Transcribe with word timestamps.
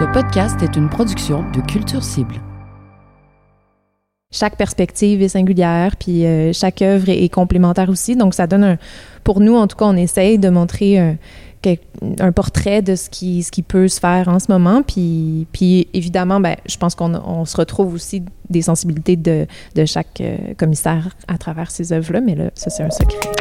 Ce 0.00 0.06
podcast 0.14 0.62
est 0.62 0.76
une 0.76 0.88
production 0.88 1.44
de 1.50 1.60
Culture 1.60 2.02
Cible. 2.02 2.36
Chaque 4.32 4.56
perspective 4.56 5.20
est 5.20 5.28
singulière, 5.28 5.94
puis 5.96 6.24
euh, 6.24 6.54
chaque 6.54 6.80
œuvre 6.80 7.10
est, 7.10 7.28
complémentaire 7.28 7.90
aussi. 7.90 8.16
Donc, 8.16 8.32
ça 8.32 8.46
donne 8.46 8.64
un. 8.64 8.78
Pour 9.24 9.40
nous, 9.40 9.54
en 9.56 9.66
tout 9.66 9.76
cas, 9.76 9.84
on 9.84 9.96
essaye 9.96 10.38
de 10.38 10.48
montrer 10.48 10.98
un, 10.98 11.16
un 12.18 12.32
portrait 12.32 12.80
de 12.80 12.94
ce 12.94 13.10
qui, 13.10 13.42
ce 13.42 13.52
qui 13.52 13.60
peut 13.60 13.88
se 13.88 14.00
faire 14.00 14.28
en 14.28 14.38
ce 14.38 14.50
moment. 14.50 14.82
Puis, 14.82 15.46
puis 15.52 15.88
évidemment, 15.92 16.40
ben, 16.40 16.56
je 16.64 16.78
pense 16.78 16.94
qu'on 16.94 17.14
on 17.14 17.44
se 17.44 17.58
retrouve 17.58 17.92
aussi 17.92 18.22
des 18.48 18.62
sensibilités 18.62 19.16
de, 19.16 19.46
de 19.74 19.84
chaque 19.84 20.22
euh, 20.22 20.38
commissaire 20.56 21.14
à 21.28 21.36
travers 21.36 21.70
ces 21.70 21.92
œuvres-là, 21.92 22.22
mais 22.22 22.36
là, 22.36 22.44
ça, 22.54 22.70
c'est 22.70 22.84
un 22.84 22.90
secret. 22.90 23.39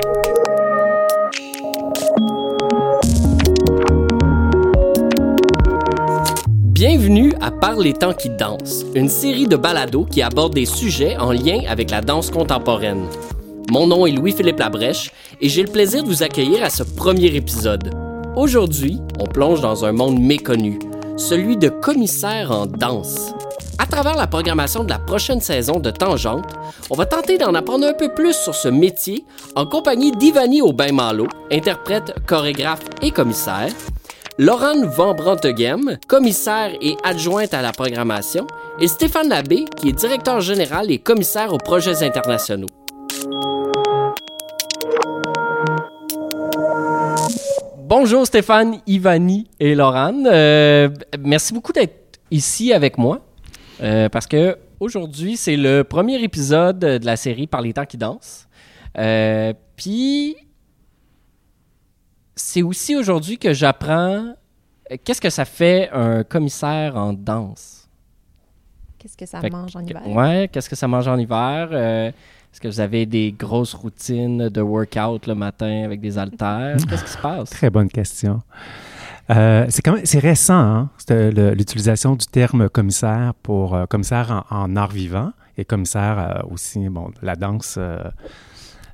Bienvenue 6.79 7.33
à 7.42 7.51
Par 7.51 7.75
les 7.75 7.92
temps 7.92 8.14
qui 8.14 8.29
dansent, 8.29 8.86
une 8.96 9.10
série 9.10 9.50
de 9.50 9.57
balados 9.57 10.06
qui 10.06 10.21
aborde 10.21 10.54
des 10.54 10.65
sujets 10.65 11.18
en 11.18 11.33
lien 11.33 11.60
avec 11.68 11.92
la 11.92 12.00
danse 12.00 12.32
contemporaine. 12.32 13.06
Mon 13.70 13.86
nom 13.86 14.06
est 14.06 14.14
Louis-Philippe 14.14 14.60
Labrèche 14.60 15.11
et 15.42 15.50
j'ai 15.50 15.64
le 15.64 15.70
plaisir 15.70 16.04
de 16.04 16.07
vous 16.07 16.23
accueillir 16.23 16.64
à 16.64 16.70
ce 16.70 16.84
premier 16.84 17.36
épisode. 17.36 17.93
Aujourd'hui, 18.37 18.97
on 19.20 19.25
plonge 19.25 19.60
dans 19.60 19.84
un 19.84 19.92
monde 19.92 20.21
méconnu, 20.21 20.79
celui 21.18 21.57
de 21.57 21.68
commissaires 21.68 22.51
en 22.51 22.65
danse. 22.65 23.34
À 23.78 23.86
travers 23.86 24.15
la 24.15 24.28
programmation 24.28 24.86
de 24.86 24.89
la 24.89 25.00
prochaine 25.00 25.42
saison 25.42 25.82
de 25.82 25.92
Tangente, 25.92 26.54
on 26.89 26.96
va 26.96 27.06
tenter 27.06 27.37
d'en 27.37 27.56
apprendre 27.56 27.87
un 27.87 27.93
peu 27.93 28.14
plus 28.14 28.37
sur 28.37 28.56
ce 28.56 28.70
métier 28.70 29.25
en 29.57 29.65
compagnie 29.65 30.14
d'Ivani 30.14 30.61
Aubin-Malo, 30.61 31.28
interprète, 31.51 32.16
chorégraphe 32.25 32.86
et 33.02 33.11
commissaire, 33.11 33.67
Laurent 34.42 34.86
Van 34.86 35.14
Branteghem, 35.16 35.98
commissaire 36.08 36.72
et 36.80 36.95
adjointe 37.03 37.53
à 37.53 37.61
la 37.61 37.73
programmation, 37.73 38.48
et 38.80 38.88
Stéphane 38.88 39.28
Labbé, 39.28 39.66
qui 39.76 39.90
est 39.90 39.92
directeur 39.92 40.40
général 40.40 40.90
et 40.92 40.98
commissaire 40.98 41.52
aux 41.52 41.58
projets 41.58 42.04
internationaux. 42.04 42.70
Bonjour 47.80 48.26
Stéphane, 48.26 48.80
Ivani 48.88 49.50
et 49.60 49.76
Laurent. 49.76 50.23
Euh, 50.26 50.88
merci 51.20 51.54
beaucoup 51.54 51.73
d'être 51.73 52.17
ici 52.32 52.72
avec 52.72 52.98
moi 52.98 53.20
euh, 53.84 54.08
parce 54.08 54.26
que 54.26 54.58
aujourd'hui 54.80 55.36
c'est 55.36 55.58
le 55.58 55.84
premier 55.84 56.23
épisode 56.23 56.80
de 56.80 57.06
la 57.06 57.17
série 57.17 57.48
Par 57.48 57.62
les 57.62 57.73
temps 57.73 57.86
qui 57.86 57.98
dansent. 57.98 58.48
Euh, 58.98 59.52
puis 59.76 60.38
c'est 62.40 62.62
aussi 62.62 62.95
aujourd'hui 62.95 63.38
que 63.38 63.54
j'apprends 63.54 64.34
euh, 64.92 64.95
qu'est-ce 65.04 65.22
que 65.22 65.30
ça 65.30 65.45
fait 65.45 65.90
un 65.92 66.23
commissaire 66.23 66.95
en 66.95 67.14
danse? 67.14 67.88
Qu'est-ce 68.98 69.18
que 69.18 69.26
ça 69.26 69.42
mange 69.50 69.76
en 69.76 69.82
hiver? 69.82 70.08
Ouais, 70.08 70.50
qu'est-ce 70.52 70.70
que 70.70 70.76
ça 70.76 70.88
mange 70.88 71.08
en 71.08 71.17
hiver? 71.17 71.70
Euh, 71.72 72.10
est-ce 72.10 72.60
que 72.60 72.67
vous 72.67 72.80
avez 72.80 73.06
des 73.06 73.32
grosses 73.32 73.73
routines 73.73 74.50
de 74.50 74.62
workout 74.62 75.28
le 75.28 75.36
matin 75.36 75.84
avec 75.84 76.02
des 76.02 76.17
haltères? 76.17 76.78
Qu'est-ce 76.90 77.04
qui 77.04 77.12
se 77.12 77.17
passe? 77.17 77.50
Très 77.52 77.70
bonne 77.70 77.90
question. 77.90 78.42
Euh, 79.30 79.67
c'est 79.70 79.84
quand 79.84 79.95
c'est 80.04 80.20
récent, 80.20 80.60
hein, 80.60 80.90
l'utilisation 81.56 82.16
du 82.16 82.26
terme 82.26 82.67
commissaire 82.67 83.34
pour 83.44 83.78
commissaire 83.88 84.45
en, 84.50 84.76
art 84.76 84.92
vivant 84.92 85.32
et 85.58 85.66
commissaire 85.66 86.44
aussi, 86.50 86.90
bon, 86.90 87.12
la 87.22 87.36
danse 87.36 87.78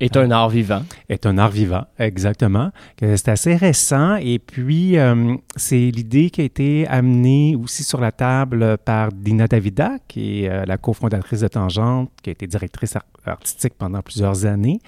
est 0.00 0.16
un 0.16 0.30
art 0.30 0.48
vivant. 0.48 0.82
Est 1.08 1.26
un 1.26 1.38
art 1.38 1.50
vivant, 1.50 1.84
exactement. 1.98 2.70
C'est 3.00 3.28
assez 3.28 3.56
récent 3.56 4.16
et 4.16 4.38
puis 4.38 4.98
euh, 4.98 5.34
c'est 5.56 5.90
l'idée 5.90 6.30
qui 6.30 6.40
a 6.40 6.44
été 6.44 6.86
amenée 6.88 7.56
aussi 7.56 7.84
sur 7.84 8.00
la 8.00 8.12
table 8.12 8.78
par 8.78 9.12
Dina 9.12 9.46
Davida, 9.46 9.92
qui 10.08 10.44
est 10.44 10.50
euh, 10.50 10.64
la 10.66 10.76
cofondatrice 10.76 11.40
de 11.40 11.48
Tangente, 11.48 12.10
qui 12.22 12.30
a 12.30 12.32
été 12.32 12.46
directrice 12.46 12.96
artistique 13.24 13.74
pendant 13.78 14.02
plusieurs 14.02 14.44
années. 14.44 14.80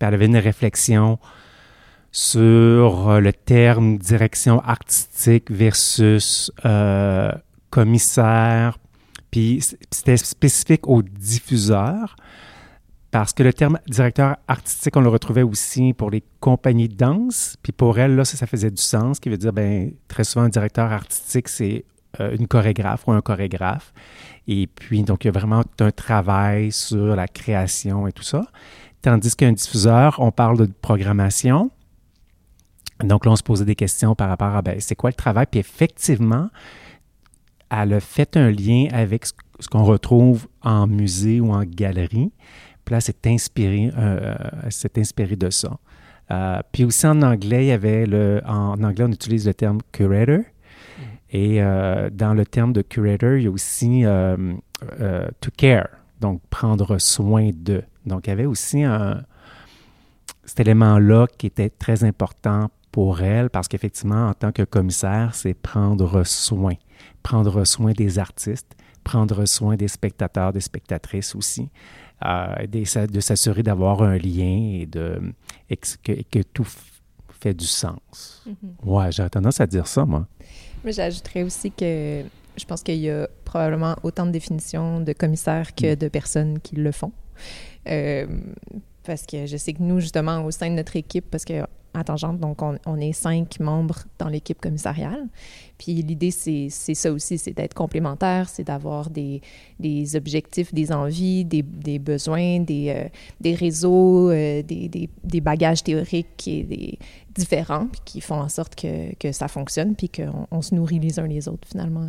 Elle 0.00 0.14
avait 0.14 0.26
une 0.26 0.36
réflexion 0.36 1.18
sur 2.10 3.10
euh, 3.10 3.20
le 3.20 3.32
terme 3.32 3.98
direction 3.98 4.60
artistique 4.60 5.50
versus 5.50 6.50
commissaire. 7.70 8.78
Puis 9.30 9.62
c'était 9.90 10.16
spécifique 10.16 10.88
aux 10.88 11.02
diffuseurs 11.02 12.16
parce 13.10 13.32
que 13.32 13.42
le 13.42 13.52
terme 13.52 13.78
directeur 13.88 14.36
artistique, 14.48 14.96
on 14.96 15.00
le 15.00 15.08
retrouvait 15.08 15.42
aussi 15.42 15.94
pour 15.94 16.10
les 16.10 16.22
compagnies 16.40 16.88
de 16.88 16.94
danse. 16.94 17.56
Puis 17.62 17.72
pour 17.72 17.98
elle, 17.98 18.16
là, 18.16 18.24
ça, 18.24 18.46
faisait 18.46 18.70
du 18.70 18.82
sens, 18.82 19.18
qui 19.18 19.30
veut 19.30 19.38
dire, 19.38 19.52
ben 19.52 19.92
très 20.08 20.24
souvent, 20.24 20.44
un 20.44 20.50
directeur 20.50 20.92
artistique, 20.92 21.48
c'est 21.48 21.84
euh, 22.20 22.36
une 22.38 22.46
chorégraphe 22.46 23.06
ou 23.06 23.12
un 23.12 23.22
chorégraphe. 23.22 23.94
Et 24.46 24.66
puis, 24.66 25.02
donc, 25.02 25.24
il 25.24 25.28
y 25.28 25.30
a 25.30 25.32
vraiment 25.32 25.62
tout 25.62 25.84
un 25.84 25.90
travail 25.90 26.70
sur 26.70 27.16
la 27.16 27.28
création 27.28 28.06
et 28.06 28.12
tout 28.12 28.22
ça. 28.22 28.44
Tandis 29.00 29.34
qu'un 29.36 29.52
diffuseur, 29.52 30.16
on 30.18 30.30
parle 30.30 30.58
de 30.58 30.66
programmation. 30.66 31.70
Donc 33.02 33.24
là, 33.24 33.32
on 33.32 33.36
se 33.36 33.42
posait 33.42 33.64
des 33.64 33.76
questions 33.76 34.14
par 34.14 34.28
rapport 34.28 34.54
à, 34.54 34.60
ben, 34.60 34.80
c'est 34.80 34.96
quoi 34.96 35.10
le 35.10 35.14
travail? 35.14 35.46
Puis 35.50 35.60
effectivement, 35.60 36.48
elle 37.70 37.94
a 37.94 38.00
fait 38.00 38.36
un 38.36 38.50
lien 38.50 38.88
avec 38.92 39.26
ce 39.26 39.68
qu'on 39.68 39.84
retrouve 39.84 40.48
en 40.62 40.86
musée 40.86 41.40
ou 41.40 41.52
en 41.52 41.62
galerie. 41.64 42.32
Puis 42.88 42.94
là, 42.94 43.02
c'est 43.02 43.26
inspiré, 43.26 43.92
euh, 43.98 44.34
euh 44.64 44.88
inspiré 44.96 45.36
de 45.36 45.50
ça. 45.50 45.76
Euh, 46.30 46.60
puis 46.72 46.86
aussi 46.86 47.06
en 47.06 47.20
anglais, 47.20 47.66
il 47.66 47.68
y 47.68 47.72
avait 47.72 48.06
le. 48.06 48.40
En 48.46 48.82
anglais, 48.82 49.04
on 49.06 49.12
utilise 49.12 49.46
le 49.46 49.52
terme 49.52 49.80
curator. 49.92 50.38
Et 51.30 51.60
dans 51.60 52.32
le 52.32 52.46
terme 52.46 52.72
de 52.72 52.80
curator, 52.80 53.36
il 53.36 53.42
y 53.42 53.46
a 53.46 53.50
aussi 53.50 54.04
to 55.40 55.50
care, 55.54 55.88
donc 56.18 56.40
prendre 56.48 56.96
soin 56.96 57.50
de. 57.54 57.82
Donc, 58.06 58.26
il 58.26 58.30
y 58.30 58.32
avait 58.32 58.46
aussi 58.46 58.84
cet 60.46 60.60
élément-là 60.60 61.26
qui 61.36 61.46
était 61.46 61.68
très 61.68 62.04
important 62.04 62.70
pour 62.90 63.20
elle 63.20 63.50
parce 63.50 63.68
qu'effectivement, 63.68 64.28
en 64.28 64.32
tant 64.32 64.50
que 64.50 64.62
commissaire, 64.62 65.34
c'est 65.34 65.52
prendre 65.52 66.24
soin. 66.24 66.76
Prendre 67.22 67.66
soin 67.66 67.92
des 67.92 68.18
artistes, 68.18 68.74
prendre 69.04 69.44
soin 69.44 69.76
des 69.76 69.88
spectateurs, 69.88 70.54
des 70.54 70.62
spectatrices 70.62 71.34
aussi. 71.34 71.68
Euh, 72.24 72.66
de 72.66 73.20
s'assurer 73.20 73.62
d'avoir 73.62 74.02
un 74.02 74.18
lien 74.18 74.80
et, 74.80 74.86
de, 74.86 75.20
que, 76.02 76.42
tout 76.42 76.66
fait 77.38 77.54
du 77.54 77.66
sens. 77.66 78.42
Mm-hmm. 78.48 78.84
Ouais, 78.84 79.12
j'ai 79.12 79.30
tendance 79.30 79.60
à 79.60 79.68
dire 79.68 79.86
ça, 79.86 80.04
moi. 80.04 80.26
Mais 80.82 80.90
j'ajouterais 80.90 81.44
aussi 81.44 81.70
que 81.70 82.24
je 82.56 82.64
pense 82.64 82.82
qu'il 82.82 82.96
y 82.96 83.08
a 83.08 83.28
probablement 83.44 83.94
autant 84.02 84.26
de 84.26 84.32
définitions 84.32 85.00
de 85.00 85.12
commissaires 85.12 85.74
que 85.76 85.92
mm. 85.92 85.96
de 85.96 86.08
personnes 86.08 86.58
qui 86.58 86.74
le 86.74 86.90
font. 86.90 87.12
Euh, 87.88 88.26
parce 89.08 89.24
que 89.24 89.46
je 89.46 89.56
sais 89.56 89.72
que 89.72 89.82
nous, 89.82 90.00
justement, 90.00 90.44
au 90.44 90.50
sein 90.50 90.68
de 90.68 90.74
notre 90.74 90.94
équipe, 90.94 91.24
parce 91.30 91.46
que 91.46 91.64
à 91.94 92.04
Tangente, 92.04 92.38
donc 92.38 92.60
on, 92.60 93.00
est 93.00 93.14
cinq 93.14 93.58
membres 93.58 94.00
dans 94.18 94.28
l'équipe 94.28 94.60
commissariale. 94.60 95.26
Puis 95.78 95.94
l'idée, 95.94 96.30
c'est 96.30 96.68
ça 96.68 97.10
aussi, 97.10 97.38
c'est 97.38 97.54
d'être 97.54 97.72
complémentaire, 97.72 98.50
c'est 98.50 98.64
d'avoir 98.64 99.08
des, 99.08 99.40
objectifs, 100.14 100.74
des 100.74 100.92
envies, 100.92 101.46
des, 101.46 101.62
besoins, 101.98 102.60
des, 102.60 103.08
euh, 103.44 103.54
réseaux, 103.56 104.30
euh, 104.30 104.62
des, 104.62 105.40
bagages 105.40 105.82
théoriques 105.82 106.50
différents, 107.34 107.88
qui 108.04 108.20
font 108.20 108.40
en 108.40 108.50
sorte 108.50 108.76
que, 108.76 109.32
ça 109.32 109.48
fonctionne, 109.48 109.96
puis 109.96 110.10
qu'on 110.10 110.46
on 110.50 110.60
se 110.60 110.74
nourrit 110.74 110.98
les 110.98 111.18
uns 111.18 111.26
les 111.26 111.48
autres, 111.48 111.66
finalement, 111.66 112.08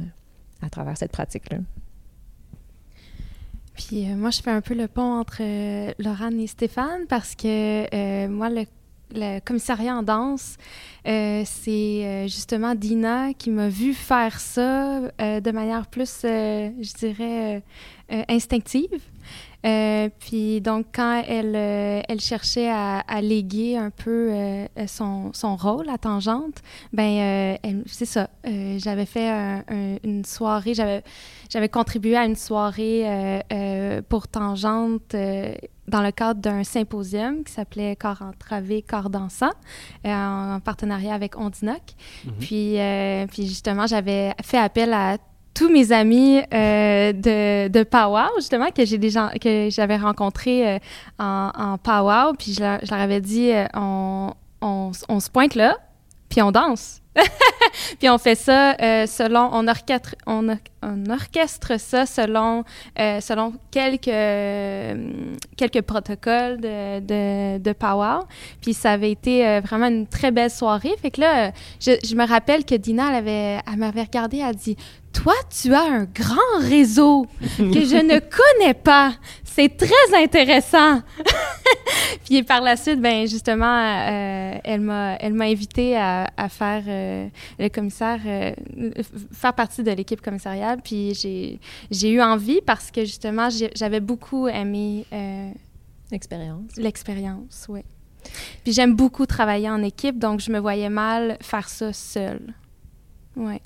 à 0.62 0.70
travers 0.70 0.98
cette 0.98 1.14
pratique-là. 1.14 1.60
Puis 3.80 4.06
euh, 4.06 4.16
moi, 4.16 4.30
je 4.30 4.42
fais 4.42 4.52
un 4.52 4.60
peu 4.60 4.74
le 4.74 4.90
pont 4.90 5.20
entre 5.20 5.38
euh, 5.40 5.94
et 6.38 6.48
Stéphane 6.48 7.08
parce 7.08 7.34
que 7.34 7.86
euh, 7.96 8.28
moi, 8.28 8.50
le, 8.50 9.40
commissariat 9.40 9.96
en 9.96 10.04
danse, 10.04 10.58
euh, 11.08 11.44
c'est 11.46 12.28
justement 12.28 12.76
Dina 12.76 13.34
qui 13.34 13.52
m'a 13.52 13.70
vu 13.70 13.94
faire 13.94 14.40
ça 14.40 15.00
de 15.18 15.52
manière 15.52 15.88
plus, 15.88 16.20
je 16.24 16.98
dirais, 16.98 17.64
instinctive. 18.28 19.02
Euh, 19.66 20.10
puis 20.20 20.62
donc, 20.62 20.88
quand 20.94 21.24
elle, 21.28 21.54
euh, 21.56 22.02
elle 22.08 22.22
cherchait 22.22 22.70
à, 22.70 23.00
à, 23.00 23.22
léguer 23.22 23.78
un 23.78 23.90
peu 23.90 24.30
euh, 24.32 24.68
son, 24.88 25.32
son, 25.34 25.56
rôle 25.58 25.90
à 25.90 25.98
Tangente, 25.98 26.62
ben 26.94 27.58
c'est 27.86 28.06
ça. 28.06 28.30
j'avais 28.46 29.06
fait 29.06 29.30
une 30.04 30.24
soirée, 30.26 30.74
j'avais, 30.74 31.70
contribué 31.70 32.16
à 32.16 32.26
une 32.26 32.36
soirée 32.36 33.44
pour 34.08 34.28
Tangente 34.28 35.16
dans 35.88 36.04
le 36.04 36.12
cadre 36.12 36.40
d'un 36.40 36.64
symposium 36.64 37.44
qui 37.44 37.52
s'appelait 37.52 37.96
Corps 37.96 38.22
entravé, 38.22 38.82
corps 38.82 39.10
dansant, 39.10 39.52
en 40.06 40.60
partenariat 40.64 41.14
avec 41.14 41.38
Ondinoc. 41.38 41.82
Mm-hmm. 42.26 42.32
Puis, 42.40 43.28
puis 43.28 43.48
justement, 43.48 43.88
j'avais 43.88 44.34
fait 44.42 44.58
appel 44.58 44.94
à 44.94 45.18
tous 45.54 45.70
mes 45.70 45.92
amis 45.92 46.40
euh, 46.54 47.14
de, 47.14 47.68
de 47.68 47.84
Powwow, 47.84 48.30
justement, 48.38 48.72
que 48.72 48.86
j'ai 48.86 48.98
déjà 48.98 49.30
que 49.42 49.70
j'avais 49.70 49.98
rencontrés 49.98 50.76
euh, 50.76 50.80
en, 51.20 51.52
en 51.56 51.78
Powwow, 51.78 52.34
puis 52.38 52.54
je 52.54 52.62
leur, 52.62 52.80
je 52.84 52.92
leur 52.92 53.00
avais 53.00 53.22
dit 53.22 53.52
euh, 53.52 53.66
on, 53.74 54.32
on, 54.62 54.92
on, 55.10 55.20
se 55.20 55.30
pointe 55.30 55.56
là, 55.56 55.78
puis 56.30 56.42
on 56.42 56.52
danse. 56.52 57.02
puis 58.00 58.10
on 58.10 58.18
fait 58.18 58.36
ça 58.36 58.76
euh, 58.82 59.06
selon, 59.08 59.50
on 59.52 59.68
orchestre, 61.10 61.80
ça 61.80 62.06
selon, 62.06 62.64
euh, 63.00 63.20
selon 63.20 63.54
quelques, 63.72 64.08
euh, 64.08 65.12
quelques 65.58 65.82
protocoles 65.82 66.62
de, 66.62 67.00
de, 67.00 67.58
de. 67.58 67.76
Puis 68.62 68.74
ça 68.74 68.92
avait 68.92 69.12
été 69.12 69.60
vraiment 69.62 69.88
une 69.88 70.08
très 70.08 70.32
belle 70.32 70.52
soirée. 70.52 70.96
Fait 71.02 71.12
que 71.12 71.22
là, 71.22 71.52
je, 71.80 72.16
me 72.16 72.28
rappelle 72.28 72.64
que 72.64 72.76
Dina, 72.76 73.18
elle, 73.18 73.28
elle 73.28 73.78
m'avait 73.78 74.04
regardé, 74.04 74.38
elle 74.38 74.46
a 74.46 74.54
dit 74.54 74.78
toi, 75.12 75.34
tu 75.50 75.74
as 75.74 75.82
un 75.82 76.04
grand 76.06 76.60
réseau 76.60 77.26
que 77.58 77.64
je 77.86 78.02
ne 78.02 78.20
connais 78.20 78.76
pas. 78.76 79.14
C'est 79.60 79.76
très 79.76 80.24
intéressant. 80.24 81.02
Puis 82.26 82.44
par 82.44 82.62
la 82.62 82.78
suite, 82.78 83.02
ben 83.02 83.28
justement, 83.28 83.66
euh, 83.66 84.58
elle 84.64 84.80
m'a, 84.80 85.16
elle 85.16 85.34
m'a 85.34 85.46
invité 85.46 85.98
à, 85.98 86.30
à 86.38 86.48
faire 86.48 86.84
euh, 86.88 87.28
le 87.58 87.68
commissaire, 87.68 88.22
euh, 88.26 88.54
faire 89.34 89.54
partie 89.54 89.84
de 89.84 89.92
l'équipe 89.92 90.22
commissariale. 90.22 90.80
Puis 90.82 91.14
j'ai, 91.14 91.60
j'ai 91.92 92.10
eu 92.10 92.22
envie 92.22 92.62
parce 92.66 92.90
que 92.90 93.02
justement, 93.02 93.50
j'avais 93.76 94.00
beaucoup 94.00 94.48
aimé 94.48 95.06
euh, 95.12 95.52
Expérience. 96.14 96.78
l'expérience, 96.78 97.66
oui. 97.68 97.82
Puis 98.64 98.72
j'aime 98.72 98.96
beaucoup 98.96 99.26
travailler 99.26 99.70
en 99.70 99.84
équipe, 99.84 100.18
donc 100.20 100.40
je 100.40 100.54
me 100.54 100.60
voyais 100.60 100.90
mal 100.90 101.38
faire 101.42 101.68
ça 101.68 101.92
seule. 101.92 102.54
Ouais. 103.36 103.62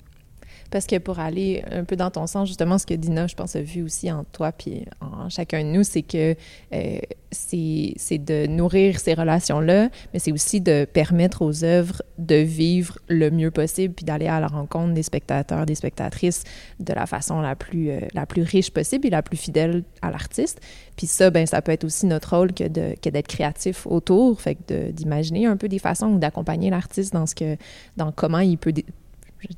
Parce 0.74 0.86
que 0.88 0.98
pour 0.98 1.20
aller 1.20 1.62
un 1.70 1.84
peu 1.84 1.94
dans 1.94 2.10
ton 2.10 2.26
sens, 2.26 2.48
justement, 2.48 2.78
ce 2.78 2.84
que 2.84 2.94
Dina, 2.94 3.28
je 3.28 3.36
pense, 3.36 3.54
a 3.54 3.60
vu 3.62 3.84
aussi 3.84 4.10
en 4.10 4.24
toi 4.24 4.50
puis 4.50 4.84
en 5.00 5.28
chacun 5.28 5.62
de 5.62 5.68
nous, 5.68 5.84
c'est 5.84 6.02
que 6.02 6.34
euh, 6.74 6.98
c'est 7.30 8.18
de 8.18 8.48
nourrir 8.48 8.98
ces 8.98 9.14
relations-là, 9.14 9.88
mais 10.12 10.18
c'est 10.18 10.32
aussi 10.32 10.60
de 10.60 10.84
permettre 10.84 11.42
aux 11.42 11.62
œuvres 11.62 12.02
de 12.18 12.34
vivre 12.34 12.98
le 13.06 13.30
mieux 13.30 13.52
possible 13.52 13.94
puis 13.94 14.04
d'aller 14.04 14.26
à 14.26 14.40
la 14.40 14.48
rencontre 14.48 14.94
des 14.94 15.04
spectateurs, 15.04 15.64
des 15.64 15.76
spectatrices 15.76 16.42
de 16.80 16.92
la 16.92 17.06
façon 17.06 17.40
la 17.40 17.54
plus, 17.54 17.90
euh, 17.90 18.00
la 18.12 18.26
plus 18.26 18.42
riche 18.42 18.72
possible 18.72 19.06
et 19.06 19.10
la 19.10 19.22
plus 19.22 19.36
fidèle 19.36 19.84
à 20.02 20.10
l'artiste. 20.10 20.60
Puis 20.96 21.06
ça, 21.06 21.30
ben, 21.30 21.46
ça 21.46 21.62
peut 21.62 21.70
être 21.70 21.84
aussi 21.84 22.06
notre 22.06 22.36
rôle 22.36 22.52
que 22.52 22.66
de- 22.66 22.96
que 23.00 23.10
d'être 23.10 23.28
créatif 23.28 23.86
autour, 23.86 24.40
fait 24.40 24.56
que 24.56 24.90
d'imaginer 24.90 25.46
un 25.46 25.56
peu 25.56 25.68
des 25.68 25.78
façons 25.78 26.08
ou 26.08 26.18
d'accompagner 26.18 26.70
l'artiste 26.70 27.12
dans 27.12 27.26
ce 27.26 27.36
que, 27.36 27.56
dans 27.96 28.10
comment 28.10 28.40
il 28.40 28.58
peut 28.58 28.72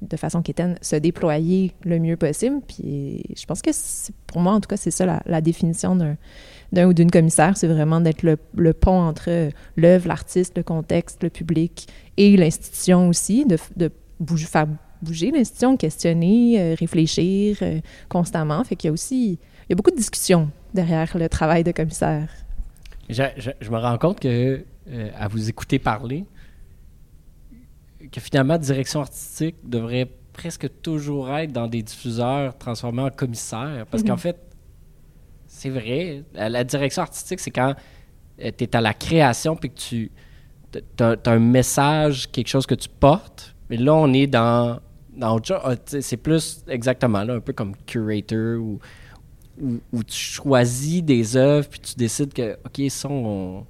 de 0.00 0.16
façon 0.16 0.42
quétaine, 0.42 0.76
se 0.80 0.96
déployer 0.96 1.72
le 1.84 1.98
mieux 1.98 2.16
possible. 2.16 2.60
Puis 2.66 3.22
je 3.36 3.44
pense 3.46 3.62
que 3.62 3.70
pour 4.26 4.40
moi, 4.40 4.52
en 4.52 4.60
tout 4.60 4.68
cas, 4.68 4.76
c'est 4.76 4.90
ça 4.90 5.22
la, 5.24 5.40
définition 5.40 5.96
d'un 6.72 6.86
ou 6.86 6.92
d'une 6.92 7.10
commissaire, 7.10 7.56
c'est 7.56 7.68
vraiment 7.68 8.00
d'être 8.00 8.22
le, 8.22 8.72
pont 8.72 9.00
entre 9.00 9.50
l'œuvre, 9.76 10.08
l'artiste, 10.08 10.56
le 10.56 10.62
contexte, 10.62 11.22
le 11.22 11.30
public 11.30 11.88
et 12.16 12.36
l'institution 12.36 13.08
aussi, 13.08 13.44
de, 13.44 13.90
bouger, 14.20 14.46
faire 14.46 14.66
bouger 15.02 15.30
l'institution, 15.30 15.76
questionner, 15.76 16.60
euh, 16.60 16.74
réfléchir 16.78 17.58
euh, 17.62 17.80
constamment. 18.08 18.64
Fait 18.64 18.76
qu'il 18.76 18.88
y 18.88 18.90
a 18.90 18.92
aussi 18.92 19.38
il 19.68 19.72
y 19.72 19.72
a 19.72 19.76
beaucoup 19.76 19.90
de 19.90 19.96
discussions 19.96 20.50
derrière 20.74 21.16
le 21.18 21.28
travail 21.28 21.64
de 21.64 21.72
commissaire. 21.72 22.28
Je 23.08 23.70
me 23.70 23.78
rends 23.78 23.98
compte 23.98 24.20
que, 24.20 24.64
euh, 24.88 25.10
à 25.18 25.26
vous 25.26 25.48
écouter 25.48 25.80
parler, 25.80 26.24
que 28.10 28.20
finalement, 28.20 28.58
direction 28.58 29.00
artistique 29.00 29.56
devrait 29.64 30.08
presque 30.32 30.68
toujours 30.82 31.30
être 31.34 31.52
dans 31.52 31.66
des 31.66 31.82
diffuseurs 31.82 32.56
transformés 32.58 33.02
en 33.02 33.10
commissaires. 33.10 33.86
Parce 33.90 34.02
qu'en 34.02 34.12
Mhm. 34.14 34.18
fait, 34.18 34.36
c'est 35.46 35.70
vrai, 35.70 36.22
la, 36.34 36.48
la 36.48 36.64
direction 36.64 37.02
artistique, 37.02 37.40
c'est 37.40 37.50
quand 37.50 37.74
tu 38.38 38.44
es 38.44 38.76
à 38.76 38.80
la 38.80 38.92
création 38.92 39.56
puis 39.56 39.70
que 39.70 39.78
tu 39.78 40.10
as, 41.00 41.16
un 41.26 41.38
message, 41.38 42.30
quelque 42.30 42.48
chose 42.48 42.66
que 42.66 42.74
tu 42.74 42.88
portes. 42.88 43.54
Mais 43.70 43.76
là, 43.78 43.94
on 43.94 44.12
est 44.12 44.26
dans, 44.26 44.78
dans 45.16 45.36
autre 45.36 45.46
chose. 45.48 45.60
Ah, 45.64 45.74
C'est 45.86 46.18
plus 46.18 46.62
exactement 46.68 47.24
là, 47.24 47.34
un 47.34 47.40
peu 47.40 47.52
comme 47.54 47.74
curator 47.86 48.60
ou 48.60 48.78
où, 49.58 49.80
où 49.90 50.04
tu 50.04 50.14
choisis 50.14 51.02
des 51.02 51.34
œuvres 51.34 51.66
puis 51.66 51.80
tu 51.80 51.94
décides 51.94 52.34
que, 52.34 52.58
OK, 52.66 52.90
ça, 52.90 53.08
on, 53.08 53.64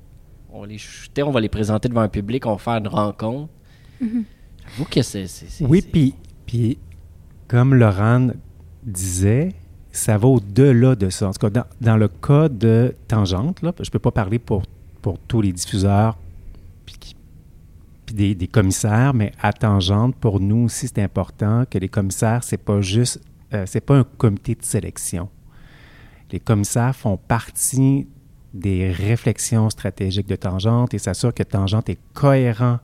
on 0.50 0.60
va 0.62 0.66
les 0.66 0.78
on 1.22 1.30
va 1.30 1.40
les 1.40 1.48
présenter 1.48 1.88
devant 1.88 2.00
un 2.00 2.08
public, 2.08 2.44
on 2.44 2.52
va 2.54 2.58
faire 2.58 2.74
une 2.78 2.88
rencontre. 2.88 3.52
J'avoue 4.00 4.84
que 4.90 5.02
c'est. 5.02 5.26
Oui, 5.60 5.82
puis, 5.82 6.14
puis 6.46 6.78
comme 7.48 7.75
Laurent 7.75 8.28
disait, 8.82 9.54
ça 9.93 10.19
va 10.19 10.28
au-delà 10.28 10.94
de 10.94 11.10
ça. 11.10 11.28
En 11.28 11.32
tout 11.32 11.38
cas, 11.38 11.50
dans, 11.50 11.64
dans 11.81 11.96
le 11.96 12.08
cas 12.08 12.48
de 12.48 12.94
Tangente, 13.08 13.62
là, 13.62 13.72
je 13.78 13.84
ne 13.84 13.90
peux 13.90 13.98
pas 13.98 14.10
parler 14.10 14.38
pour, 14.38 14.62
pour 15.02 15.19
tous 15.19 15.40
les 15.40 15.52
diffuseurs 15.52 16.16
puis 16.84 17.16
des, 18.14 18.34
des 18.34 18.46
commissaires, 18.46 19.14
mais 19.14 19.32
à 19.40 19.52
Tangente, 19.52 20.14
pour 20.16 20.40
nous 20.40 20.64
aussi, 20.66 20.88
c'est 20.88 21.02
important 21.02 21.64
que 21.69 21.78
les 21.78 21.88
commissaires, 21.88 22.44
c'est 22.44 22.56
pas 22.56 22.81
juste, 22.81 23.20
euh, 23.52 23.64
c'est 23.66 23.81
pas 23.81 23.96
un 23.96 24.04
comité 24.04 24.54
de 24.54 24.64
sélection. 24.64 25.28
Les 26.31 26.40
commissaires 26.40 26.94
font 26.94 27.16
partie 27.16 28.06
des 28.54 28.90
réflexions 28.90 29.70
stratégiques 29.70 30.28
de 30.28 30.37
Tangente 30.37 30.94
et 30.94 30.98
s'assurent 30.98 31.34
que 31.34 31.43
Tangente 31.43 31.88
est 31.88 31.98
cohérent 32.14 32.78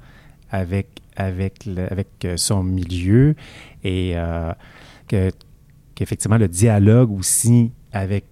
avec, 0.50 1.01
avec, 1.17 1.69
avec 1.91 2.09
euh, 2.25 2.37
son 2.37 2.62
milieu 2.62 3.35
et 3.85 4.12
euh, 4.14 4.53
que, 5.09 5.31
qu'effectivement 5.94 6.38
le 6.38 6.49
dialogue 6.49 7.11
aussi 7.12 7.73
avec 7.93 8.25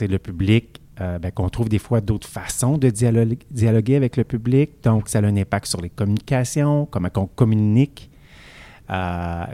le 0.00 0.18
public, 0.18 0.80
euh, 1.00 1.18
ben, 1.18 1.32
qu'on 1.32 1.48
trouve 1.48 1.68
des 1.68 1.78
fois 1.78 2.00
d'autres 2.00 2.28
façons 2.28 2.78
de 2.78 2.90
dialoguer, 2.90 3.96
avec 3.96 4.16
le 4.16 4.24
public. 4.24 4.70
Donc, 4.82 5.08
ça 5.08 5.18
a 5.18 5.22
un 5.22 5.36
impact 5.36 5.66
sur 5.66 5.80
les 5.80 5.90
communications, 5.90 6.86
comment 6.86 7.08
on 7.16 7.26
communique. 7.26 8.10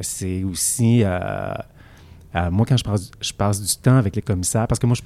C'est 0.03 0.45
aussi, 0.45 1.03
moi, 1.03 2.67
quand 2.67 2.77
je 2.77 2.85
passe, 2.85 3.11
je 3.21 3.33
passe 3.33 3.63
du 3.63 3.83
temps 3.83 3.97
avec 3.97 4.17
les 4.17 4.23
commissaires, 4.23 4.67
parce 4.67 4.79
que 4.79 4.87
moi, 4.87 4.97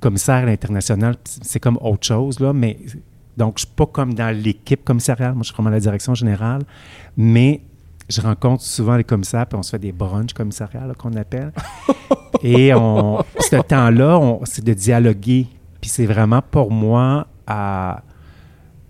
commissaire 0.00 0.36
à 0.36 0.46
l'international, 0.46 1.16
c'est 1.24 1.60
comme 1.60 1.78
autre 1.80 2.06
chose, 2.06 2.38
là, 2.38 2.52
mais 2.52 2.78
donc, 3.36 3.58
je 3.58 3.64
ne 3.64 3.66
suis 3.66 3.74
pas 3.76 3.86
comme 3.86 4.14
dans 4.14 4.34
l'équipe 4.36 4.84
commissariale, 4.84 5.34
moi, 5.34 5.42
je 5.42 5.46
suis 5.48 5.54
vraiment 5.54 5.68
à 5.68 5.72
la 5.72 5.80
direction 5.80 6.14
générale, 6.14 6.62
mais 7.16 7.60
je 8.08 8.20
rencontre 8.20 8.62
souvent 8.62 8.96
les 8.96 9.04
commissaires, 9.04 9.46
puis 9.46 9.58
on 9.58 9.62
se 9.62 9.70
fait 9.70 9.78
des 9.78 9.92
brunchs 9.92 10.32
commissariales, 10.32 10.94
qu'on 10.96 11.12
appelle. 11.14 11.52
Et 12.42 12.72
on, 12.74 13.22
ce 13.40 13.56
temps-là, 13.56 14.38
c'est 14.44 14.64
de 14.64 14.72
dialoguer. 14.74 15.46
Puis 15.80 15.90
c'est 15.90 16.06
vraiment 16.06 16.40
pour 16.42 16.70
moi 16.70 17.26
à 17.46 18.02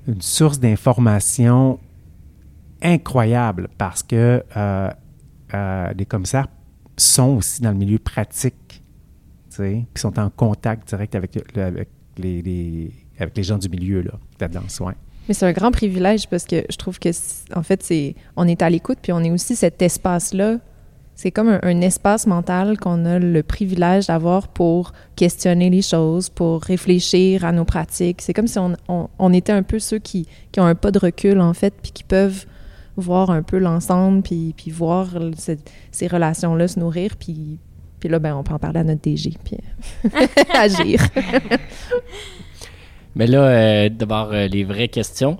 une 0.07 0.21
source 0.21 0.59
d'information 0.61 1.79
incroyable 2.83 3.69
parce 3.79 4.03
que 4.03 4.43
euh, 4.57 4.91
euh, 5.55 5.93
les 5.97 6.07
commissaires 6.07 6.49
sont 6.97 7.37
aussi 7.37 7.63
dans 7.63 7.71
le 7.71 7.77
milieu 7.77 7.99
pratique, 7.99 8.83
tu 9.51 9.57
sais, 9.57 9.87
puis 9.93 10.01
sont 10.01 10.19
en 10.19 10.31
contact 10.31 10.89
direct 10.89 11.15
avec, 11.15 11.35
le- 11.55 11.63
avec, 11.63 11.89
les, 12.19 12.43
les- 12.43 12.93
avec 13.19 13.37
les 13.37 13.43
gens 13.43 13.59
du 13.59 13.69
milieu 13.69 14.01
là, 14.03 14.13
de 14.13 14.19
la 14.41 14.49
danse, 14.49 14.81
ouais. 14.81 14.95
Mais 15.29 15.35
c'est 15.35 15.47
un 15.47 15.53
grand 15.53 15.73
privilège 15.73 16.29
parce 16.29 16.45
que 16.45 16.65
je 16.71 16.77
trouve 16.77 16.99
que, 17.01 17.09
en 17.55 17.63
fait, 17.63 17.83
c'est 17.83 18.15
on 18.37 18.47
est 18.47 18.63
à 18.63 18.71
l'écoute, 18.71 18.99
puis 19.03 19.13
on 19.13 19.21
est 19.25 19.31
aussi 19.31 19.57
cet 19.57 19.83
espace-là. 19.83 20.59
C'est 21.17 21.31
comme 21.31 21.49
un, 21.49 21.59
un 21.63 21.81
espace 21.81 22.27
mental 22.27 22.79
qu'on 22.79 23.05
a 23.07 23.19
le 23.19 23.43
privilège 23.43 24.07
d'avoir 24.09 24.49
pour 24.49 24.93
questionner 25.17 25.71
les 25.71 25.81
choses, 25.83 26.29
pour 26.29 26.63
réfléchir 26.63 27.45
à 27.45 27.53
nos 27.53 27.65
pratiques. 27.65 28.21
C'est 28.23 28.35
comme 28.35 28.47
si 28.47 28.59
on, 28.59 28.75
on- 28.89 29.09
on 29.19 29.33
était 29.33 29.53
un 29.53 29.63
peu 29.63 29.79
ceux 29.79 29.99
qui, 29.99 30.29
qui 30.53 30.61
ont 30.61 30.67
un 30.67 30.75
pas 30.75 30.91
de 30.91 30.99
recul, 30.99 31.41
en 31.41 31.55
fait, 31.55 31.73
puis 31.83 31.91
qui 31.91 32.05
peuvent 32.05 32.45
voir 32.99 33.31
un 33.31 33.43
peu 33.43 33.59
l'ensemble, 33.59 34.23
puis, 34.23 34.55
puis 34.57 34.71
voir 34.71 35.09
ce- 35.39 35.53
ces 35.91 36.07
relations-là 36.07 36.69
se 36.69 36.79
nourrir, 36.79 37.17
puis, 37.19 37.59
puis 37.99 38.09
là, 38.11 38.19
ben, 38.19 38.35
on 38.37 38.43
peut 38.45 38.53
en 38.55 38.59
parler 38.59 38.81
à 38.81 38.85
notre 38.85 39.01
DG, 39.01 39.33
puis 39.43 39.57
agir. 40.55 41.01
Mais 43.17 43.27
là, 43.27 43.41
euh, 43.49 43.89
d'abord, 43.89 44.29
euh, 44.33 44.47
les 44.47 44.63
vraies 44.63 44.89
questions. 44.89 45.39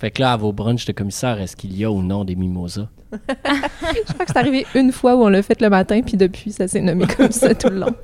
Fait 0.00 0.10
que 0.10 0.20
là, 0.20 0.32
à 0.32 0.36
vos 0.36 0.52
brunchs 0.52 0.84
de 0.84 0.92
commissaire, 0.92 1.40
est-ce 1.40 1.54
qu'il 1.56 1.76
y 1.76 1.84
a 1.84 1.90
ou 1.90 2.02
non 2.02 2.24
des 2.24 2.34
mimosas? 2.34 2.88
Je 3.12 4.12
crois 4.12 4.24
que 4.26 4.32
c'est 4.32 4.36
arrivé 4.36 4.66
une 4.74 4.90
fois 4.90 5.14
où 5.14 5.22
on 5.22 5.28
l'a 5.28 5.42
fait 5.42 5.60
le 5.60 5.70
matin, 5.70 6.00
puis 6.02 6.16
depuis, 6.16 6.50
ça 6.50 6.66
s'est 6.66 6.80
nommé 6.80 7.06
comme 7.06 7.30
ça 7.30 7.54
tout 7.54 7.68
le 7.68 7.78
long. 7.78 7.94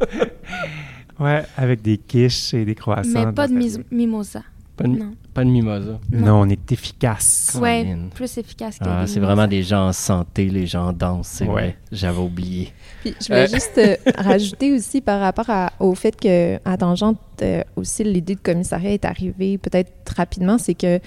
Ouais, 1.19 1.43
avec 1.57 1.83
des 1.83 1.99
quiches 1.99 2.55
et 2.55 2.65
des 2.65 2.77
croissants. 2.77 3.27
Mais 3.27 3.33
pas 3.33 3.49
de 3.49 3.53
dans- 3.55 3.59
mis- 3.59 3.79
mimosa. 3.91 4.43
Pas 4.79 4.85
de, 4.85 4.89
Non. 4.97 5.13
pas 5.35 5.45
de 5.45 5.51
mimosa. 5.51 5.99
Non, 6.11 6.41
on 6.43 6.49
est 6.49 6.73
efficace. 6.73 7.51
Colin. 7.59 8.09
plus 8.15 8.39
efficace 8.39 8.79
que 8.79 8.85
Ah, 8.89 9.07
c'est 9.07 9.21
vraiment 9.21 9.47
des 9.47 9.63
gens 9.63 9.89
en 9.89 9.93
santé, 9.93 10.47
les 10.47 10.67
gens 10.67 10.93
dansent, 10.93 11.27
c'est 11.29 11.45
Ouais. 11.45 11.51
vrai. 11.53 11.77
J'avais 11.93 12.19
oublié. 12.21 12.73
Puis 13.03 13.15
je 13.21 13.27
voulais 13.27 13.45
Euh. 13.45 13.47
juste 13.53 13.77
euh, 13.79 13.97
rajouter 14.19 14.73
aussi 14.73 15.01
par 15.01 15.21
rapport 15.21 15.51
à- 15.51 15.73
au 15.81 15.95
fait 15.95 16.19
que 16.19 16.57
à 16.65 16.77
Tangente 16.77 17.19
euh, 17.43 17.63
aussi 17.77 18.05
l'idée 18.05 18.35
de 18.37 18.41
commissariat 18.41 18.93
est 18.93 19.05
arrivée 19.05 19.59
peut-être 19.59 19.93
rapidement, 20.17 20.59
c'est 20.59 20.75
que 20.75 20.99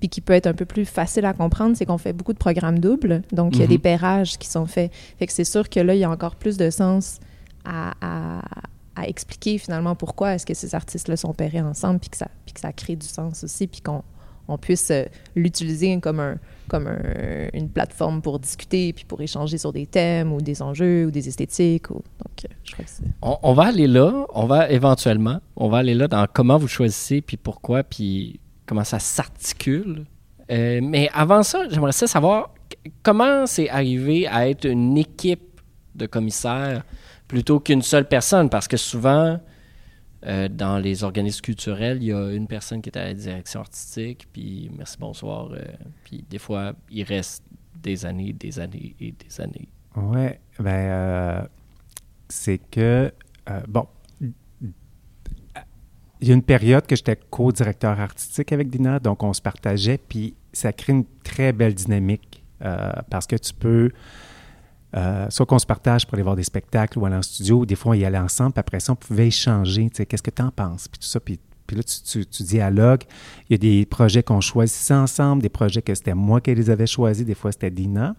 puis 0.00 0.08
qui 0.08 0.20
peut 0.20 0.32
être 0.32 0.46
un 0.46 0.54
peu 0.54 0.64
plus 0.64 0.84
facile 0.84 1.24
à 1.24 1.32
comprendre, 1.32 1.76
c'est 1.76 1.84
qu'on 1.84 1.98
fait 1.98 2.12
beaucoup 2.12 2.32
de 2.32 2.38
programmes 2.38 2.78
doubles, 2.78 3.22
donc 3.32 3.54
il 3.56 3.58
y 3.58 3.62
a 3.62 3.64
Mhm. 3.64 3.70
des 3.70 3.78
pairages 3.78 4.38
qui 4.38 4.46
sont 4.48 4.66
faits. 4.66 4.92
Fait 5.18 5.26
que 5.26 5.32
c'est 5.32 5.42
sûr 5.44 5.68
que 5.68 5.80
là 5.80 5.92
il 5.94 5.98
y 5.98 6.04
a 6.04 6.10
encore 6.10 6.36
plus 6.36 6.56
de 6.56 6.70
sens 6.70 7.18
à, 7.64 7.94
à- 8.00 8.42
à 8.98 9.06
expliquer 9.08 9.58
finalement 9.58 9.94
pourquoi 9.94 10.34
est-ce 10.34 10.46
que 10.46 10.54
ces 10.54 10.74
artistes-là 10.74 11.16
sont 11.16 11.32
pairés 11.34 11.60
ensemble, 11.60 12.00
puis 12.00 12.10
que 12.10 12.16
ça 12.16 12.28
puis 12.44 12.52
que 12.54 12.60
ça 12.60 12.72
crée 12.72 12.96
du 12.96 13.06
sens 13.06 13.44
aussi, 13.44 13.66
puis 13.66 13.80
qu'on 13.80 14.02
on 14.50 14.56
puisse 14.56 14.90
euh, 14.90 15.04
l'utiliser 15.36 15.98
comme 16.00 16.20
un 16.20 16.36
comme 16.68 16.86
un- 16.86 17.48
une 17.54 17.68
plateforme 17.70 18.20
pour 18.22 18.38
discuter 18.38 18.92
puis 18.92 19.04
pour 19.04 19.20
échanger 19.20 19.56
sur 19.58 19.72
des 19.72 19.86
thèmes 19.86 20.32
ou 20.32 20.40
des 20.40 20.60
enjeux 20.62 21.06
ou 21.06 21.10
des 21.10 21.28
esthétiques. 21.28 21.88
donc, 21.88 22.02
euh, 22.44 22.48
je 22.64 22.72
crois 22.72 22.84
que. 22.84 22.90
On, 23.22 23.38
on 23.42 23.52
va 23.54 23.64
aller 23.64 23.86
là, 23.86 24.26
on 24.34 24.46
va 24.46 24.70
éventuellement, 24.70 25.40
on 25.56 25.68
va 25.68 25.78
aller 25.78 25.94
là 25.94 26.08
dans 26.08 26.26
comment 26.32 26.56
vous 26.58 26.68
choisissez, 26.68 27.20
puis 27.20 27.36
pourquoi, 27.36 27.82
puis 27.84 28.40
comment 28.66 28.84
ça 28.84 28.98
s'articule. 28.98 30.04
Euh, 30.50 30.80
mais 30.82 31.10
avant 31.12 31.42
ça, 31.42 31.68
j'aimerais 31.70 31.92
savoir 31.92 32.50
comment 33.02 33.46
c'est 33.46 33.68
arrivé 33.68 34.26
à 34.26 34.48
être 34.48 34.64
une 34.66 34.96
équipe 34.96 35.60
de 35.94 36.06
commissaires 36.06 36.84
plutôt 37.28 37.60
qu'une 37.60 37.82
seule 37.82 38.08
personne, 38.08 38.48
parce 38.48 38.66
que 38.66 38.78
souvent, 38.78 39.38
euh, 40.26 40.48
dans 40.48 40.78
les 40.78 41.04
organismes 41.04 41.42
culturels, 41.42 41.98
il 42.02 42.08
y 42.08 42.12
a 42.12 42.32
une 42.32 42.48
personne 42.48 42.82
qui 42.82 42.88
est 42.88 42.98
à 42.98 43.04
la 43.04 43.14
direction 43.14 43.60
artistique, 43.60 44.26
puis 44.32 44.70
merci, 44.76 44.96
bonsoir, 44.98 45.50
euh, 45.52 45.62
puis 46.02 46.24
des 46.28 46.38
fois, 46.38 46.72
il 46.90 47.04
reste 47.04 47.44
des 47.76 48.04
années, 48.04 48.32
des 48.32 48.58
années 48.58 48.96
et 48.98 49.12
des 49.12 49.40
années. 49.40 49.68
Ouais, 49.94 50.40
ben, 50.58 50.70
euh, 50.70 51.42
c'est 52.28 52.58
que, 52.58 53.12
bon, 53.68 53.86
il 56.20 56.26
y 56.26 56.32
a 56.32 56.34
une 56.34 56.42
période 56.42 56.84
que 56.84 56.96
j'étais 56.96 57.16
co-directeur 57.30 58.00
artistique 58.00 58.50
avec 58.52 58.70
Dina, 58.70 58.98
donc 58.98 59.22
on 59.22 59.32
se 59.32 59.40
partageait, 59.40 59.98
puis 59.98 60.34
ça 60.52 60.72
crée 60.72 60.94
une 60.94 61.04
très 61.22 61.52
belle 61.52 61.74
dynamique 61.74 62.42
parce 63.08 63.28
que 63.28 63.36
tu 63.36 63.54
peux, 63.54 63.92
euh, 64.96 65.26
soit 65.30 65.46
qu'on 65.46 65.58
se 65.58 65.66
partage 65.66 66.06
pour 66.06 66.14
aller 66.14 66.22
voir 66.22 66.36
des 66.36 66.44
spectacles 66.44 66.98
ou 66.98 67.06
aller 67.06 67.16
en 67.16 67.22
studio, 67.22 67.66
des 67.66 67.74
fois 67.74 67.92
on 67.92 67.94
y 67.94 68.04
allait 68.04 68.18
ensemble, 68.18 68.52
puis 68.52 68.60
après 68.60 68.80
ça 68.80 68.92
on 68.92 68.96
pouvait 68.96 69.28
échanger, 69.28 69.90
tu 69.90 69.96
sais, 69.96 70.06
qu'est-ce 70.06 70.22
que 70.22 70.30
tu 70.30 70.42
en 70.42 70.50
penses, 70.50 70.88
puis 70.88 70.98
tout 70.98 71.06
ça, 71.06 71.20
puis, 71.20 71.38
là 71.70 71.82
tu, 71.82 72.24
dialogues. 72.44 73.02
Il 73.48 73.52
y 73.52 73.54
a 73.54 73.58
des 73.58 73.84
projets 73.84 74.22
qu'on 74.22 74.40
choisissait 74.40 74.94
ensemble, 74.94 75.42
des 75.42 75.50
projets 75.50 75.82
que 75.82 75.94
c'était 75.94 76.14
moi 76.14 76.40
qui 76.40 76.54
les 76.54 76.70
avais 76.70 76.86
choisis, 76.86 77.26
des 77.26 77.34
fois 77.34 77.52
c'était 77.52 77.70
Dina. 77.70 78.16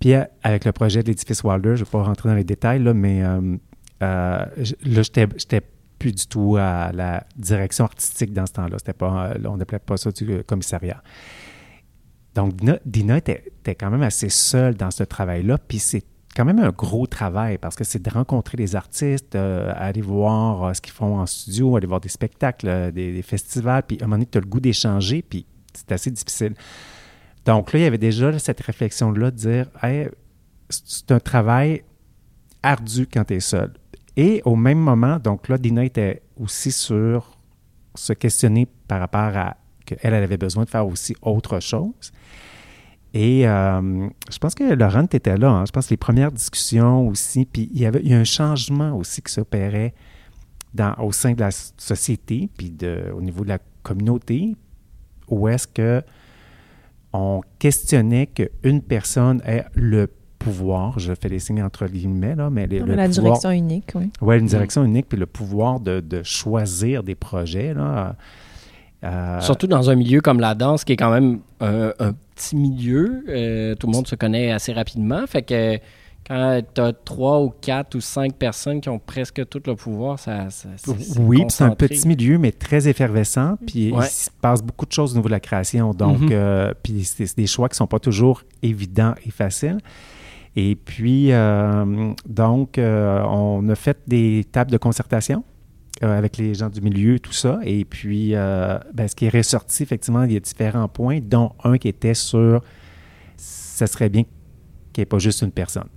Puis 0.00 0.14
euh, 0.14 0.24
avec 0.42 0.64
le 0.64 0.72
projet 0.72 1.02
de 1.02 1.08
l'édifice 1.08 1.42
Wilder, 1.42 1.76
je 1.76 1.80
ne 1.80 1.84
vais 1.86 1.90
pas 1.90 2.02
rentrer 2.02 2.28
dans 2.28 2.34
les 2.34 2.44
détails, 2.44 2.82
là, 2.82 2.92
mais 2.92 3.24
euh, 3.24 3.56
euh, 4.02 4.44
là, 4.84 5.02
j'étais, 5.02 5.62
plus 5.98 6.12
du 6.12 6.26
tout 6.26 6.56
à 6.58 6.90
la 6.92 7.24
direction 7.36 7.84
artistique 7.84 8.32
dans 8.32 8.44
ce 8.44 8.52
temps-là. 8.54 8.76
Pas, 8.92 9.28
euh, 9.28 9.48
on 9.48 9.56
n'appelait 9.56 9.78
pas 9.78 9.96
ça 9.96 10.10
du 10.10 10.42
commissariat. 10.44 11.00
Donc, 12.34 12.54
Dina, 12.86 13.18
était, 13.18 13.44
quand 13.74 13.90
même 13.90 14.02
assez 14.02 14.28
seule 14.28 14.74
dans 14.74 14.90
ce 14.90 15.04
travail-là. 15.04 15.58
Puis 15.58 15.78
c'est 15.78 16.04
quand 16.34 16.44
même 16.46 16.58
un 16.58 16.70
gros 16.70 17.06
travail 17.06 17.58
parce 17.58 17.76
que 17.76 17.84
c'est 17.84 18.00
de 18.02 18.10
rencontrer 18.10 18.56
les 18.56 18.74
artistes, 18.74 19.34
euh, 19.34 19.72
aller 19.76 20.00
voir 20.00 20.64
euh, 20.64 20.72
ce 20.72 20.80
qu'ils 20.80 20.94
font 20.94 21.18
en 21.18 21.26
studio, 21.26 21.76
aller 21.76 21.86
voir 21.86 22.00
des 22.00 22.08
spectacles, 22.08 22.68
euh, 22.68 22.90
des, 22.90 23.20
festivals. 23.22 23.82
Puis 23.82 23.98
à 24.00 24.04
un 24.04 24.06
moment 24.06 24.16
donné, 24.16 24.26
tu 24.30 24.38
as 24.38 24.40
le 24.40 24.46
goût 24.46 24.60
d'échanger, 24.60 25.20
puis 25.20 25.46
c'est 25.74 25.92
assez 25.92 26.10
difficile. 26.10 26.54
Donc 27.44 27.72
là, 27.72 27.80
il 27.80 27.82
y 27.82 27.86
avait 27.86 27.98
déjà 27.98 28.38
cette 28.38 28.60
réflexion-là 28.60 29.30
de 29.30 29.36
dire 29.36 29.66
c'est 30.70 31.10
un 31.12 31.20
travail 31.20 31.82
ardu 32.62 33.06
quand 33.12 33.24
tu 33.24 33.34
es 33.34 33.40
seul. 33.40 33.72
Et 34.16 34.42
au 34.44 34.56
même 34.56 34.78
moment, 34.78 35.18
donc 35.18 35.48
là, 35.48 35.58
Dina 35.58 35.84
était 35.84 36.22
aussi 36.36 36.72
sur 36.72 37.36
se 37.94 38.12
questionner 38.12 38.66
par 38.88 39.00
rapport 39.00 39.36
à 39.36 39.56
qu'elle 39.84 39.98
elle 40.02 40.14
avait 40.14 40.36
besoin 40.36 40.64
de 40.64 40.70
faire 40.70 40.86
aussi 40.86 41.14
autre 41.22 41.60
chose. 41.60 42.12
Et 43.14 43.46
euh, 43.46 44.08
je 44.30 44.38
pense 44.38 44.54
que 44.54 44.72
Laurent 44.74 45.06
était 45.12 45.36
là. 45.36 45.50
hein. 45.50 45.64
Je 45.66 45.72
pense 45.72 45.86
que 45.86 45.90
les 45.90 45.96
premières 45.98 46.32
discussions 46.32 47.06
aussi, 47.08 47.44
puis 47.44 47.68
il 47.74 47.80
y 47.80 47.86
avait 47.86 48.00
il 48.02 48.10
y 48.10 48.14
a 48.14 48.18
un 48.18 48.24
changement 48.24 48.96
aussi 48.96 49.20
qui 49.20 49.32
s'opérait 49.32 49.92
dans, 50.72 50.94
au 50.98 51.12
sein 51.12 51.32
de 51.34 51.40
la 51.40 51.50
société, 51.50 52.48
puis 52.56 52.70
de, 52.70 53.12
au 53.14 53.20
niveau 53.20 53.44
de 53.44 53.50
la 53.50 53.58
communauté, 53.82 54.56
où 55.28 55.46
est-ce 55.48 55.66
que 55.68 56.02
on 57.12 57.42
questionnait 57.58 58.26
qu'une 58.28 58.80
personne 58.80 59.42
ait 59.44 59.66
le 59.74 60.08
pouvoir, 60.38 60.98
je 60.98 61.12
fais 61.14 61.28
des 61.28 61.38
signes 61.38 61.62
entre 61.62 61.86
guillemets, 61.86 62.34
là, 62.34 62.48
mais 62.48 62.66
le, 62.66 62.78
le 62.80 62.94
la 62.94 63.06
pouvoir- 63.06 63.08
direction 63.10 63.50
unique, 63.50 63.92
oui. 63.94 64.10
oui, 64.22 64.38
une 64.38 64.46
direction 64.46 64.82
unique, 64.84 65.08
puis 65.10 65.18
le 65.18 65.26
pouvoir 65.26 65.78
de, 65.80 66.00
de 66.00 66.22
choisir 66.22 67.02
des 67.02 67.14
projets. 67.14 67.74
Là. 67.74 68.16
Euh, 69.04 69.40
Surtout 69.40 69.66
dans 69.66 69.90
un 69.90 69.94
milieu 69.96 70.20
comme 70.20 70.38
la 70.40 70.54
danse, 70.54 70.84
qui 70.84 70.92
est 70.92 70.96
quand 70.96 71.10
même 71.12 71.40
un, 71.60 71.92
un 71.98 72.12
petit 72.34 72.54
milieu. 72.56 73.24
euh, 73.28 73.74
tout 73.74 73.86
le 73.88 73.92
monde 73.92 74.06
se 74.06 74.14
connaît 74.14 74.52
assez 74.52 74.72
rapidement. 74.72 75.26
Fait 75.26 75.42
que 75.42 75.78
quand 76.24 76.62
tu 76.72 76.80
as 76.80 76.92
trois 76.92 77.42
ou 77.42 77.52
quatre 77.60 77.96
ou 77.96 78.00
cinq 78.00 78.34
personnes 78.36 78.80
qui 78.80 78.88
ont 78.88 79.00
presque 79.00 79.44
tout 79.48 79.60
le 79.66 79.74
pouvoir, 79.74 80.20
ça. 80.20 80.50
ça 80.50 80.68
oui, 81.18 81.42
c'est 81.48 81.64
un 81.64 81.74
petit 81.74 82.06
milieu, 82.06 82.38
mais 82.38 82.52
très 82.52 82.86
effervescent. 82.86 83.56
Puis 83.66 83.90
Ouais. 83.90 84.06
il 84.06 84.08
se 84.08 84.30
passe 84.40 84.62
beaucoup 84.62 84.86
de 84.86 84.92
choses 84.92 85.12
au 85.14 85.16
niveau 85.16 85.28
de 85.28 85.32
la 85.32 85.40
création. 85.40 85.90
Donc, 85.94 86.20
Mhm. 86.20 86.28
euh, 86.30 86.72
puis 86.80 87.02
c'est 87.02 87.36
des 87.36 87.48
choix 87.48 87.68
qui 87.68 87.72
ne 87.74 87.78
sont 87.78 87.86
pas 87.88 87.98
toujours 87.98 88.42
évidents 88.62 89.14
et 89.26 89.30
faciles. 89.32 89.78
Et 90.54 90.76
puis, 90.76 91.30
donc, 92.28 92.78
on 92.78 93.68
a 93.68 93.74
fait 93.74 93.98
des 94.06 94.44
tables 94.52 94.70
de 94.70 94.76
concertation 94.76 95.42
euh, 96.02 96.18
avec 96.18 96.36
les 96.36 96.54
gens 96.54 96.68
du 96.68 96.80
milieu, 96.80 97.18
tout 97.18 97.32
ça. 97.32 97.60
Et 97.64 97.84
puis, 97.84 98.34
euh, 98.34 98.78
ben, 98.92 99.06
ce 99.06 99.14
qui 99.14 99.26
est 99.26 99.36
ressorti, 99.36 99.82
effectivement, 99.82 100.24
il 100.24 100.32
y 100.32 100.36
a 100.36 100.40
différents 100.40 100.88
points, 100.88 101.20
dont 101.20 101.52
un 101.64 101.78
qui 101.78 101.88
était 101.88 102.14
sur 102.14 102.62
ça 103.36 103.86
serait 103.86 104.08
bien 104.08 104.22
qu'il 104.92 105.00
n'y 105.00 105.02
ait 105.02 105.06
pas 105.06 105.18
juste 105.18 105.42
une 105.42 105.50
personne. 105.50 105.88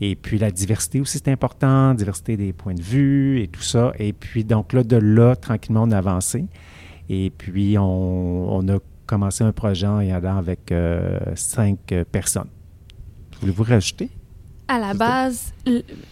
Et 0.00 0.14
puis 0.14 0.38
la 0.38 0.50
diversité 0.50 1.00
aussi, 1.00 1.18
c'est 1.18 1.30
important, 1.30 1.94
diversité 1.94 2.36
des 2.36 2.52
points 2.52 2.74
de 2.74 2.82
vue 2.82 3.40
et 3.40 3.48
tout 3.48 3.62
ça. 3.62 3.92
Et 3.98 4.12
puis 4.12 4.44
donc 4.44 4.72
là, 4.72 4.82
de 4.82 4.96
là, 4.96 5.36
tranquillement, 5.36 5.84
on 5.84 5.90
a 5.90 5.98
avancé. 5.98 6.44
Et 7.08 7.30
puis 7.30 7.76
on, 7.78 8.68
a 8.68 8.78
commencé 9.06 9.44
un 9.44 9.52
projet 9.52 9.86
en 9.86 10.00
y 10.00 10.10
allant 10.10 10.36
avec 10.36 10.72
euh, 10.72 11.18
cinq 11.34 11.94
personnes. 12.10 12.48
Voulez-vous 13.40 13.62
rajouter? 13.62 14.10
À 14.68 14.80
la 14.80 14.94
base, 14.94 15.52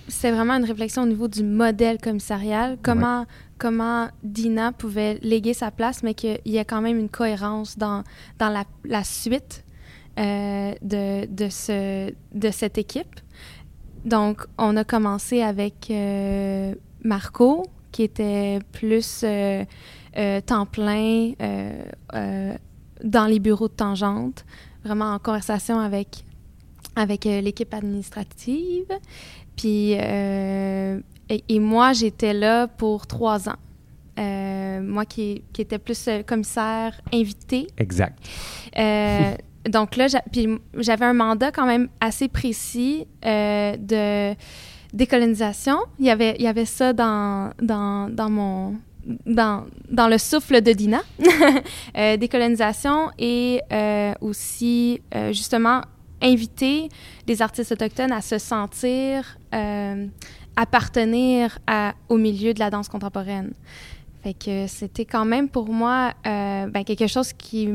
c'est 0.07 0.31
vraiment 0.31 0.55
une 0.55 0.65
réflexion 0.65 1.03
au 1.03 1.07
niveau 1.07 1.27
du 1.27 1.43
modèle 1.43 1.99
commissarial. 1.99 2.79
Comment, 2.83 3.27
comment 3.59 4.09
Dina 4.23 4.71
pouvait 4.71 5.19
léguer 5.23 5.55
sa 5.55 5.73
place, 5.73 6.05
mais 6.05 6.15
qu'il 6.15 6.39
y 6.45 6.57
ait 6.57 6.65
quand 6.65 6.81
même 6.81 6.97
une 6.97 7.09
cohérence 7.09 7.77
dans, 7.77 8.05
dans 8.39 8.51
la, 8.51 8.65
la 8.85 9.03
suite 9.03 9.65
euh, 10.21 10.73
de, 10.83 11.27
de, 11.27 11.49
ce, 11.49 12.13
de 12.33 12.51
cette 12.53 12.79
équipe. 12.79 13.21
Donc, 14.05 14.47
on 14.57 14.77
a 14.77 14.85
commencé 14.85 15.43
avec 15.43 15.89
euh, 15.91 16.75
Marco, 17.03 17.67
qui 17.91 18.05
était 18.05 18.61
plus 18.71 19.23
euh, 19.25 19.65
euh, 20.17 20.41
temps 20.41 20.67
plein 20.67 21.33
dans 23.03 23.27
les 23.27 23.41
bureaux 23.41 23.69
de 23.69 23.75
Tangente, 23.75 24.45
vraiment 24.85 25.13
en 25.13 25.19
conversation 25.19 25.81
avec 25.81 26.25
avec 26.97 27.27
euh, 27.27 27.41
l'équipe 27.41 27.73
administrative. 27.75 28.87
Puis, 29.57 29.97
euh, 29.99 31.01
et, 31.29 31.45
et 31.49 31.59
moi, 31.59 31.93
j'étais 31.93 32.33
là 32.35 32.69
pour 32.69 33.07
trois 33.07 33.49
ans. 33.49 33.57
Euh, 34.17 34.81
moi 34.81 35.05
qui, 35.05 35.43
qui 35.53 35.63
était 35.63 35.79
plus 35.79 36.07
euh, 36.07 36.23
commissaire 36.23 37.01
invité. 37.13 37.67
Exact. 37.79 38.17
Euh, 38.79 39.35
donc 39.69 39.97
là, 39.97 40.07
j'avais 40.07 41.05
un 41.05 41.15
mandat 41.15 41.51
quand 41.51 41.67
même 41.67 41.89
assez 42.01 42.29
précis 42.29 43.07
de 43.25 44.35
décolonisation. 44.93 45.79
Il 45.99 46.07
y 46.07 46.11
avait, 46.11 46.37
il 46.39 46.45
y 46.45 46.49
avait 46.49 46.65
ça 46.65 46.93
dans, 46.93 47.51
dans, 47.61 48.09
dans 48.09 48.31
mon... 48.31 48.77
Dans, 49.27 49.67
dans 49.91 50.09
le 50.09 50.17
souffle 50.17 50.63
de 50.63 50.73
Dina, 50.73 51.03
décolonisation 52.17 53.11
et 53.19 53.61
aussi 54.23 55.03
justement 55.31 55.83
inviter 56.25 56.88
les 57.28 57.43
artistes 57.43 57.71
autochtones 57.73 58.12
à 58.12 58.21
se 58.23 58.38
sentir 58.38 59.38
euh, 59.54 60.07
appartenir 60.57 61.59
à- 61.66 61.95
au 62.09 62.16
milieu 62.16 62.54
de 62.54 62.59
la 62.59 62.71
danse 62.71 62.88
contemporaine. 62.88 63.52
Fait 64.23 64.33
que 64.35 64.66
c'était 64.66 65.04
quand 65.04 65.26
même 65.26 65.49
pour 65.50 65.69
moi 65.69 66.14
euh, 66.26 66.66
ben, 66.69 66.83
quelque 66.85 67.07
chose 67.07 67.33
qui, 67.35 67.69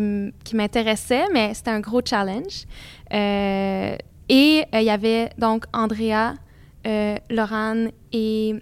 qui 0.44 0.56
m'intéressait, 0.56 1.26
mais 1.32 1.54
c'était 1.54 1.70
un 1.72 1.80
gros 1.80 2.02
challenge. 2.04 2.66
Euh, 3.14 3.96
et 4.30 4.64
euh, 4.74 4.80
il 4.82 4.86
y 4.86 4.90
avait 4.90 5.30
donc 5.38 5.66
Andrea, 5.74 6.34
Laurane 7.30 7.92
et, 8.12 8.56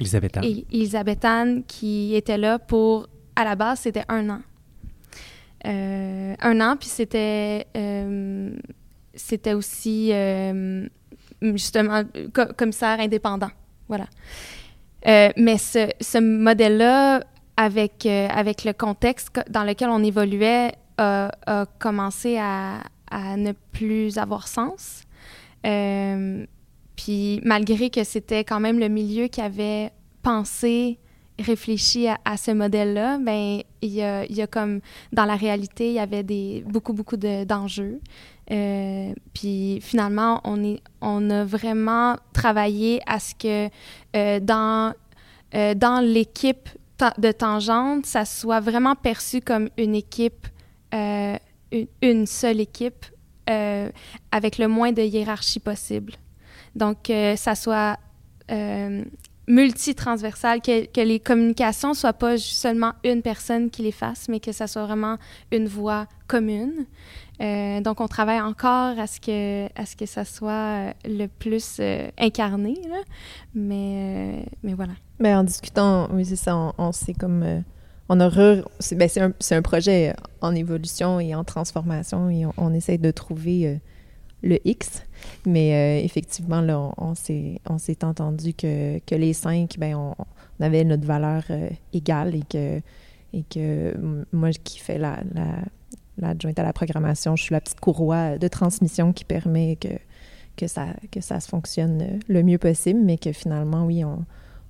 Elisabeth 0.00 0.38
Anne. 0.38 0.44
et 0.44 0.64
Elisabeth 0.72 1.24
Anne 1.26 1.62
qui 1.66 2.14
étaient 2.14 2.38
là 2.38 2.58
pour, 2.58 3.06
à 3.36 3.44
la 3.44 3.54
base, 3.54 3.80
c'était 3.80 4.04
un 4.08 4.30
an. 4.30 4.40
Euh, 5.66 6.34
un 6.40 6.60
an, 6.60 6.76
puis 6.78 6.88
c'était 6.88 7.66
euh, 7.76 8.50
c'était 9.18 9.52
aussi 9.52 10.10
euh, 10.12 10.86
justement 11.42 12.02
co- 12.32 12.52
commissaire 12.56 13.00
indépendant. 13.00 13.50
Voilà. 13.88 14.06
Euh, 15.06 15.30
mais 15.36 15.58
ce, 15.58 15.90
ce 16.00 16.18
modèle-là, 16.18 17.22
avec, 17.56 18.06
euh, 18.06 18.28
avec 18.30 18.64
le 18.64 18.72
contexte 18.72 19.30
co- 19.30 19.50
dans 19.50 19.64
lequel 19.64 19.90
on 19.90 20.02
évoluait, 20.02 20.72
a, 20.96 21.30
commencé 21.78 22.38
à, 22.38 22.82
à 23.10 23.36
ne 23.36 23.52
plus 23.72 24.18
avoir 24.18 24.48
sens. 24.48 25.02
Puis 26.96 27.40
malgré 27.44 27.90
que 27.90 28.02
c'était 28.02 28.42
quand 28.42 28.58
même 28.58 28.80
le 28.80 28.88
milieu 28.88 29.28
qui 29.28 29.40
avait 29.40 29.92
pensé 30.22 30.98
réfléchi 31.38 32.08
à, 32.08 32.36
ce 32.36 32.50
modèle-là, 32.50 33.18
ben 33.18 33.60
il 33.80 33.90
y 33.90 34.02
a, 34.02 34.26
y 34.26 34.42
a 34.42 34.48
comme 34.48 34.80
dans 35.12 35.24
la 35.24 35.36
réalité, 35.36 35.86
il 35.90 35.94
y 35.94 36.00
avait 36.00 36.24
des 36.24 36.64
beaucoup 36.66 36.92
beaucoup 36.92 37.16
d'enjeux. 37.16 38.00
Euh, 38.50 39.12
puis 39.34 39.80
finalement, 39.82 40.40
on 41.00 41.30
a 41.30 41.44
vraiment 41.44 42.16
travaillé 42.32 43.00
à 43.06 43.20
ce 43.20 43.34
que 43.34 43.68
euh, 44.16 44.40
dans 44.40 44.94
euh, 45.54 45.74
dans 45.74 46.00
l'équipe 46.00 46.68
de 47.18 47.30
Tangente, 47.30 48.06
ça 48.06 48.24
soit 48.24 48.60
vraiment 48.60 48.94
perçu 48.94 49.40
comme 49.40 49.68
une 49.76 49.94
équipe, 49.94 50.48
une, 50.92 51.86
une, 52.02 52.26
seule 52.26 52.60
équipe 52.60 53.06
avec 53.46 54.58
le 54.58 54.66
moins 54.66 54.90
de 54.90 55.02
hiérarchie 55.02 55.60
possible. 55.60 56.14
Donc, 56.74 57.12
ça 57.36 57.54
soit 57.54 57.98
multitransversal, 59.48 60.60
que, 60.60 60.86
que 60.86 61.00
les 61.00 61.18
communications 61.18 61.94
soient 61.94 62.12
pas 62.12 62.36
seulement 62.38 62.92
une 63.02 63.22
personne 63.22 63.70
qui 63.70 63.82
les 63.82 63.92
fasse, 63.92 64.28
mais 64.28 64.40
que 64.40 64.52
ça 64.52 64.66
soit 64.66 64.84
vraiment 64.84 65.16
une 65.50 65.66
voix 65.66 66.06
commune. 66.28 66.86
Euh, 67.40 67.80
donc, 67.80 68.00
on 68.00 68.08
travaille 68.08 68.40
encore 68.40 68.98
à 68.98 69.06
ce 69.06 69.20
que, 69.20 69.66
à 69.80 69.86
ce 69.86 69.96
que 69.96 70.06
ça 70.06 70.24
soit 70.24 70.50
euh, 70.50 70.92
le 71.04 71.26
plus 71.26 71.78
euh, 71.80 72.08
incarné, 72.18 72.74
là. 72.88 73.00
Mais, 73.54 74.44
mais 74.62 74.74
voilà. 74.74 74.92
Mais 75.18 75.34
en 75.34 75.44
discutant, 75.44 76.08
oui, 76.12 76.24
c'est 76.24 76.36
ça, 76.36 76.56
on, 76.76 76.92
s'est 76.92 77.14
comme... 77.14 77.64
on 78.08 78.20
a 78.20 78.30
c'est, 78.80 78.96
ben, 78.96 79.08
un, 79.16 79.56
un 79.56 79.62
projet 79.62 80.14
en 80.40 80.54
évolution 80.54 81.20
et 81.20 81.34
en 81.34 81.44
transformation 81.44 82.28
et 82.28 82.44
on 82.56 82.72
essaie 82.74 82.98
de 82.98 83.10
trouver 83.10 83.80
le 84.42 84.58
X. 84.64 85.02
Mais 85.46 86.00
euh, 86.00 86.04
effectivement, 86.04 86.60
là, 86.60 86.92
on, 86.96 87.14
s'est, 87.14 87.60
on 87.68 87.78
s'est 87.78 88.04
entendu 88.04 88.54
que, 88.54 88.98
que 89.00 89.14
les 89.14 89.32
cinq, 89.32 89.76
ben, 89.78 89.94
on, 89.94 90.14
avait 90.60 90.84
notre 90.84 91.06
valeur 91.06 91.44
euh, 91.50 91.70
égale 91.92 92.34
et 92.34 92.42
que, 92.42 92.80
et 93.32 93.44
que 93.44 93.94
moi 94.32 94.50
qui 94.50 94.80
fais 94.80 94.98
la, 94.98 95.20
la, 95.32 96.30
à 96.30 96.62
la 96.62 96.72
programmation, 96.72 97.36
je 97.36 97.44
suis 97.44 97.52
la 97.52 97.60
petite 97.60 97.80
courroie 97.80 98.38
de 98.38 98.48
transmission 98.48 99.12
qui 99.12 99.24
permet 99.24 99.76
que, 99.76 99.88
que, 100.56 100.66
ça, 100.66 100.88
que 101.12 101.20
ça 101.20 101.38
se 101.38 101.48
fonctionne 101.48 102.18
le 102.26 102.42
mieux 102.42 102.58
possible, 102.58 103.00
mais 103.00 103.18
que 103.18 103.32
finalement, 103.32 103.86
oui, 103.86 104.04
on, 104.04 104.24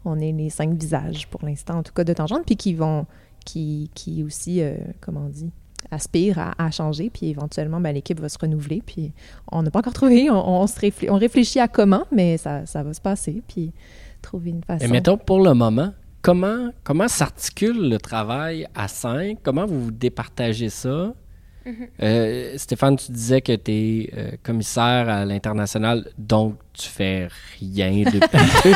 on 0.04 0.18
est 0.18 0.32
les 0.32 0.50
cinq 0.50 0.74
visages 0.74 1.26
pour 1.28 1.44
l'instant, 1.44 1.78
en 1.78 1.82
tout 1.82 1.92
cas 1.92 2.04
de 2.04 2.12
Tangente, 2.12 2.44
puis 2.44 2.56
qui 2.56 2.74
vont, 2.74 3.06
qui, 3.44 3.90
qui 3.94 4.22
aussi, 4.22 4.60
euh, 4.60 4.76
comment 5.00 5.24
on 5.26 5.30
dit, 5.30 5.50
aspire 5.90 6.54
à, 6.58 6.70
changer, 6.70 7.10
puis 7.10 7.30
éventuellement, 7.30 7.80
ben, 7.80 7.94
l'équipe 7.94 8.20
va 8.20 8.28
se 8.28 8.38
renouveler. 8.38 8.82
Puis 8.84 9.12
on 9.50 9.62
n'a 9.62 9.70
pas 9.70 9.80
encore 9.80 9.94
trouvé, 9.94 10.30
on, 10.30 10.66
se 10.66 10.78
réfléchit, 10.78 11.10
on 11.10 11.16
réfléchit 11.16 11.60
à 11.60 11.68
comment, 11.68 12.04
mais 12.12 12.36
ça, 12.36 12.66
ça 12.66 12.82
va 12.82 12.92
se 12.92 13.00
passer, 13.00 13.42
puis 13.46 13.72
trouver 14.22 14.50
une 14.50 14.62
façon. 14.62 14.84
Et 14.84 14.88
mettons, 14.88 15.16
pour 15.16 15.40
le 15.42 15.54
moment, 15.54 15.92
comment, 16.22 16.70
comment 16.84 17.08
s'articule 17.08 17.88
le 17.88 17.98
travail 17.98 18.66
à 18.74 18.88
cinq? 18.88 19.38
Comment 19.42 19.66
vous 19.66 19.84
vous 19.84 19.90
départagez 19.90 20.68
ça? 20.68 21.14
Mm-hmm. 21.66 21.88
Euh, 22.02 22.54
Stéphane, 22.56 22.96
tu 22.96 23.12
disais 23.12 23.40
que 23.40 23.54
tu 23.54 23.72
es 23.72 24.10
euh, 24.16 24.30
commissaire 24.42 25.08
à 25.08 25.24
l'international, 25.24 26.10
donc 26.16 26.56
tu 26.72 26.88
fais 26.88 27.28
rien 27.60 28.04
depuis. 28.04 28.74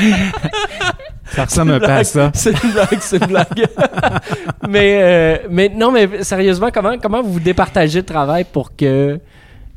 Ça 1.34 1.44
ressemble 1.44 1.72
un 1.72 1.80
peu 1.80 1.86
à 1.86 2.04
ça. 2.04 2.30
C'est 2.34 2.62
une 2.62 2.72
blague, 2.72 3.00
c'est 3.00 3.16
une 3.16 3.26
blague. 3.26 3.66
mais, 4.68 4.98
euh, 5.02 5.38
mais 5.50 5.68
non, 5.68 5.90
mais 5.90 6.22
sérieusement, 6.22 6.68
comment, 6.72 6.96
comment 6.98 7.22
vous 7.22 7.40
départagez 7.40 8.00
le 8.00 8.04
travail 8.04 8.44
pour 8.44 8.74
que. 8.76 9.18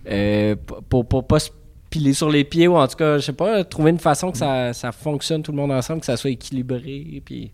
Euh, 0.09 0.55
pour, 0.87 1.05
pour 1.05 1.27
pas 1.27 1.39
se 1.39 1.49
piler 1.89 2.13
sur 2.13 2.29
les 2.29 2.43
pieds 2.43 2.67
ou 2.67 2.77
en 2.77 2.87
tout 2.87 2.95
cas, 2.95 3.17
je 3.17 3.25
sais 3.25 3.33
pas, 3.33 3.63
trouver 3.63 3.91
une 3.91 3.99
façon 3.99 4.31
que 4.31 4.37
ça, 4.37 4.71
ça 4.71 4.91
fonctionne 4.91 5.43
tout 5.43 5.51
le 5.51 5.57
monde 5.57 5.71
ensemble, 5.71 5.99
que 5.99 6.05
ça 6.05 6.17
soit 6.17 6.31
équilibré. 6.31 7.21
Puis. 7.25 7.51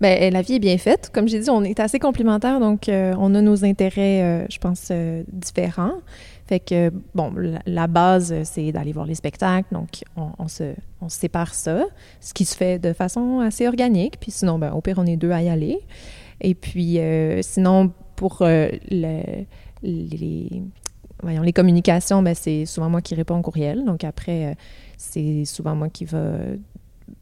Ben, 0.00 0.32
la 0.32 0.42
vie 0.42 0.54
est 0.54 0.60
bien 0.60 0.78
faite. 0.78 1.10
Comme 1.12 1.28
j'ai 1.28 1.38
dit, 1.38 1.50
on 1.50 1.62
est 1.62 1.78
assez 1.80 1.98
complémentaires, 1.98 2.60
donc 2.60 2.88
euh, 2.88 3.14
on 3.18 3.34
a 3.34 3.40
nos 3.40 3.64
intérêts, 3.64 4.46
je 4.50 4.58
pense, 4.58 4.90
différents. 5.28 5.98
Fait 6.46 6.60
que, 6.60 6.90
bon, 7.14 7.32
la, 7.64 7.86
base, 7.86 8.34
c'est 8.44 8.70
d'aller 8.70 8.92
voir 8.92 9.06
les 9.06 9.14
spectacles. 9.14 9.68
Donc, 9.72 10.04
on, 10.16 10.46
se, 10.46 10.74
on 11.00 11.08
sépare 11.08 11.54
ça, 11.54 11.84
ce 12.20 12.34
qui 12.34 12.44
se 12.44 12.54
fait 12.54 12.78
de 12.78 12.92
façon 12.92 13.40
assez 13.40 13.66
organique. 13.66 14.20
Puis 14.20 14.30
sinon, 14.30 14.58
ben, 14.58 14.72
au 14.72 14.82
pire, 14.82 14.98
on 14.98 15.06
est 15.06 15.16
deux 15.16 15.30
à 15.30 15.42
y 15.42 15.48
aller. 15.48 15.78
Et 16.42 16.54
puis, 16.54 16.98
euh, 16.98 17.40
sinon, 17.40 17.92
pour 18.16 18.42
euh, 18.42 18.68
les, 18.90 20.62
voyons, 21.22 21.42
les 21.42 21.52
communications, 21.54 22.22
ben, 22.22 22.34
c'est 22.34 22.66
souvent 22.66 22.90
moi 22.90 23.00
qui 23.00 23.14
réponds 23.14 23.38
au 23.38 23.42
courriel. 23.42 23.82
Donc, 23.84 24.04
après, 24.04 24.46
euh, 24.46 24.54
c'est 24.98 25.46
souvent 25.46 25.74
moi 25.74 25.88
qui 25.88 26.04
va 26.04 26.36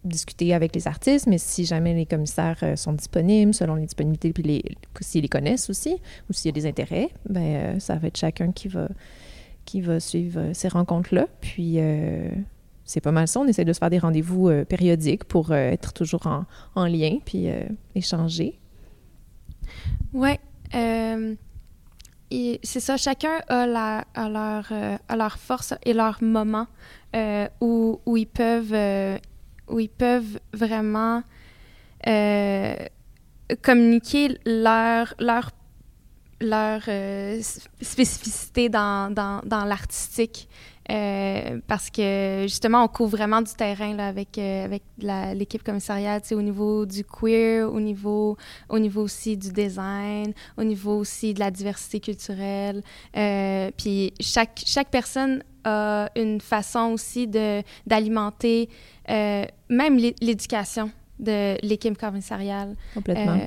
discuter 0.04 0.54
avec 0.54 0.74
les 0.74 0.86
artistes, 0.86 1.26
mais 1.26 1.38
si 1.38 1.64
jamais 1.64 1.94
les 1.94 2.06
commissaires 2.06 2.62
sont 2.76 2.92
disponibles, 2.92 3.54
selon 3.54 3.74
les 3.74 3.84
disponibilités, 3.84 4.32
puis 4.32 4.62
s'ils 5.00 5.22
les 5.22 5.28
connaissent 5.28 5.70
aussi, 5.70 5.96
ou 6.28 6.32
s'il 6.32 6.48
y 6.48 6.50
a 6.50 6.52
des 6.52 6.66
intérêts, 6.66 7.08
ben 7.28 7.80
ça 7.80 7.96
va 7.96 8.08
être 8.08 8.16
chacun 8.16 8.52
qui 8.52 8.68
va, 8.68 8.88
qui 9.64 9.80
va 9.80 9.98
suivre 10.00 10.52
ces 10.52 10.68
rencontres-là. 10.68 11.26
Puis 11.40 11.78
c'est 12.84 13.00
pas 13.00 13.12
mal 13.12 13.28
ça. 13.28 13.40
On 13.40 13.46
essaie 13.46 13.64
de 13.64 13.72
se 13.72 13.78
faire 13.78 13.90
des 13.90 13.98
rendez-vous 13.98 14.48
euh, 14.48 14.64
périodiques 14.64 15.24
pour 15.24 15.50
euh, 15.50 15.70
être 15.70 15.92
toujours 15.92 16.26
en, 16.26 16.44
en 16.74 16.86
lien 16.86 17.18
puis 17.24 17.48
euh, 17.48 17.64
échanger. 17.94 18.58
Oui. 20.12 20.32
c'est 22.62 22.80
ça, 22.80 22.96
chacun 22.96 23.40
a, 23.48 23.66
la, 23.66 24.04
a 24.14 24.28
leur, 24.28 24.72
a 25.08 25.16
leur 25.16 25.38
force 25.38 25.74
et 25.84 25.94
leur 25.94 26.22
moment 26.22 26.66
où, 27.60 28.00
où, 28.04 28.16
ils 28.16 28.26
peuvent, 28.26 28.74
où 29.68 29.80
ils 29.80 29.88
peuvent 29.88 30.40
vraiment 30.52 31.22
communiquer 33.62 34.38
leur, 34.44 35.14
leur 35.18 35.50
leur 36.40 36.82
spécificité 37.80 38.68
dans, 38.68 39.14
dans, 39.14 39.40
dans 39.44 39.64
l'artistique. 39.64 40.48
Euh, 40.90 41.60
parce 41.68 41.90
que 41.90 42.42
justement, 42.42 42.84
on 42.84 42.88
couvre 42.88 43.16
vraiment 43.16 43.40
du 43.40 43.52
terrain 43.52 43.94
là, 43.94 44.08
avec, 44.08 44.36
euh, 44.36 44.64
avec 44.64 44.82
l'équipe 44.98 45.62
commissariale, 45.62 46.20
au 46.32 46.42
niveau 46.42 46.86
du 46.86 47.04
queer, 47.04 47.72
au 47.72 47.80
niveau, 47.80 48.36
au 48.68 48.78
niveau 48.78 49.02
aussi 49.02 49.36
du 49.36 49.52
design, 49.52 50.32
au 50.58 50.64
niveau 50.64 50.98
aussi 50.98 51.34
de 51.34 51.40
la 51.40 51.50
diversité 51.50 52.00
culturelle. 52.00 52.82
Euh, 53.16 53.70
puis 53.76 54.12
chaque, 54.20 54.62
chaque 54.66 54.90
personne 54.90 55.42
a 55.64 56.08
une 56.16 56.40
façon 56.40 56.92
aussi 56.92 57.26
d'alimenter 57.26 58.68
même 59.08 59.96
l'éducation 60.20 60.90
de 61.18 61.56
l'équipe 61.66 61.96
commissariale. 61.98 62.74
Complètement. 62.94 63.38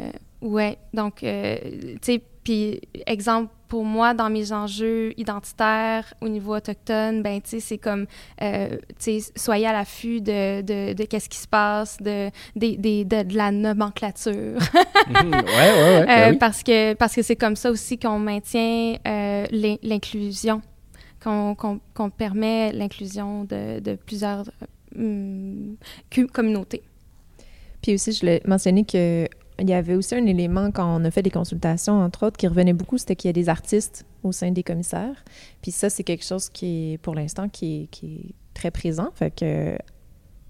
ouais, 0.41 0.77
donc, 0.93 1.15
tu 1.19 1.97
sais, 2.01 2.21
puis 2.43 2.79
exemple, 3.07 3.51
pour 3.67 3.83
moi, 3.83 4.13
dans 4.13 4.29
mes 4.29 4.51
enjeux 4.51 5.13
identitaires 5.19 6.13
au 6.21 6.29
niveau 6.29 6.55
autochtone, 6.55 7.23
ben, 7.23 7.41
tu 7.41 7.49
sais, 7.49 7.59
c'est 7.59 7.77
comme, 7.77 8.05
euh, 8.41 8.69
tu 8.99 9.19
sais, 9.19 9.31
soyez 9.35 9.67
à 9.67 9.73
l'affût 9.73 10.21
de, 10.21 10.61
de, 10.61 10.93
de 10.93 11.03
qu'est-ce 11.05 11.27
qui 11.27 11.37
se 11.39 11.47
passe, 11.47 11.97
de, 11.97 12.29
de, 12.55 13.35
la 13.35 13.51
nomenclature. 13.51 14.59
Mhm. 15.07 15.33
ouais, 15.33 15.41
ouais, 15.43 15.99
ouais. 15.99 16.05
Ben 16.05 16.33
euh, 16.33 16.37
parce 16.37 16.63
que 16.63 16.93
parce 16.95 17.13
que 17.13 17.21
c'est 17.21 17.35
comme 17.35 17.55
ça 17.55 17.69
aussi 17.69 17.99
qu'on 17.99 18.17
maintient 18.17 18.95
euh, 19.07 19.45
l'inclusion, 19.83 20.61
qu'on 21.25 22.09
permet 22.09 22.71
l'inclusion 22.71 23.43
de, 23.43 23.95
plusieurs 23.95 24.45
hum, 24.95 25.75
communautés. 26.31 26.83
Puis 27.81 27.95
aussi, 27.95 28.13
je 28.13 28.25
l'ai 28.25 28.41
mentionné 28.45 28.85
que 28.85 29.27
il 29.59 29.69
y 29.69 29.73
avait 29.73 29.95
aussi 29.95 30.15
un 30.15 30.25
élément 30.25 30.69
quand 30.71 30.99
on 30.99 31.05
a 31.05 31.11
fait 31.11 31.21
des 31.21 31.31
consultations, 31.31 32.01
entre 32.01 32.25
autres, 32.25 32.37
qui 32.37 32.47
revenait 32.47 32.73
beaucoup, 32.73 32.97
c'était 32.97 33.15
qu'il 33.15 33.29
y 33.29 33.29
a 33.29 33.33
des 33.33 33.47
artistes 33.47 34.05
au 34.23 34.31
sein 34.31 34.51
des 34.51 34.63
commissaires. 34.63 35.23
Puis 35.61 35.71
ça, 35.71 35.89
c'est 35.89 36.03
quelque 36.03 36.25
chose 36.25 36.49
qui 36.49 36.99
pour 37.01 37.15
l'instant, 37.15 37.47
qui 37.47 37.89
est, 38.03 38.33
très 38.53 38.71
présent. 38.71 39.09
Fait 39.15 39.31
que, 39.31 39.77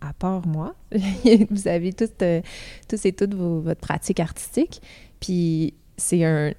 à 0.01 0.13
part 0.13 0.45
moi, 0.45 0.75
vous 1.49 1.67
avez 1.67 1.91
toutes, 1.93 2.21
euh, 2.21 2.41
tous 2.87 3.03
et 3.05 3.13
toutes 3.13 3.33
votre 3.33 3.81
pratique 3.81 4.19
artistique. 4.19 4.81
Puis 5.19 5.73
c'est 5.97 6.23
un, 6.23 6.51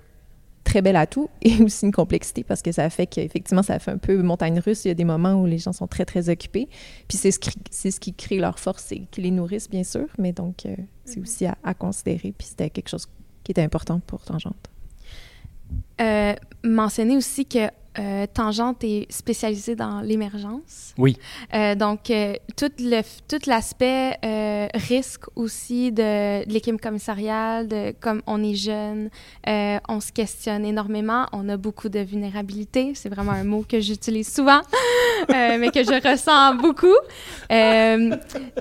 très 0.67 0.83
bel 0.83 0.97
atout 0.97 1.31
et 1.43 1.63
aussi 1.63 1.87
une 1.87 1.93
complexité 1.93 2.45
parce 2.45 2.61
que 2.61 2.73
ça 2.73 2.91
fait 2.91 3.07
qu'effectivement, 3.07 3.63
ça 3.63 3.79
fait 3.79 3.93
un 3.93 3.99
peu 3.99 4.21
montagne 4.23 4.59
russe. 4.59 4.85
Il 4.85 4.89
y 4.89 4.91
a 4.91 4.95
des 4.95 5.05
moments 5.05 5.35
où 5.35 5.47
les 5.47 5.59
gens 5.59 5.73
sont 5.73 5.87
très, 5.87 6.05
très 6.05 6.29
occupés. 6.29 6.69
Puis 7.09 7.17
c'est 7.17 7.31
ce, 7.31 7.39
qui, 7.39 7.51
c'est 7.71 7.91
ce 7.91 8.01
qui 8.01 8.13
crée 8.13 8.39
leur 8.39 8.59
force 8.59 8.93
et 8.93 9.07
qui 9.11 9.23
les 9.23 9.31
nourrissent, 9.31 9.71
bien 9.71 9.85
sûr. 9.85 10.07
Mais 10.19 10.33
donc, 10.33 10.67
euh, 10.67 10.77
c'est 11.05 11.21
aussi 11.21 11.47
à, 11.47 11.75
considérer. 11.75 12.35
Puis 12.37 12.49
c'était 12.49 12.69
quelque 12.69 12.89
chose 12.89 13.07
qui 13.45 13.53
était 13.53 13.63
important 13.63 14.01
pour 14.07 14.23
Tangente. 14.23 14.71
Euh, 16.01 16.35
mentionner 16.63 17.17
aussi 17.17 17.47
que 17.47 17.71
euh, 17.99 18.27
Tangente 18.33 18.85
est 18.85 19.11
spécialisée 19.11 19.77
dans 19.77 20.01
l'émergence. 20.01 20.95
Oui. 20.99 21.17
Euh, 21.55 21.75
donc, 21.75 22.11
euh, 22.11 22.35
tout, 22.57 22.71
le, 22.79 23.03
tout 23.29 23.49
l'aspect 23.49 24.17
euh, 24.25 24.69
risque 24.75 25.25
aussi 25.35 25.93
de, 25.93 26.45
de 26.45 26.53
l'équipe 26.53 26.81
commissariale, 26.81 27.69
de 27.69 27.95
comme 28.01 28.23
on 28.27 28.43
est 28.43 28.55
jeune, 28.55 29.11
euh, 29.49 29.79
on 29.89 30.01
se 30.01 30.13
questionne 30.13 30.65
énormément, 30.65 31.27
on 31.33 31.49
a 31.49 31.57
beaucoup 31.57 31.89
de 31.89 32.01
vulnérabilité. 32.01 32.93
C'est 32.95 33.09
vraiment 33.09 33.33
un 33.33 33.45
mot 33.45 33.65
que 33.69 33.81
j'utilise 33.81 34.33
souvent, 34.33 34.61
euh, 35.31 35.57
mais 35.59 35.71
que 35.71 35.83
je 35.83 36.09
ressens 36.09 36.55
beaucoup. 36.57 36.87
Euh, 37.51 38.17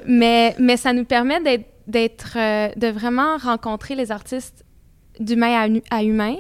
mais, 0.06 0.56
mais 0.60 0.78
ça 0.78 0.94
nous 0.94 1.06
permet 1.06 1.42
d'être, 1.42 1.70
d'être 1.88 2.38
euh, 2.38 2.70
de 2.76 2.88
vraiment 2.88 3.38
rencontrer 3.38 3.96
les 3.96 4.12
artistes 4.12 4.64
d'humain 5.20 5.70
à, 5.92 5.98
à 5.98 6.04
humain, 6.04 6.36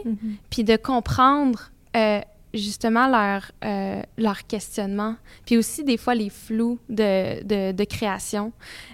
puis 0.49 0.63
de 0.63 0.75
comprendre 0.75 1.71
euh, 1.95 2.19
justement 2.55 3.07
leur, 3.07 3.51
euh, 3.63 4.01
leur 4.17 4.47
questionnement, 4.47 5.15
puis 5.45 5.57
aussi 5.57 5.83
des 5.83 5.97
fois 5.97 6.15
les 6.15 6.29
flous 6.29 6.79
de, 6.89 7.43
de, 7.71 7.83
création, 7.83 8.51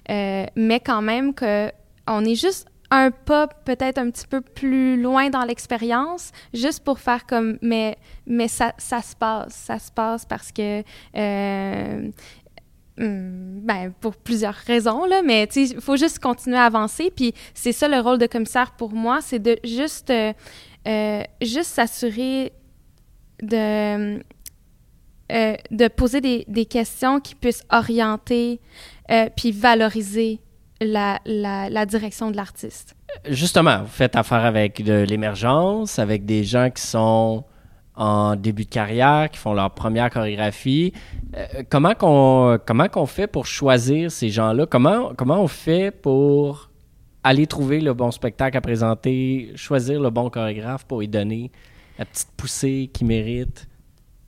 Euh, 0.09 0.45
mais 0.55 0.79
quand 0.79 1.01
même 1.01 1.33
que 1.33 1.71
on 2.07 2.25
est 2.25 2.35
juste 2.35 2.67
un 2.89 3.11
pas 3.11 3.47
peut-être 3.47 3.99
un 3.99 4.09
petit 4.09 4.27
peu 4.27 4.41
plus 4.41 5.01
loin 5.01 5.29
dans 5.29 5.45
l'expérience, 5.45 6.31
juste 6.53 6.83
pour 6.83 6.99
faire 6.99 7.25
comme, 7.25 7.57
mais, 7.61 7.97
mais 8.25 8.47
ça, 8.49 8.73
ça 8.77 9.01
se 9.01 9.15
passe, 9.15 9.53
ça 9.53 9.79
se 9.79 9.91
passe 9.91 10.25
parce 10.25 10.51
que... 10.51 10.83
euh, 11.15 12.11
hum, 12.99 13.61
ben, 13.63 13.93
pour 14.01 14.15
plusieurs 14.15 14.55
raisons, 14.67 15.05
là, 15.05 15.21
mais 15.23 15.47
il 15.55 15.79
faut 15.79 15.95
juste 15.95 16.19
continuer 16.19 16.57
à 16.57 16.65
avancer. 16.65 17.11
Puis 17.15 17.33
c'est 17.53 17.71
ça 17.71 17.87
le 17.87 17.99
rôle 17.99 18.17
de 18.17 18.27
commissaire 18.27 18.71
pour 18.71 18.91
moi, 18.91 19.21
c'est 19.21 19.39
de 19.39 19.57
juste, 19.63 20.11
juste 21.41 21.69
s'assurer 21.69 22.51
de, 23.41 24.21
euh, 25.31 25.55
de 25.71 25.87
poser 25.87 26.19
des, 26.21 26.65
questions 26.65 27.19
qui 27.19 27.35
puissent 27.35 27.63
orienter 27.71 28.59
euh, 29.09 29.29
puis 29.35 29.51
valoriser 29.51 30.39
la, 30.81 31.19
direction 31.85 32.31
de 32.31 32.35
l'artiste. 32.35 32.95
Justement, 33.29 33.83
vous 33.83 33.87
faites 33.87 34.15
affaire 34.15 34.43
avec 34.43 34.83
de 34.83 35.03
l'émergence, 35.03 35.99
avec 35.99 36.25
des 36.25 36.43
gens 36.43 36.69
qui 36.69 36.81
sont 36.81 37.45
en 37.95 38.35
début 38.35 38.65
de 38.65 38.69
carrière, 38.69 39.29
qui 39.29 39.37
font 39.37 39.53
leur 39.53 39.71
première 39.71 40.09
chorégraphie. 40.09 40.91
Euh, 41.37 41.63
comment 41.69 41.93
qu'on 41.93 43.05
fait 43.05 43.27
pour 43.27 43.45
choisir 43.45 44.11
ces 44.11 44.29
gens-là? 44.29 44.65
Comment 44.65 45.13
comment 45.15 45.41
on 45.41 45.47
fait 45.47 45.91
pour 45.91 46.71
aller 47.23 47.47
trouver 47.47 47.79
le 47.79 47.93
bon 47.93 48.11
spectacle 48.11 48.57
à 48.57 48.61
présenter, 48.61 49.51
choisir 49.55 50.01
le 50.01 50.09
bon 50.09 50.29
chorégraphe 50.29 50.85
pour 50.85 50.99
lui 50.99 51.07
donner 51.07 51.51
la 52.01 52.05
petite 52.05 52.31
poussée 52.35 52.89
qu'il 52.91 53.05
mérite 53.07 53.67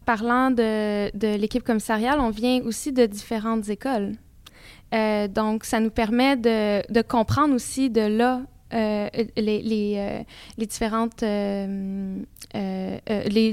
Parlant 0.05 0.51
de, 0.51 1.37
l'équipe 1.37 1.63
commissariale, 1.63 2.19
on 2.19 2.29
vient 2.29 2.61
aussi 2.65 2.91
de 2.91 3.05
différentes 3.07 3.69
écoles. 3.69 4.11
Euh, 4.93 5.27
donc, 5.27 5.63
ça 5.63 5.79
nous 5.79 5.89
permet 5.89 6.35
de, 6.35 7.01
comprendre 7.01 7.55
aussi 7.55 7.89
de 7.89 8.01
là 8.01 8.41
euh, 8.73 9.09
les, 9.37 9.95
euh, 9.97 10.23
les 10.57 10.65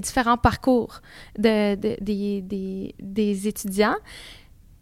différents 0.01 0.37
parcours 0.37 1.01
de, 1.39 1.77
de- 1.77 1.97
des, 2.01 2.43
des, 2.43 2.95
des 3.01 3.49
étudiants, 3.49 3.97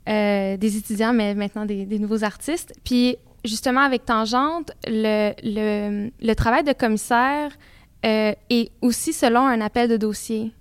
des 0.06 0.76
étudiants, 0.76 1.12
mais 1.12 1.34
maintenant 1.34 1.64
des, 1.64 1.98
nouveaux 1.98 2.24
artistes. 2.24 2.72
Puis 2.82 3.16
justement 3.44 3.82
avec 3.82 4.04
Tangente, 4.06 4.72
le 4.86 6.34
travail 6.34 6.64
de 6.64 6.72
commissaire 6.72 7.52
euh, 8.04 8.32
est 8.50 8.70
aussi 8.80 9.12
selon 9.12 9.40
un 9.40 9.60
appel 9.60 9.88
de 9.88 9.96
dossier. 9.96 10.52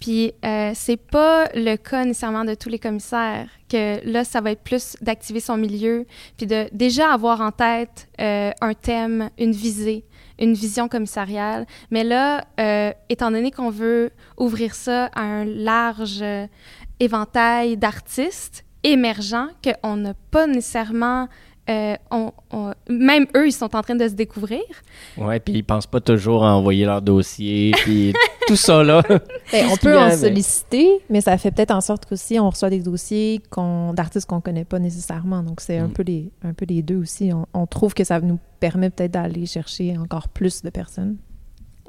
Puis 0.00 0.32
euh, 0.44 0.72
c'est 0.74 0.96
pas 0.96 1.48
le 1.54 1.76
cas 1.76 2.04
nécessairement 2.04 2.44
de 2.44 2.54
tous 2.54 2.68
les 2.68 2.78
commissaires 2.78 3.48
que 3.68 4.04
là 4.10 4.24
ça 4.24 4.40
va 4.40 4.52
être 4.52 4.62
plus 4.62 4.96
d'activer 5.00 5.40
son 5.40 5.56
milieu 5.56 6.06
puis 6.36 6.46
de 6.46 6.68
déjà 6.72 7.12
avoir 7.12 7.40
en 7.40 7.50
tête 7.50 8.08
euh, 8.20 8.50
un 8.60 8.74
thème, 8.74 9.30
une 9.38 9.52
visée, 9.52 10.04
une 10.38 10.54
vision 10.54 10.88
commissariale. 10.88 11.66
Mais 11.90 12.04
là, 12.04 12.44
euh, 12.60 12.92
étant 13.08 13.30
donné 13.30 13.50
qu'on 13.50 13.70
veut 13.70 14.10
ouvrir 14.36 14.74
ça 14.74 15.06
à 15.06 15.22
un 15.22 15.44
large 15.44 16.24
éventail 17.00 17.76
d'artistes 17.76 18.64
émergents 18.84 19.48
qu'on 19.64 19.96
n'a 19.96 20.14
pas 20.30 20.46
nécessairement 20.46 21.28
euh, 21.68 21.94
on- 22.10 22.32
on- 22.50 22.72
même 22.88 23.26
eux, 23.36 23.46
ils 23.48 23.52
sont 23.52 23.74
en 23.76 23.82
train 23.82 23.94
de 23.94 24.08
se 24.08 24.14
découvrir. 24.14 24.62
Ouais, 25.16 25.38
puis 25.40 25.54
ils 25.54 25.62
pensent 25.62 25.86
pas 25.86 26.00
toujours 26.00 26.44
à 26.44 26.54
envoyer 26.56 26.84
leur 26.84 27.02
dossier, 27.02 27.72
puis 27.84 28.12
tout 28.46 28.56
ça 28.56 28.82
là. 28.82 29.02
Ben, 29.52 29.66
on 29.70 29.76
peut 29.76 29.98
en 29.98 30.10
solliciter, 30.10 30.88
mais 31.08 31.20
ça 31.22 31.36
fait 31.38 31.50
peut-être 31.50 31.70
en 31.70 31.80
sorte 31.80 32.04
qu'aussi 32.06 32.38
on 32.38 32.50
reçoit 32.50 32.68
des 32.70 32.80
dossiers 32.80 33.40
qu'on, 33.50 33.92
d'artistes 33.94 34.26
qu'on 34.28 34.40
connaît 34.42 34.64
pas 34.66 34.78
nécessairement. 34.78 35.42
Donc 35.42 35.60
c'est 35.60 35.78
un 35.78 35.88
Mm. 35.88 35.92
peu 35.92 36.02
les 36.02 36.30
un 36.42 36.52
peu 36.52 36.66
les 36.66 36.82
deux 36.82 36.96
aussi. 36.98 37.32
On, 37.32 37.46
on 37.54 37.66
trouve 37.66 37.94
que 37.94 38.04
ça 38.04 38.20
nous 38.20 38.38
permet 38.60 38.90
peut-être 38.90 39.12
d'aller 39.12 39.46
chercher 39.46 39.96
encore 39.96 40.28
plus 40.28 40.62
de 40.62 40.70
personnes. 40.70 41.16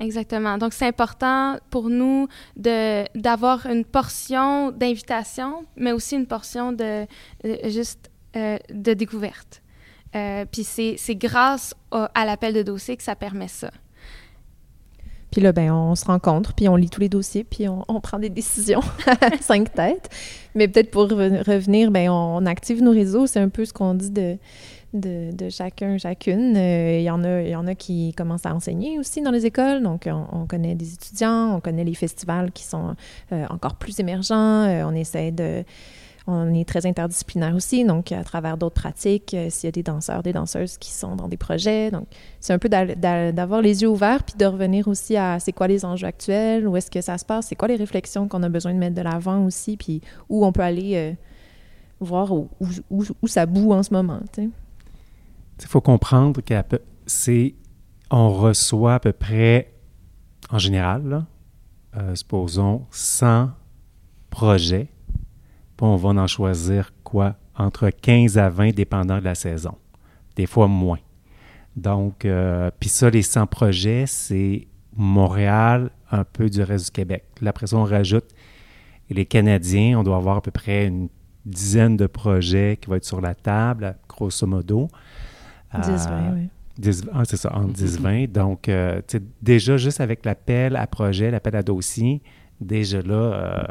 Exactement. 0.01 0.57
Donc, 0.57 0.71
c'est 0.71 0.87
important 0.87 1.57
pour 1.69 1.89
nous 1.89 2.29
de 2.55 3.03
d'avoir 3.19 3.65
une 3.65 3.83
portion 3.83 4.71
d'invitation, 4.71 5.65
mais 5.75 5.91
aussi 5.91 6.15
une 6.15 6.25
portion 6.25 6.71
de 6.71 7.05
euh, 7.45 7.69
juste 7.69 8.09
euh, 8.37 8.57
de 8.73 8.93
découverte. 8.93 9.61
Euh, 10.15 10.45
Puis 10.52 10.63
c'est 10.63 10.95
c'est 10.98 11.15
grâce 11.15 11.76
à 11.91 12.26
l'appel 12.26 12.54
de 12.54 12.63
dossier 12.63 12.98
que 12.98 13.04
ça 13.04 13.15
permet 13.15 13.48
ça. 13.48 13.72
Puis 15.32 15.41
là, 15.41 15.52
ben, 15.52 15.72
on 15.72 15.93
se 15.95 16.06
rencontre, 16.06 16.54
puis 16.54 16.67
on 16.69 16.76
lit 16.76 16.89
tous 16.89 17.02
les 17.02 17.10
dossiers, 17.10 17.43
puis 17.43 17.67
on, 17.69 17.86
on 17.88 18.02
prend 18.02 18.17
des 18.17 18.30
décisions 18.30 18.82
à 19.06 19.38
cinq 19.41 19.74
têtes. 19.74 20.10
Mais 20.56 20.67
peut-être 20.67 20.89
pour 20.89 21.06
re- 21.06 21.43
revenir, 21.45 21.91
ben, 21.91 22.10
on, 22.10 22.45
active 22.45 22.82
nos 22.82 22.91
réseaux. 22.91 23.28
C'est 23.28 23.39
un 23.39 23.50
peu 23.50 23.63
ce 23.65 23.72
qu'on 23.72 23.93
dit 23.93 24.10
de, 24.10 24.38
de, 24.95 25.30
de 25.32 25.50
chacun, 25.50 26.00
chacune. 26.00 26.58
Euh, 26.58 26.98
Il 26.98 27.04
y 27.04 27.12
en 27.12 27.24
a, 27.24 27.41
y 27.43 27.56
en 27.56 27.67
a 27.67 27.76
qui 27.76 28.13
commencent 28.17 28.48
à 28.48 28.56
enseigner 28.56 28.98
aussi 28.98 29.22
dans 29.22 29.30
les 29.30 29.45
écoles. 29.45 29.84
Donc, 29.84 30.08
on, 30.08 30.26
on 30.32 30.48
connaît 30.48 30.74
des 30.74 30.93
étudiants, 30.93 31.56
on 31.56 31.60
connaît 31.60 31.84
les 31.84 31.93
festivals 31.93 32.52
qui 32.52 32.63
sont 32.63 32.95
euh, 33.32 33.45
encore 33.52 33.76
plus 33.76 34.00
émergents. 34.00 34.63
Euh, 34.63 34.84
on 34.84 34.95
essaie 34.95 35.32
de... 35.32 35.63
On 36.31 36.53
est 36.53 36.67
très 36.67 36.85
interdisciplinaire 36.85 37.55
aussi, 37.55 37.83
donc 37.85 38.11
à 38.11 38.23
travers 38.23 38.55
d'autres 38.55 38.75
pratiques, 38.75 39.33
euh, 39.33 39.49
s'il 39.49 39.65
y 39.65 39.69
a 39.69 39.71
des 39.71 39.81
danseurs, 39.81 40.21
des 40.21 40.31
danseuses 40.33 40.77
qui 40.77 40.91
sont 40.91 41.15
dans 41.15 41.27
des 41.27 41.37
projets. 41.37 41.89
Donc, 41.89 42.05
c'est 42.39 42.53
un 42.53 42.59
peu 42.59 42.69
d'a- 42.69 42.93
d'a- 42.93 43.31
d'avoir 43.31 43.61
les 43.63 43.81
yeux 43.81 43.87
ouverts 43.89 44.21
puis 44.21 44.35
de 44.37 44.45
revenir 44.45 44.87
aussi 44.87 45.17
à 45.17 45.39
c'est 45.39 45.53
quoi 45.53 45.67
les 45.67 45.85
enjeux 45.85 46.05
actuels, 46.05 46.67
où 46.67 46.77
est-ce 46.77 46.91
que 46.91 47.01
ça 47.01 47.17
se 47.17 47.25
passe, 47.25 47.47
c'est 47.47 47.55
quoi 47.55 47.67
les 47.67 47.77
réflexions 47.77 48.27
qu'on 48.27 48.43
a 48.43 48.49
besoin 48.49 48.73
de 48.75 48.77
mettre 48.77 48.95
de 48.95 49.01
l'avant 49.01 49.43
aussi, 49.43 49.75
puis 49.75 50.01
où 50.29 50.45
on 50.45 50.51
peut 50.51 50.61
aller 50.61 50.95
euh, 50.95 51.13
voir 51.99 52.31
où, 52.31 52.47
ça 53.25 53.45
boue 53.47 53.73
en 53.73 53.81
ce 53.81 53.91
moment. 53.91 54.19
Il 54.37 55.65
faut 55.67 55.81
comprendre 55.81 56.41
qu'à 56.41 56.61
peu, 56.61 56.79
c'est, 57.07 57.55
on 58.11 58.29
reçoit 58.29 58.93
à 58.93 58.99
peu 58.99 59.13
près, 59.13 59.73
en 60.51 60.59
général, 60.59 61.25
euh, 61.97 62.13
supposons 62.13 62.85
100 62.91 63.49
projets, 64.29 64.89
puis 65.79 65.85
on 65.87 65.95
va 65.95 66.09
en 66.09 66.27
choisir 66.27 66.91
quoi? 67.05 67.35
Entre 67.55 67.89
15 67.89 68.37
à 68.37 68.49
20, 68.49 68.71
dépendant 68.75 69.17
de 69.19 69.23
la 69.23 69.35
saison. 69.35 69.75
Des 70.35 70.45
fois 70.45 70.67
moins. 70.67 70.99
Donc, 71.77 72.25
euh, 72.25 72.69
puis 72.79 72.89
ça, 72.89 73.09
les 73.09 73.21
100 73.21 73.47
projets, 73.47 74.03
c'est 74.05 74.67
Montréal, 74.97 75.89
un 76.11 76.25
peu 76.25 76.49
du 76.49 76.61
reste 76.61 76.85
du 76.87 76.91
Québec. 76.91 77.23
Là, 77.41 77.51
après 77.51 77.67
ça, 77.67 77.77
on 77.77 77.85
rajoute 77.85 78.25
les 79.09 79.25
Canadiens, 79.25 79.99
on 79.99 80.03
doit 80.03 80.17
avoir 80.17 80.37
à 80.37 80.41
peu 80.41 80.51
près 80.51 80.85
une 80.87 81.07
dizaine 81.45 81.95
de 81.95 82.07
projets 82.07 82.77
qui 82.81 82.89
vont 82.89 82.95
être 82.95 83.05
sur 83.05 83.21
la 83.21 83.33
table, 83.33 83.95
grosso 84.09 84.45
modo. 84.45 84.89
10, 85.73 85.87
Euh, 85.89 86.09
20, 86.09 86.33
oui. 86.35 86.49
10, 86.77 87.03
ah, 87.13 87.23
c'est 87.25 87.37
ça, 87.37 87.55
entre 87.55 87.71
10 87.73 87.99
20. 88.01 88.25
Donc, 88.31 88.67
euh, 88.67 89.01
déjà, 89.41 89.77
juste 89.77 90.01
avec 90.01 90.25
l'appel 90.25 90.75
à 90.75 90.85
projet, 90.87 91.31
l'appel 91.31 91.55
à 91.55 91.63
dossier, 91.63 92.21
déjà 92.59 93.01
là, 93.01 93.13
euh, 93.15 93.63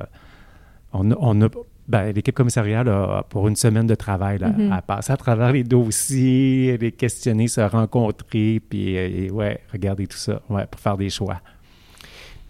on 0.93 1.11
a, 1.11 1.15
on 1.21 1.43
a- 1.43 1.49
ben, 1.89 2.13
l'équipe 2.13 2.35
commissariale 2.35 2.89
a 2.89 3.25
pour 3.29 3.49
une 3.49 3.57
semaine 3.57 3.87
de 3.87 3.95
travail 3.95 4.39
là, 4.39 4.51
Mhm. 4.51 4.71
à 4.73 4.83
passer 4.83 5.13
à 5.13 5.17
travers 5.17 5.53
les 5.53 5.65
dossiers, 5.65 6.77
les 6.79 6.93
questionner, 6.93 7.49
se 7.49 7.63
rencontrer, 7.63 8.61
puis 8.69 8.97
euh, 8.97 9.09
et 9.27 9.31
ouais, 9.31 9.61
regarder 9.73 10.07
tout 10.07 10.19
ça, 10.19 10.43
ouais, 10.51 10.67
pour 10.67 10.81
faire 10.81 10.97
des 10.99 11.09
choix. 11.11 11.41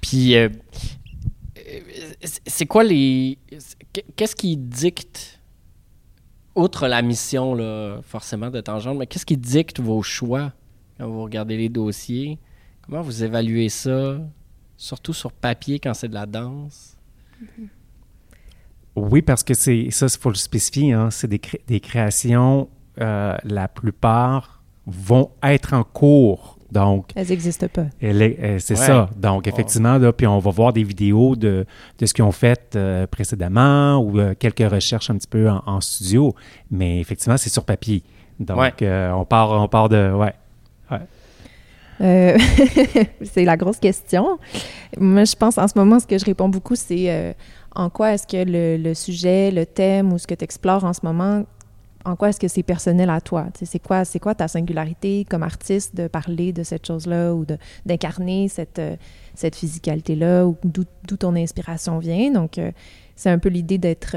Puis, 0.01 0.37
euh, 0.37 0.49
euh, 1.57 1.81
c'est 2.47 2.67
quoi 2.67 2.83
les. 2.85 3.39
Qu'est-ce 4.17 4.35
qui 4.37 4.57
dicte, 4.57 5.41
outre 6.55 6.89
la 6.89 7.03
mission, 7.03 7.55
là, 7.55 8.01
forcément, 8.03 8.51
de 8.51 8.61
Tangente, 8.61 8.99
mais 8.99 9.07
qu'est-ce 9.07 9.27
qui 9.27 9.37
dicte 9.37 9.79
vos 9.81 10.03
choix 10.03 10.53
quand 10.99 11.07
vous 11.09 11.23
regardez 11.23 11.57
les 11.57 11.69
dossiers? 11.69 12.39
Comment 12.83 13.03
vous 13.03 13.23
évaluez 13.23 13.69
ça, 13.69 14.19
surtout 14.77 15.13
sur 15.13 15.31
papier 15.31 15.79
quand 15.79 15.95
c'est 15.95 16.09
de 16.09 16.15
la 16.15 16.27
danse? 16.27 16.97
Oui, 18.99 19.23
parce 19.23 19.43
que 19.43 19.55
c'est 19.55 19.89
ça, 19.91 20.07
il 20.07 20.19
faut 20.21 20.29
le 20.31 20.35
spécifier, 20.35 20.93
hein, 20.93 21.11
c'est 21.11 21.29
des, 21.29 21.39
cré- 21.39 21.61
des 21.67 21.81
créations, 21.81 22.69
euh, 23.01 23.37
la 23.45 23.69
plupart 23.69 24.63
vont 24.87 25.31
être 25.43 25.75
en 25.75 25.85
cours 25.85 26.59
Donc, 26.71 27.11
Elles 27.15 27.29
n'existent 27.29 27.69
pas. 27.69 27.87
elle 28.01 28.23
euh, 28.23 28.59
c'est 28.59 28.79
Ouais. 28.79 28.87
ça. 28.87 29.09
Donc, 29.17 29.47
effectivement, 29.47 29.97
là, 29.97 30.13
puis 30.13 30.27
on 30.27 30.39
va 30.39 30.51
voir 30.51 30.73
des 30.75 30.83
vidéos 30.83 31.35
de, 31.37 31.65
de 31.99 32.07
ce 32.07 32.13
qu'ils 32.13 32.25
ont 32.25 32.33
fait 32.33 32.75
euh, 32.77 33.07
précédemment 33.07 33.97
ou 33.99 34.19
euh, 34.19 34.35
quelques 34.39 34.71
recherches 34.71 35.09
un 35.11 35.17
petit 35.17 35.29
peu 35.29 35.49
en, 35.49 35.63
en 35.65 35.81
studio. 35.81 36.35
Mais 36.71 37.01
effectivement, 37.01 37.39
c'est 37.39 37.49
sur 37.51 37.65
papier. 37.65 38.03
Donc, 38.39 38.59
Ouais. 38.59 38.73
euh, 38.83 39.11
on, 39.13 39.25
part, 39.25 39.51
on 39.53 39.67
part 39.69 39.89
de. 39.89 40.13
Ouais. 40.13 40.35
Euh, 42.01 42.39
c'est 43.23 43.45
la 43.45 43.57
grosse 43.57 43.79
question. 43.79 44.39
Moi, 44.99 45.25
je 45.25 45.35
pense 45.35 45.59
en 45.59 45.69
ce 45.69 45.77
moment, 45.77 46.01
ce 46.01 46.07
que 46.07 46.19
je 46.19 46.25
réponds 46.25 46.49
beaucoup, 46.49 46.77
c'est 46.77 47.11
euh, 47.11 47.33
en 47.75 47.91
quoi 47.91 48.15
est-ce 48.15 48.27
que 48.27 48.45
le, 48.47 48.95
sujet, 48.95 49.51
le 49.51 49.67
thème 49.67 50.13
ou 50.13 50.19
ce 50.19 50.27
que 50.27 50.35
tu 50.35 50.45
explores 50.45 50.85
en 50.85 50.93
ce 50.93 51.01
moment, 51.03 51.45
en 52.05 52.17
quoi 52.17 52.31
est-ce 52.31 52.41
que 52.41 52.49
c'est 52.49 52.63
personnel 52.63 53.11
à 53.11 53.21
toi? 53.21 53.47
C'est 53.63 53.79
quoi, 53.81 54.05
c'est 54.05 54.19
quoi 54.19 54.35
ta 54.35 54.49
singularité 54.49 55.27
comme 55.29 55.43
artiste 55.43 55.97
de 55.97 56.09
parler 56.09 56.53
de 56.53 56.63
cette 56.63 56.87
chose-là 56.87 57.35
ou 57.35 57.45
d'incarner 57.85 58.49
cette, 58.49 58.79
euh, 58.79 58.97
cette 59.35 59.57
physicalité-là 59.57 60.47
ou 60.47 60.57
d'où 60.65 61.17
ton 61.17 61.35
inspiration 61.35 61.99
vient? 61.99 62.31
Donc, 62.31 62.61
c'est 63.17 63.31
un 63.31 63.39
peu 63.39 63.49
l'idée 63.49 63.79
d'être... 63.79 64.17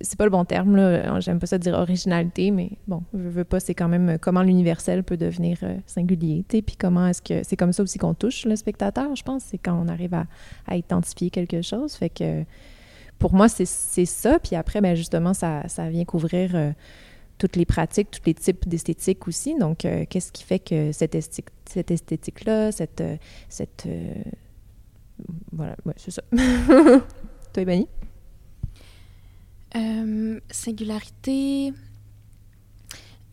euh, 0.00 0.04
c'est 0.04 0.18
pas 0.18 0.24
le 0.24 0.30
bon 0.30 0.44
terme, 0.44 0.76
là. 0.76 1.20
J'aime 1.20 1.38
pas 1.38 1.46
ça 1.46 1.58
dire 1.58 1.74
originalité, 1.74 2.50
mais 2.50 2.70
bon, 2.86 3.02
je 3.14 3.28
veux 3.28 3.44
pas, 3.44 3.60
c'est 3.60 3.74
quand 3.74 3.88
même 3.88 4.08
euh, 4.10 4.18
comment 4.20 4.42
l'universel 4.42 5.02
peut 5.04 5.16
devenir 5.16 5.58
euh, 5.62 5.76
singulier, 5.86 6.44
tu 6.48 6.58
sais, 6.58 6.62
puis 6.62 6.76
comment 6.76 7.06
est-ce 7.06 7.22
que... 7.22 7.42
C'est 7.42 7.56
comme 7.56 7.72
ça 7.72 7.82
aussi 7.82 7.98
qu'on 7.98 8.14
touche 8.14 8.44
le 8.46 8.56
spectateur, 8.56 9.14
je 9.14 9.22
pense, 9.22 9.44
c'est 9.44 9.58
quand 9.58 9.74
on 9.74 9.88
arrive 9.88 10.14
à, 10.14 10.26
à 10.66 10.76
identifier 10.76 11.30
quelque 11.30 11.62
chose. 11.62 11.94
Fait 11.94 12.10
que 12.10 12.44
pour 13.18 13.34
moi, 13.34 13.48
c'est 13.48 13.64
ça. 13.66 14.38
Puis 14.38 14.56
après, 14.56 14.80
ben 14.80 14.94
justement, 14.94 15.34
ça, 15.34 15.66
ça 15.68 15.88
vient 15.90 16.04
couvrir 16.04 16.54
euh, 16.54 16.70
toutes 17.38 17.56
les 17.56 17.64
pratiques, 17.64 18.10
tous 18.10 18.22
les 18.26 18.34
types 18.34 18.68
d'esthétique 18.68 19.26
aussi. 19.26 19.56
Donc, 19.56 19.84
euh, 19.84 20.04
qu'est-ce 20.08 20.32
qui 20.32 20.44
fait 20.44 20.58
que 20.58 20.92
cette, 20.92 21.14
esthétique, 21.14 21.48
cette 21.66 21.90
esthétique-là, 21.90 22.72
cette... 22.72 23.00
euh, 23.00 23.16
cette 23.48 23.86
euh, 23.86 24.14
Voilà, 25.52 25.76
ouais, 25.84 25.94
c'est 25.96 26.10
ça. 26.10 26.22
Toi, 26.32 27.62
Ebony? 27.62 27.88
Euh, 29.76 30.40
singularité. 30.50 31.74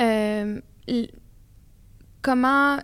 Euh, 0.02 0.60
comment, 2.22 2.78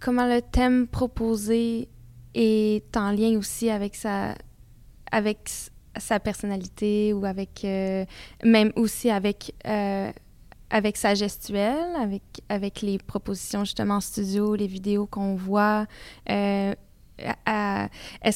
comment 0.00 0.26
le 0.26 0.42
thème 0.42 0.88
proposé 0.88 1.88
est 2.34 2.96
en 2.96 3.12
lien 3.12 3.38
aussi 3.38 3.70
avec 3.70 3.94
sa, 3.94 4.34
avec 5.12 5.48
sa 5.96 6.18
personnalité 6.18 7.12
ou 7.12 7.24
avec 7.24 7.64
euh, 7.64 8.04
même 8.44 8.72
aussi 8.74 9.10
avec 9.10 9.54
avec 10.70 10.96
sa 10.96 11.14
gestuelle, 11.14 11.94
avec 12.00 12.22
avec 12.48 12.82
les 12.82 12.98
propositions 12.98 13.64
justement 13.64 13.94
en 13.94 14.00
studio, 14.00 14.56
les 14.56 14.66
vidéos 14.66 15.06
qu'on 15.06 15.36
voit. 15.36 15.86
est-ce 16.26 16.74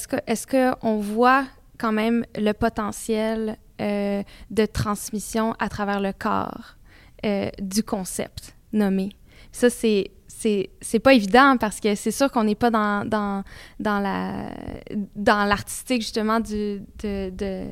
que 0.09 0.17
est-ce 0.27 0.47
que 0.47 0.73
on 0.83 0.99
voit 0.99 1.47
quand 1.79 1.93
même 1.93 2.25
le 2.37 2.53
potentiel 2.53 3.59
euh, 3.81 4.23
de 4.51 4.67
transmission 4.67 5.55
à 5.59 5.69
travers 5.69 6.01
le 6.01 6.13
corps 6.13 6.77
euh, 7.25 7.51
du 7.61 7.83
concept 7.83 8.55
nommé. 8.73 9.11
Ça, 9.53 9.71
c'est 9.71 10.11
c'est 10.81 10.99
pas 10.99 11.15
évident 11.15 11.57
parce 11.57 11.79
que 11.79 11.95
c'est 11.95 12.11
sûr 12.11 12.33
qu'on 12.33 12.43
n'est 12.43 12.57
pas 12.57 12.71
dans, 12.71 13.09
dans, 13.09 13.45
dans 13.79 14.01
la 14.01 14.51
dans 15.15 15.45
l'artistique 15.45 16.03
justement 16.03 16.41
de, 16.41 16.83
de 17.05 17.69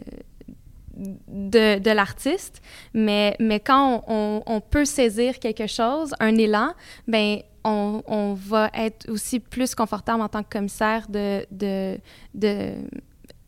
de, 1.29 1.79
de 1.79 1.91
l'artiste, 1.91 2.61
mais, 2.95 3.35
mais 3.41 3.61
quand 3.61 4.05
on, 4.07 4.43
on, 4.47 4.61
peut 4.61 4.85
saisir 4.85 5.39
quelque 5.39 5.67
chose, 5.67 6.15
un 6.21 6.37
élan, 6.37 6.75
ben 7.09 7.39
on, 7.65 8.03
on 8.07 8.35
va 8.35 8.71
être 8.75 9.09
aussi 9.11 9.41
plus 9.41 9.75
confortable 9.75 10.23
en 10.23 10.29
tant 10.29 10.43
que 10.43 10.49
commissaire 10.51 11.07
de, 11.09 11.47
de, 11.51 11.99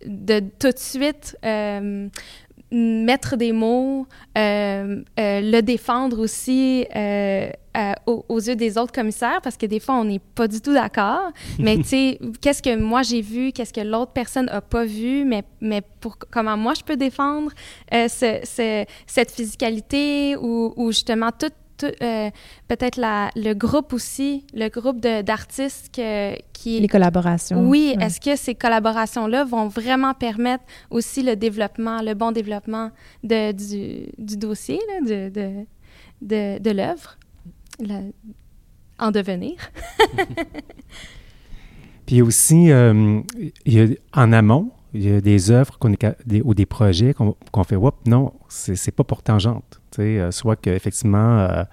de 0.07 0.41
tout 0.59 0.71
de 0.71 0.79
suite 0.79 1.37
euh, 1.45 2.09
mettre 2.71 3.37
des 3.37 3.53
mots, 3.53 4.07
euh, 4.39 5.03
euh, 5.21 5.41
le 5.43 5.61
défendre 5.61 6.19
aussi 6.21 6.87
euh, 6.97 7.51
aux, 8.07 8.25
aux 8.31 8.39
yeux 8.41 8.57
des 8.57 8.79
autres 8.79 8.93
commissaires, 8.93 9.41
parce 9.43 9.57
que 9.59 9.67
des 9.67 9.79
fois, 9.79 9.97
on 9.97 10.05
n'est 10.05 10.19
pas 10.35 10.49
du 10.49 10.61
tout 10.61 10.73
d'accord. 10.73 11.33
mais 11.59 11.77
tu 11.77 11.85
sais, 11.85 12.19
qu'est-ce 12.41 12.63
que 12.63 12.75
moi 12.77 13.03
j'ai 13.03 13.21
vu, 13.21 13.53
qu'est-ce 13.53 13.73
que 13.75 13.81
l'autre 13.83 14.13
personne 14.13 14.47
n'a 14.47 14.63
pas 14.63 14.85
vu, 14.87 15.25
mais, 15.27 15.43
mais 15.61 15.83
pour 16.01 16.17
comment 16.31 16.57
moi 16.57 16.73
je 16.75 16.83
peux 16.83 16.97
défendre 16.97 17.51
ce, 17.91 18.41
ce- 18.45 18.85
cette 19.07 19.31
physicalité 19.31 20.37
ou, 20.37 20.73
ou 20.77 20.93
justement 20.93 21.31
tout, 21.31 21.49
tout, 21.49 21.55
euh, 21.87 22.31
peut-être 22.69 22.97
la- 22.97 23.31
le 23.37 23.55
groupe 23.55 23.93
aussi, 23.93 24.47
le 24.55 24.69
groupe 24.69 25.01
de- 25.01 25.23
d'artistes 25.23 25.95
que- 25.95 26.37
qui 26.53 26.81
Les 26.81 26.89
collaborations. 26.89 27.61
oui, 27.69 27.95
Ouais. 27.97 28.05
est-ce 28.07 28.21
que 28.21 28.37
ces 28.37 28.55
collaborations-là 28.55 29.45
vont 29.45 29.69
vraiment 29.69 30.15
permettre 30.15 30.65
aussi 30.91 31.23
le 31.23 31.37
développement, 31.37 32.03
le 32.03 32.15
bon 32.15 32.33
développement 32.33 32.91
de, 33.25 33.53
du, 33.53 34.11
du 34.19 34.37
dossier, 34.37 34.79
là, 34.89 35.01
de, 35.01 35.29
de, 35.31 35.67
de, 36.23 36.59
de 36.63 36.71
l'œuvre, 36.71 37.19
la- 37.81 38.01
en 38.99 39.11
devenir? 39.11 39.55
Puis 42.07 42.21
aussi, 42.23 42.71
euh, 42.71 43.21
il 43.65 43.73
y 43.75 43.81
a, 43.81 43.87
en 44.13 44.33
amont, 44.33 44.71
il 44.95 45.09
y 45.09 45.15
a 45.15 45.21
des 45.21 45.51
œuvres 45.51 45.79
qu'on 45.79 45.93
est 45.93 46.07
des- 46.27 46.43
ou 46.43 46.55
des 46.55 46.67
projets 46.67 47.15
qu'on 47.15 47.65
fait, 47.65 47.77
Oups, 47.77 47.97
non, 48.07 48.33
c'est 48.49 48.91
pas 48.95 49.05
pour 49.05 49.23
tangente. 49.23 49.81
Euh, 49.99 50.31
soit 50.31 50.57
qu'effectivement, 50.57 51.39
euh, 51.41 51.65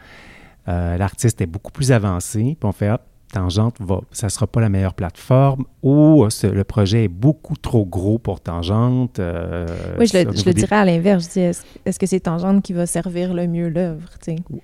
euh, 0.67 0.97
l'artiste 0.97 1.41
est 1.41 1.45
beaucoup 1.47 1.71
plus 1.71 1.91
avancé, 1.91 2.39
puis 2.59 2.67
on 2.69 2.71
fait, 2.71 2.89
hop, 2.91 3.01
tangente, 3.31 3.75
va, 3.79 4.01
ça 4.11 4.27
sera 4.29 4.47
pas 4.47 4.59
la 4.59 4.69
meilleure 4.69 4.93
plateforme, 4.95 5.65
ou 5.83 6.23
euh, 6.23 6.29
ce- 6.31 6.47
le 6.47 6.63
projet 6.63 7.03
est 7.03 7.07
beaucoup 7.09 7.55
trop 7.55 7.85
gros 7.85 8.17
pour 8.17 8.39
tangente. 8.41 9.19
euh, 9.19 9.67
Oui, 9.99 10.07
je 10.07 10.17
le, 10.17 10.23
je 10.35 10.43
dirais 10.53 10.75
à 10.77 10.85
l'inverse. 10.85 11.25
Je 11.27 11.31
dis, 11.51 11.59
est-ce 11.85 11.99
que 11.99 12.05
c'est 12.07 12.21
Tangente 12.21 12.63
qui 12.63 12.73
va 12.73 12.85
servir 12.87 13.33
le 13.33 13.47
mieux 13.47 13.69
l'œuvre? 13.69 14.09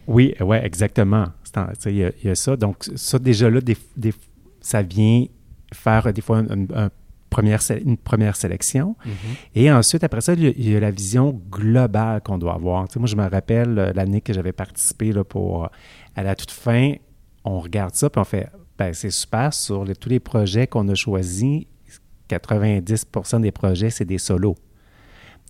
Oui, 0.08 0.34
ouais, 0.42 0.66
exactement. 0.66 1.26
Il 1.86 1.96
y, 1.96 2.04
a- 2.04 2.12
il 2.24 2.28
y 2.28 2.30
a 2.30 2.36
ça. 2.36 2.56
Donc, 2.58 2.86
ça, 2.96 3.20
déjà 3.20 3.50
là, 3.50 3.62
des, 3.62 3.78
des- 3.96 4.14
ça 4.62 4.82
vient 4.82 5.26
faire 5.74 6.12
des 6.12 6.22
fois 6.22 6.40
une- 6.40 6.68
un 6.76 6.90
première, 7.36 7.60
une 7.86 7.98
première 7.98 8.36
sélection. 8.38 8.96
Et 9.56 9.70
ensuite, 9.72 10.04
après 10.06 10.22
ça, 10.22 10.34
il 10.34 10.70
y 10.70 10.76
a, 10.76 10.80
la 10.80 10.92
vision 10.92 11.32
globale 11.52 12.22
qu'on 12.22 12.38
doit 12.38 12.54
avoir. 12.54 12.88
Tu 12.88 12.94
sais, 12.94 13.00
moi, 13.00 13.08
je 13.08 13.16
me 13.18 13.28
rappelle 13.30 13.78
euh, 13.78 13.92
l'année 13.94 14.22
que 14.22 14.32
j'avais 14.34 14.54
participé 14.54 15.12
là, 15.12 15.24
pour, 15.24 15.66
euh, 15.66 15.68
à 16.16 16.24
la 16.24 16.36
toute 16.36 16.52
fin, 16.52 16.94
on 17.44 17.60
regarde 17.60 17.94
ça, 17.94 18.10
puis 18.10 18.22
on 18.22 18.24
fait, 18.24 18.48
ben, 18.78 18.94
c'est 18.94 19.10
super, 19.12 19.54
sur 19.54 19.84
les- 19.84 19.96
tous 19.96 20.10
les 20.10 20.20
projets 20.22 20.66
qu'on 20.68 20.88
a 20.88 20.96
choisis, 20.96 21.64
90% 22.30 23.40
des 23.42 23.52
projets, 23.52 23.90
c'est 23.90 24.06
des 24.06 24.18
solos. 24.18 24.56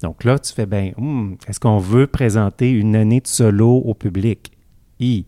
Donc 0.01 0.23
là, 0.23 0.39
tu 0.39 0.51
fais, 0.53 0.65
ben, 0.65 0.91
hmm, 0.97 1.35
est-ce 1.47 1.59
qu'on 1.59 1.77
veut 1.79 2.07
présenter 2.07 2.69
une 2.71 2.95
année 2.95 3.21
de 3.21 3.27
solo 3.27 3.69
au 3.77 3.93
public? 3.93 4.51
I, 4.99 5.25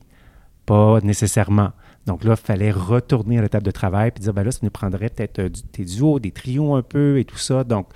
pas 0.65 0.99
nécessairement. 1.01 1.71
Donc 2.07 2.23
là, 2.23 2.31
il 2.31 2.43
fallait 2.43 2.71
retourner 2.71 3.37
à 3.37 3.41
la 3.41 3.49
table 3.49 3.65
de 3.65 3.71
travail 3.71 4.11
et 4.15 4.19
dire, 4.19 4.33
ben 4.33 4.43
là, 4.43 4.51
ça 4.51 4.59
nous 4.63 4.69
prendrait 4.69 5.09
peut-être 5.09 5.39
euh, 5.39 5.49
des 5.73 5.83
duos, 5.85 6.19
des 6.19 6.31
trios 6.31 6.73
un 6.73 6.81
peu 6.81 7.19
et 7.19 7.25
tout 7.25 7.37
ça. 7.37 7.65
Donc, 7.65 7.89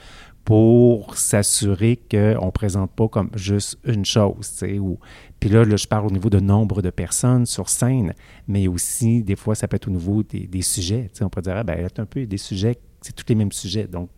pour 0.43 1.17
s'assurer 1.17 1.97
qu'on 2.09 2.45
ne 2.45 2.51
présente 2.51 2.91
pas 2.91 3.07
comme 3.07 3.29
juste 3.35 3.77
une 3.85 4.05
chose, 4.05 4.51
tu 4.51 4.57
sais, 4.57 4.79
ou... 4.79 4.99
Puis 5.39 5.49
là, 5.49 5.63
là, 5.63 5.75
je 5.75 5.87
parle 5.87 6.07
au 6.07 6.11
niveau 6.11 6.29
de 6.29 6.39
nombre 6.39 6.81
de 6.81 6.89
personnes 6.89 7.45
sur 7.45 7.69
scène, 7.69 8.13
mais 8.47 8.67
aussi, 8.67 9.23
des 9.23 9.35
fois, 9.35 9.55
ça 9.55 9.67
peut 9.67 9.77
être 9.77 9.87
au 9.87 9.91
niveau 9.91 10.21
des, 10.21 10.45
des 10.45 10.61
sujets. 10.61 11.09
Tu 11.11 11.19
sais, 11.19 11.23
on 11.23 11.29
pourrait 11.29 11.43
dire, 11.43 11.57
ah, 11.57 11.63
ben, 11.63 11.87
un 11.97 12.05
peu 12.05 12.25
des 12.27 12.37
sujets, 12.37 12.77
c'est 13.01 13.15
tous 13.15 13.25
les 13.29 13.35
mêmes 13.35 13.51
sujets. 13.51 13.87
Donc, 13.87 14.09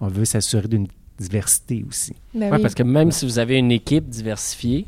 on 0.00 0.08
veut 0.08 0.24
s'assurer 0.26 0.68
d'une 0.68 0.88
diversité 1.18 1.84
aussi. 1.88 2.14
Ben 2.34 2.50
Ouais, 2.50 2.56
oui. 2.56 2.62
parce 2.62 2.74
que 2.74 2.82
même 2.82 3.12
si 3.12 3.24
vous 3.24 3.38
avez 3.38 3.56
une 3.56 3.72
équipe 3.72 4.08
diversifiée, 4.08 4.86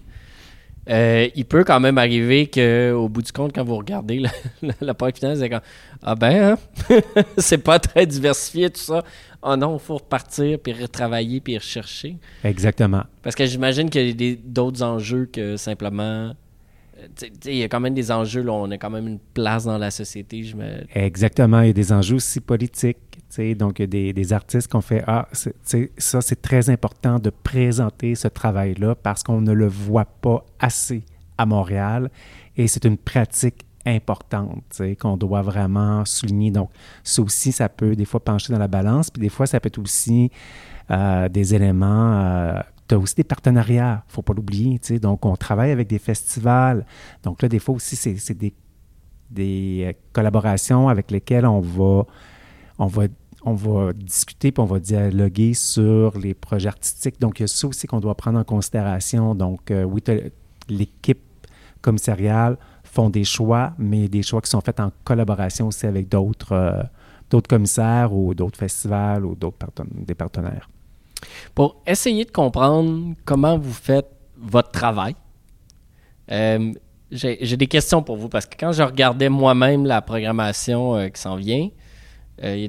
euh, 0.90 1.28
il 1.34 1.44
peut 1.44 1.64
quand 1.64 1.80
même 1.80 1.98
arriver 1.98 2.46
qu'au 2.48 3.08
bout 3.08 3.22
du 3.22 3.32
compte, 3.32 3.54
quand 3.54 3.64
vous 3.64 3.76
regardez 3.76 4.18
la, 4.18 4.30
la, 4.62 4.74
la 4.80 4.94
page 4.94 5.14
finale, 5.14 5.36
c'est 5.38 5.48
comme 5.48 5.60
Ah 6.02 6.14
ben, 6.14 6.56
hein? 6.90 7.02
c'est 7.38 7.58
pas 7.58 7.78
très 7.78 8.06
diversifié 8.06 8.70
tout 8.70 8.80
ça. 8.80 9.02
Ah 9.42 9.56
non, 9.56 9.76
il 9.76 9.80
faut 9.80 9.96
repartir, 9.96 10.58
puis 10.58 10.72
retravailler, 10.72 11.40
puis 11.40 11.58
rechercher. 11.58 12.16
Exactement. 12.42 13.02
Parce 13.22 13.36
que 13.36 13.44
j'imagine 13.44 13.90
qu'il 13.90 14.20
y 14.22 14.32
a 14.32 14.36
d'autres 14.42 14.82
enjeux 14.82 15.28
que 15.30 15.56
simplement. 15.56 16.34
Il 17.44 17.56
y 17.56 17.62
a 17.62 17.68
quand 17.68 17.80
même 17.80 17.94
des 17.94 18.10
enjeux, 18.10 18.48
on 18.48 18.70
a 18.70 18.78
quand 18.78 18.90
même 18.90 19.06
une 19.06 19.18
place 19.18 19.64
dans 19.64 19.78
la 19.78 19.90
société. 19.90 20.42
Je 20.44 20.56
me... 20.56 20.84
Exactement. 20.94 21.60
Il 21.60 21.68
y 21.68 21.70
a 21.70 21.74
des 21.74 21.92
enjeux 21.92 22.16
aussi 22.16 22.40
politiques. 22.40 22.98
Donc, 23.56 23.80
il 23.80 23.82
y 23.82 23.84
a 23.84 23.86
des, 23.88 24.12
des 24.12 24.32
artistes 24.32 24.68
qui 24.68 24.76
ont 24.76 24.80
fait 24.80 25.02
Ah, 25.08 25.28
ça, 25.32 26.20
c'est 26.20 26.42
très 26.42 26.70
important 26.70 27.18
de 27.18 27.30
présenter 27.30 28.14
ce 28.14 28.28
travail-là 28.28 28.94
parce 28.94 29.24
qu'on 29.24 29.40
ne 29.40 29.52
le 29.52 29.66
voit 29.66 30.04
pas 30.04 30.44
assez 30.60 31.02
à 31.36 31.46
Montréal 31.46 32.10
et 32.56 32.68
c'est 32.68 32.84
une 32.84 32.96
pratique 32.96 33.64
importante 33.86 34.80
qu'on 35.00 35.16
doit 35.16 35.42
vraiment 35.42 36.04
souligner. 36.04 36.50
Donc, 36.50 36.70
ça 37.02 37.22
aussi, 37.22 37.52
ça 37.52 37.68
peut 37.68 37.96
des 37.96 38.04
fois 38.04 38.20
pencher 38.20 38.52
dans 38.52 38.58
la 38.58 38.68
balance, 38.68 39.10
puis 39.10 39.20
des 39.20 39.28
fois, 39.28 39.46
ça 39.46 39.60
peut 39.60 39.66
être 39.66 39.78
aussi 39.78 40.30
euh, 40.90 41.28
des 41.28 41.54
éléments. 41.54 42.62
Tu 42.94 43.00
as 43.00 43.02
aussi 43.02 43.14
des 43.16 43.24
partenariats, 43.24 44.04
faut 44.08 44.22
pas 44.22 44.34
l'oublier. 44.34 44.78
Donc, 45.00 45.26
on 45.26 45.36
travaille 45.36 45.70
avec 45.70 45.88
des 45.88 45.98
festivals. 45.98 46.86
Donc 47.22 47.42
là, 47.42 47.48
des 47.48 47.58
fois 47.58 47.74
aussi, 47.74 47.96
c'est 47.96 48.34
des 48.34 49.84
euh, 49.84 49.92
collaborations 50.12 50.88
avec 50.88 51.10
lesquelles 51.10 51.46
on 51.46 51.60
va, 51.60 52.04
on 52.78 52.86
va, 52.86 53.04
on 53.44 53.54
va 53.54 53.92
discuter 53.92 54.52
puis 54.52 54.62
on 54.62 54.66
va 54.66 54.78
dialoguer 54.78 55.54
sur 55.54 56.16
les 56.18 56.34
projets 56.34 56.68
artistiques. 56.68 57.20
Donc, 57.20 57.40
il 57.40 57.42
y 57.42 57.44
a 57.44 57.48
ça 57.48 57.66
aussi 57.66 57.86
qu'on 57.86 58.00
doit 58.00 58.14
prendre 58.14 58.38
en 58.38 58.44
considération. 58.44 59.34
Donc, 59.34 59.70
euh, 59.70 59.82
oui, 59.84 60.02
l'équipe 60.68 61.22
commissariale 61.80 62.56
font 62.84 63.10
des 63.10 63.24
choix, 63.24 63.72
mais 63.76 64.08
des 64.08 64.22
choix 64.22 64.40
qui 64.40 64.50
sont 64.50 64.60
faits 64.60 64.78
en 64.78 64.92
collaboration 65.02 65.66
aussi 65.66 65.86
avec 65.86 66.08
d'autres 66.08 66.52
euh, 66.52 67.40
commissaires 67.48 68.12
ou 68.12 68.34
d'autres 68.34 68.58
festivals 68.58 69.24
ou 69.26 69.34
d'autres 69.34 69.66
des 69.90 70.14
partenaires. 70.14 70.68
Pour 71.54 71.82
essayer 71.86 72.24
de 72.24 72.30
comprendre 72.30 73.14
comment 73.24 73.58
vous 73.58 73.72
faites 73.72 74.08
votre 74.36 74.70
travail, 74.70 75.14
euh, 76.30 76.72
j'ai 77.10 77.56
des 77.56 77.66
questions 77.66 78.02
pour 78.02 78.16
vous 78.16 78.28
parce 78.28 78.46
que 78.46 78.56
quand 78.58 78.72
je 78.72 78.82
regardais 78.82 79.28
moi-même 79.28 79.86
la 79.86 80.02
programmation 80.02 80.96
euh, 80.96 81.08
qui 81.08 81.20
s'en 81.20 81.36
vient, 81.36 81.68
euh, 82.42 82.68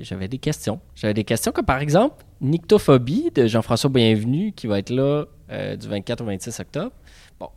j'avais 0.00 0.28
des 0.28 0.38
questions. 0.38 0.80
J'avais 0.94 1.14
des 1.14 1.24
questions 1.24 1.52
comme 1.52 1.64
par 1.64 1.80
exemple 1.80 2.24
Nictophobie 2.40 3.30
de 3.32 3.46
Jean-François 3.46 3.90
Bienvenu 3.90 4.52
qui 4.52 4.66
va 4.66 4.78
être 4.78 4.90
là 4.90 5.26
du 5.76 5.86
24 5.86 6.22
au 6.22 6.24
26 6.24 6.60
octobre. 6.60 6.92
Bon, 7.38 7.48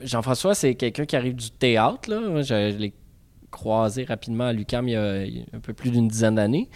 Jean-François, 0.00 0.54
c'est 0.54 0.74
quelqu'un 0.76 1.04
qui 1.04 1.16
arrive 1.16 1.34
du 1.34 1.50
théâtre. 1.50 2.08
Là. 2.08 2.42
Je, 2.42 2.76
l'ai 2.76 2.94
croisé 3.50 4.04
rapidement 4.04 4.44
à 4.44 4.52
l'UQAM 4.52 4.88
il, 4.88 4.92
y 4.92 4.96
a 4.96 5.56
un 5.56 5.60
peu 5.60 5.74
plus 5.74 5.90
d'une 5.90 6.08
dizaine 6.08 6.36
d'années. 6.36 6.70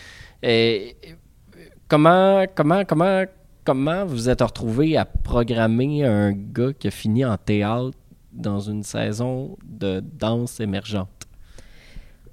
Comment, 1.92 2.46
comment, 2.54 2.86
comment, 2.86 3.24
comment 3.64 4.06
vous 4.06 4.30
êtes 4.30 4.40
retrouvé 4.40 4.96
à 4.96 5.04
programmer 5.04 6.06
un 6.06 6.32
gars 6.32 6.72
qui 6.72 6.88
a 6.88 6.90
fini 6.90 7.22
en 7.22 7.36
théâtre 7.36 7.98
dans 8.32 8.60
une 8.60 8.82
saison 8.82 9.58
de 9.62 10.00
danse 10.00 10.58
émergente? 10.58 11.21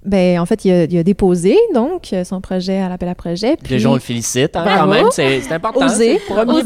Ben, 0.06 0.40
en 0.40 0.46
fait, 0.46 0.66
il 0.66 0.98
a, 0.98 1.04
déposé 1.04 1.58
donc 1.74 2.14
son 2.24 2.42
projet 2.42 2.78
à 2.78 2.90
l'appel 2.90 3.10
à 3.10 3.16
projet. 3.16 3.58
Puis... 3.58 3.70
Déjà, 3.70 3.90
on 3.90 3.96
le 3.96 4.00
félicite 4.00 4.56
hein, 4.56 4.66
quand 4.66 4.88
même, 4.88 5.08
c'est 5.12 5.52
important. 5.52 5.86
Oser. 5.86 6.20
Premier, 6.28 6.62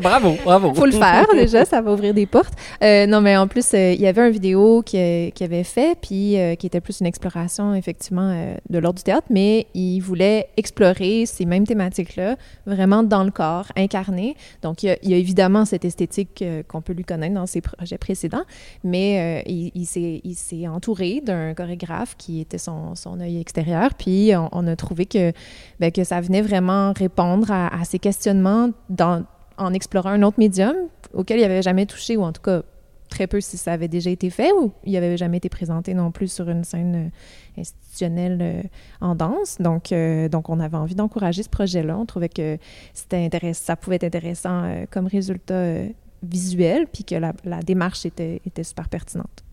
bravo, 0.00 0.36
bravo. 0.44 0.74
faut 0.74 0.86
le 0.86 0.92
faire 0.92 1.26
déjà, 1.34 1.64
ça 1.64 1.80
va 1.80 1.92
ouvrir 1.92 2.14
des 2.14 2.26
portes. 2.26 2.54
Euh, 2.82 3.06
non, 3.06 3.20
mais 3.20 3.36
en 3.36 3.48
plus, 3.48 3.74
euh, 3.74 3.92
il 3.92 4.00
y 4.00 4.06
avait 4.06 4.22
un 4.22 4.30
vidéo 4.30 4.82
qu'il 4.82 5.32
qui 5.32 5.44
avait 5.44 5.64
fait, 5.64 5.96
puis 6.00 6.38
euh, 6.38 6.54
qui 6.54 6.66
était 6.66 6.80
plus 6.80 7.00
une 7.00 7.06
exploration, 7.06 7.74
effectivement, 7.74 8.54
de 8.68 8.78
l'ordre 8.78 8.98
du 8.98 9.02
théâtre, 9.02 9.26
mais 9.30 9.66
il 9.74 10.00
voulait 10.00 10.48
explorer 10.56 11.26
ces 11.26 11.44
mêmes 11.44 11.66
thématiques-là, 11.66 12.36
vraiment 12.66 13.02
dans 13.02 13.24
le 13.24 13.30
corps, 13.30 13.66
incarné. 13.76 14.36
Donc, 14.62 14.82
il 14.82 14.96
y 15.02 15.14
a, 15.14 15.16
évidemment 15.16 15.64
cette 15.64 15.84
esthétique 15.84 16.44
qu'on 16.68 16.80
peut 16.80 16.92
lui 16.92 17.04
connaître 17.04 17.34
dans 17.34 17.46
ses 17.46 17.60
projets 17.60 17.98
précédents, 17.98 18.44
mais 18.84 19.42
il, 19.46 19.72
il 19.74 20.34
s'est 20.34 20.68
entouré 20.68 21.20
d'un 21.24 21.54
chorégraphe 21.54 22.14
qui 22.16 22.40
était 22.40 22.58
son, 22.60 23.20
œil 23.20 23.40
extérieur. 23.40 23.94
Puis 23.94 24.32
on, 24.52 24.66
a 24.66 24.76
trouvé 24.76 25.06
que, 25.06 25.32
ben, 25.80 25.90
que 25.90 26.04
ça 26.04 26.20
venait 26.20 26.42
vraiment 26.42 26.92
répondre 26.92 27.50
à, 27.50 27.84
ces 27.84 27.98
questionnements 27.98 28.70
dans, 28.88 29.24
en 29.58 29.72
explorant 29.72 30.10
un 30.10 30.22
autre 30.22 30.38
médium 30.38 30.74
auquel 31.12 31.38
il 31.38 31.42
n'avait 31.42 31.62
jamais 31.62 31.86
touché, 31.86 32.16
ou 32.16 32.22
en 32.22 32.32
tout 32.32 32.42
cas 32.42 32.62
très 33.10 33.26
peu 33.26 33.40
si 33.40 33.58
ça 33.58 33.72
avait 33.72 33.88
déjà 33.88 34.08
été 34.08 34.30
fait, 34.30 34.52
ou 34.52 34.72
il 34.84 34.92
n'avait 34.92 35.16
jamais 35.16 35.36
été 35.38 35.48
présenté 35.48 35.92
non 35.92 36.12
plus 36.12 36.32
sur 36.32 36.48
une 36.48 36.64
scène 36.64 37.08
euh, 37.08 37.60
institutionnelle 37.60 38.38
euh, 38.40 38.62
en 39.00 39.14
danse. 39.14 39.58
Donc, 39.58 39.92
euh, 39.92 40.28
donc, 40.28 40.48
on 40.48 40.60
avait 40.60 40.76
envie 40.76 40.94
d'encourager 40.94 41.42
ce 41.42 41.48
projet-là. 41.48 41.98
On 41.98 42.06
trouvait 42.06 42.28
que 42.28 42.56
c'était 42.94 43.22
intéressant, 43.22 43.64
ça 43.64 43.76
pouvait 43.76 43.96
être 43.96 44.04
intéressant 44.04 44.84
comme 44.90 45.06
résultat 45.06 45.82
visuel, 46.22 46.86
puis 46.86 47.04
que 47.04 47.16
la, 47.16 47.32
la 47.44 47.60
démarche 47.60 48.06
était, 48.06 48.40
était 48.46 48.64
super 48.64 48.88
pertinente 48.88 49.44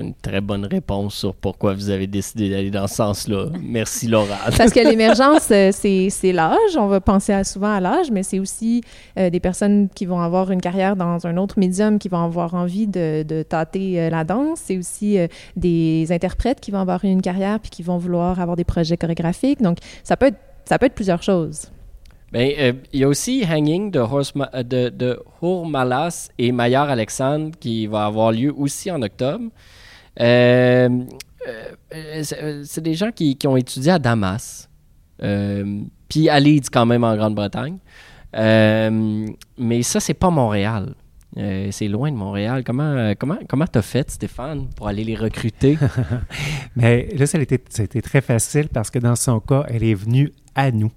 une 0.00 0.14
très 0.14 0.40
bonne 0.40 0.66
réponse 0.66 1.14
sur 1.14 1.34
pourquoi 1.34 1.74
vous 1.74 1.90
avez 1.90 2.06
décidé 2.06 2.50
d'aller 2.50 2.70
dans 2.70 2.86
ce 2.86 2.96
sens-là. 2.96 3.46
Merci, 3.60 4.08
Laura. 4.08 4.36
Parce 4.56 4.72
que 4.72 4.80
l'émergence, 4.80 5.48
euh, 5.50 5.70
c'est 5.72 6.32
l'âge. 6.32 6.76
On 6.76 6.86
va 6.86 7.00
penser 7.00 7.44
souvent 7.44 7.72
à 7.72 7.80
l'âge, 7.80 8.10
mais 8.10 8.22
c'est 8.22 8.38
aussi 8.38 8.82
euh, 9.18 9.30
des 9.30 9.40
personnes 9.40 9.88
qui 9.94 10.06
vont 10.06 10.20
avoir 10.20 10.50
une 10.50 10.60
carrière 10.60 10.96
dans 10.96 11.26
un 11.26 11.36
autre 11.36 11.58
médium, 11.58 11.98
qui 11.98 12.08
vont 12.08 12.22
avoir 12.22 12.54
envie 12.54 12.86
de, 12.86 13.22
de 13.22 13.42
tâter 13.42 14.00
euh, 14.00 14.10
la 14.10 14.24
danse. 14.24 14.60
C'est 14.64 14.78
aussi 14.78 15.18
des 15.56 16.06
interprètes 16.10 16.60
qui 16.60 16.70
vont 16.70 16.80
avoir 16.80 17.04
une 17.04 17.22
carrière 17.22 17.60
puis 17.60 17.70
qui 17.70 17.82
vont 17.82 17.98
vouloir 17.98 18.40
avoir 18.40 18.56
des 18.56 18.64
projets 18.64 18.96
chorégraphiques. 18.96 19.62
Donc, 19.62 19.78
ça 20.04 20.16
peut 20.16 20.26
être, 20.26 20.38
ça 20.64 20.78
peut 20.78 20.86
être 20.86 20.94
plusieurs 20.94 21.22
choses. 21.22 21.70
Bien, 22.32 22.74
il 22.92 23.00
y 23.00 23.04
a 23.04 23.08
aussi 23.08 23.44
Hanging 23.48 23.90
de, 23.90 24.62
de, 24.62 24.88
de 24.88 25.20
Hourmalas 25.40 26.28
et 26.38 26.50
Maillard 26.50 26.90
Alexandre 26.90 27.52
qui 27.58 27.86
va 27.86 28.06
avoir 28.06 28.32
lieu 28.32 28.52
aussi 28.56 28.90
en 28.90 29.00
octobre. 29.02 29.44
Euh, 30.20 30.88
euh, 31.94 32.62
c'est 32.64 32.80
des 32.80 32.94
gens 32.94 33.10
qui, 33.12 33.36
ont 33.46 33.56
étudié 33.56 33.92
à 33.92 33.98
Damas, 33.98 34.68
euh, 35.22 35.80
puis 36.08 36.28
à 36.28 36.40
Leeds 36.40 36.68
quand 36.72 36.86
même 36.86 37.04
en 37.04 37.16
Grande-Bretagne. 37.16 37.78
mais 38.32 39.82
ça, 39.82 40.00
c'est 40.00 40.14
pas 40.14 40.30
Montréal. 40.30 40.94
c'est 41.36 41.88
loin 41.88 42.10
de 42.10 42.16
Montréal. 42.16 42.62
Comment 42.64 43.14
comment 43.18 43.38
comment 43.48 43.66
t'as 43.66 43.82
fait, 43.82 44.10
Stéphane, 44.10 44.68
pour 44.74 44.88
aller 44.88 45.04
les 45.04 45.16
recruter? 45.16 45.78
Mais 46.76 47.08
là, 47.16 47.26
ça 47.26 47.38
ça 47.68 47.82
a 47.82 47.84
été 47.84 48.02
très 48.02 48.20
facile 48.20 48.68
parce 48.68 48.90
que 48.90 48.98
dans 48.98 49.16
son 49.16 49.40
cas, 49.40 49.64
elle 49.68 49.84
est 49.84 49.94
venue 49.94 50.32
à 50.54 50.70
nous. 50.70 50.92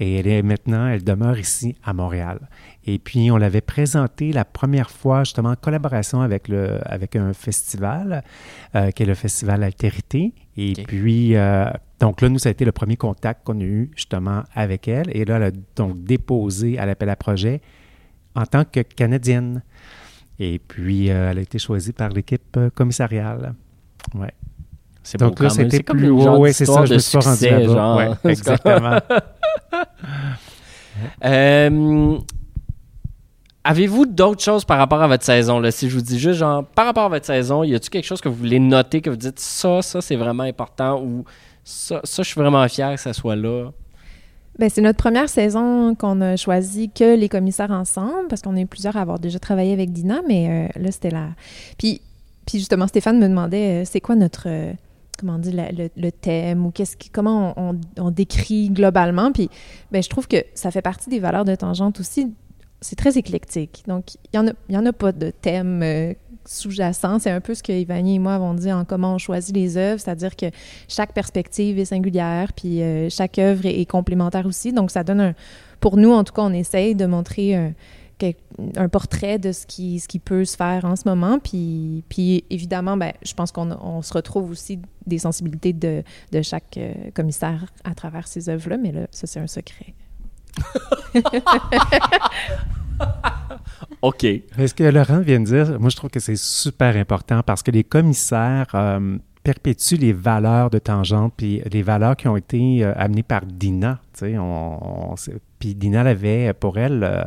Et 0.00 0.16
elle 0.16 0.28
est 0.28 0.42
maintenant, 0.42 0.86
elle 0.86 1.02
demeure 1.02 1.38
ici 1.38 1.74
à 1.82 1.92
Montréal. 1.92 2.48
Et 2.84 2.98
puis, 2.98 3.30
on 3.30 3.36
l'avait 3.36 3.60
présenté 3.60 4.32
la 4.32 4.44
première 4.44 4.90
fois, 4.90 5.24
justement, 5.24 5.50
en 5.50 5.56
collaboration 5.56 6.20
avec, 6.20 6.48
le, 6.48 6.78
avec 6.88 7.16
un 7.16 7.32
festival, 7.32 8.22
euh, 8.74 8.90
qui 8.92 9.02
est 9.02 9.06
le 9.06 9.14
Festival 9.14 9.64
Altérité. 9.64 10.34
Et 10.56 10.72
puis, 10.86 11.34
euh, 11.34 11.68
donc 11.98 12.20
là, 12.20 12.28
nous, 12.28 12.38
ça 12.38 12.48
a 12.48 12.52
été 12.52 12.64
le 12.64 12.72
premier 12.72 12.96
contact 12.96 13.44
qu'on 13.44 13.60
a 13.60 13.64
eu, 13.64 13.90
justement, 13.96 14.44
avec 14.54 14.86
elle. 14.86 15.14
Et 15.16 15.24
là, 15.24 15.36
elle 15.36 15.42
a 15.42 15.50
donc 15.74 16.02
déposé 16.04 16.78
à 16.78 16.86
l'appel 16.86 17.08
à 17.10 17.16
projet 17.16 17.60
en 18.36 18.46
tant 18.46 18.64
que 18.64 18.80
Canadienne. 18.80 19.62
Et 20.38 20.60
puis, 20.60 21.10
euh, 21.10 21.32
elle 21.32 21.38
a 21.38 21.40
été 21.40 21.58
choisie 21.58 21.92
par 21.92 22.10
l'équipe 22.10 22.56
commissariale. 22.74 23.54
Ouais. 24.14 24.32
C'est 25.10 25.16
Donc 25.16 25.40
là, 25.40 25.48
c'était 25.48 25.82
plus 25.82 26.10
haut. 26.10 26.36
Oui, 26.36 26.52
c'est 26.52 26.66
ça, 26.66 26.84
je 26.84 26.92
me 26.92 26.98
suis 26.98 27.16
rendu 27.16 27.46
Ouais, 27.46 28.10
exactement. 28.30 28.98
euh, 31.24 32.18
Avez-vous 33.64 34.04
d'autres 34.04 34.42
choses 34.42 34.66
par 34.66 34.76
rapport 34.76 35.00
à 35.00 35.08
votre 35.08 35.24
saison? 35.24 35.60
Là? 35.60 35.70
Si 35.70 35.88
je 35.88 35.96
vous 35.96 36.02
dis 36.02 36.18
juste, 36.18 36.40
genre, 36.40 36.62
par 36.62 36.84
rapport 36.84 37.04
à 37.04 37.08
votre 37.08 37.24
saison, 37.24 37.64
y 37.64 37.74
a-t-il 37.74 37.88
quelque 37.88 38.04
chose 38.04 38.20
que 38.20 38.28
vous 38.28 38.34
voulez 38.34 38.58
noter, 38.58 39.00
que 39.00 39.08
vous 39.08 39.16
dites 39.16 39.40
ça, 39.40 39.80
ça, 39.80 40.02
c'est 40.02 40.16
vraiment 40.16 40.42
important 40.42 41.02
ou 41.02 41.24
ça, 41.64 42.02
ça, 42.04 42.22
je 42.22 42.28
suis 42.28 42.38
vraiment 42.38 42.68
fier 42.68 42.94
que 42.94 43.00
ça 43.00 43.14
soit 43.14 43.36
là? 43.36 43.70
Bien, 44.58 44.68
c'est 44.68 44.82
notre 44.82 44.98
première 44.98 45.30
saison 45.30 45.94
qu'on 45.94 46.20
a 46.20 46.36
choisi 46.36 46.90
que 46.90 47.16
les 47.16 47.30
commissaires 47.30 47.70
ensemble, 47.70 48.28
parce 48.28 48.42
qu'on 48.42 48.56
est 48.56 48.66
plusieurs 48.66 48.98
à 48.98 49.00
avoir 49.00 49.18
déjà 49.18 49.38
travaillé 49.38 49.72
avec 49.72 49.90
Dina, 49.90 50.20
mais 50.28 50.68
euh, 50.76 50.82
là, 50.82 50.92
c'était 50.92 51.10
là. 51.10 51.28
Puis, 51.78 52.02
puis 52.44 52.58
justement, 52.58 52.86
Stéphane 52.86 53.18
me 53.18 53.26
demandait, 53.26 53.80
euh, 53.80 53.84
c'est 53.86 54.02
quoi 54.02 54.14
notre. 54.14 54.48
Euh, 54.48 54.72
comment 55.18 55.38
dire, 55.38 55.70
le, 55.96 56.10
thème 56.10 56.66
ou 56.66 56.70
qu'est-ce 56.70 56.96
comment 57.12 57.54
on, 57.98 58.10
décrit 58.10 58.70
globalement. 58.70 59.32
Puis 59.32 59.50
ben, 59.90 60.02
je 60.02 60.08
trouve 60.08 60.28
que 60.28 60.44
ça 60.54 60.70
fait 60.70 60.82
partie 60.82 61.10
des 61.10 61.18
valeurs 61.18 61.44
de 61.44 61.54
Tangente 61.54 62.00
aussi 62.00 62.32
c'est 62.80 62.96
très 62.96 63.18
éclectique. 63.18 63.82
Donc, 63.86 64.14
il 64.32 64.40
n'y 64.40 64.76
en, 64.76 64.80
en 64.80 64.86
a 64.86 64.92
pas 64.92 65.12
de 65.12 65.30
thème 65.30 65.82
euh, 65.82 66.14
sous-jacent. 66.44 67.18
C'est 67.18 67.30
un 67.30 67.40
peu 67.40 67.54
ce 67.54 67.62
que 67.62 67.72
Ivani 67.72 68.16
et 68.16 68.18
moi 68.18 68.34
avons 68.34 68.54
dit 68.54 68.72
en 68.72 68.84
comment 68.84 69.14
on 69.14 69.18
choisit 69.18 69.54
les 69.54 69.76
œuvres, 69.76 70.00
c'est-à-dire 70.00 70.36
que 70.36 70.46
chaque 70.86 71.12
perspective 71.12 71.78
est 71.78 71.86
singulière, 71.86 72.52
puis 72.52 72.82
euh, 72.82 73.08
chaque 73.10 73.38
œuvre 73.38 73.66
est, 73.66 73.84
complémentaire 73.86 74.46
aussi. 74.46 74.72
Donc, 74.72 74.90
ça 74.90 75.04
donne 75.04 75.20
un... 75.20 75.34
Pour 75.80 75.96
nous, 75.96 76.12
en 76.12 76.24
tout 76.24 76.32
cas, 76.32 76.42
on 76.42 76.52
essaye 76.52 76.94
de 76.94 77.06
montrer 77.06 77.54
un, 77.54 77.72
un 78.76 78.88
portrait 78.88 79.38
de 79.38 79.52
ce 79.52 79.66
qui, 79.66 80.00
ce 80.00 80.08
qui 80.08 80.18
peut 80.18 80.44
se 80.44 80.56
faire 80.56 80.84
en 80.84 80.96
ce 80.96 81.08
moment. 81.08 81.38
Puis, 81.38 82.04
puis 82.08 82.44
évidemment, 82.50 82.96
ben, 82.96 83.12
je 83.22 83.34
pense 83.34 83.52
qu'on 83.52 83.70
on 83.70 84.02
se 84.02 84.12
retrouve 84.12 84.50
aussi 84.50 84.80
des 85.06 85.18
sensibilités 85.18 85.72
de, 85.72 86.02
de 86.32 86.42
chaque 86.42 86.76
euh, 86.76 86.92
commissaire 87.14 87.66
à 87.84 87.94
travers 87.94 88.26
ces 88.26 88.48
œuvres-là, 88.48 88.76
mais 88.76 88.92
là, 88.92 89.06
ça, 89.10 89.26
c'est 89.26 89.40
un 89.40 89.46
secret. 89.46 89.94
OK. 94.02 94.22
Ce 94.22 94.74
que 94.74 94.84
Laurent 94.84 95.20
vient 95.20 95.40
de 95.40 95.44
dire, 95.44 95.80
moi, 95.80 95.90
je 95.90 95.96
trouve 95.96 96.10
que 96.10 96.20
c'est 96.20 96.36
super 96.36 96.96
important 96.96 97.42
parce 97.44 97.62
que 97.62 97.70
les 97.70 97.84
commissaires 97.84 98.66
euh, 98.74 99.18
perpétuent 99.42 99.96
les 99.96 100.12
valeurs 100.12 100.70
de 100.70 100.78
Tangente, 100.78 101.32
puis 101.36 101.62
les 101.70 101.82
valeurs 101.82 102.16
qui 102.16 102.28
ont 102.28 102.36
été 102.36 102.84
euh, 102.84 102.92
amenées 102.96 103.22
par 103.22 103.46
Dina. 103.46 104.00
On, 104.22 105.14
puis 105.58 105.74
Dina 105.74 106.02
l'avait 106.02 106.52
pour 106.52 106.78
elle. 106.78 107.02
Euh, 107.02 107.24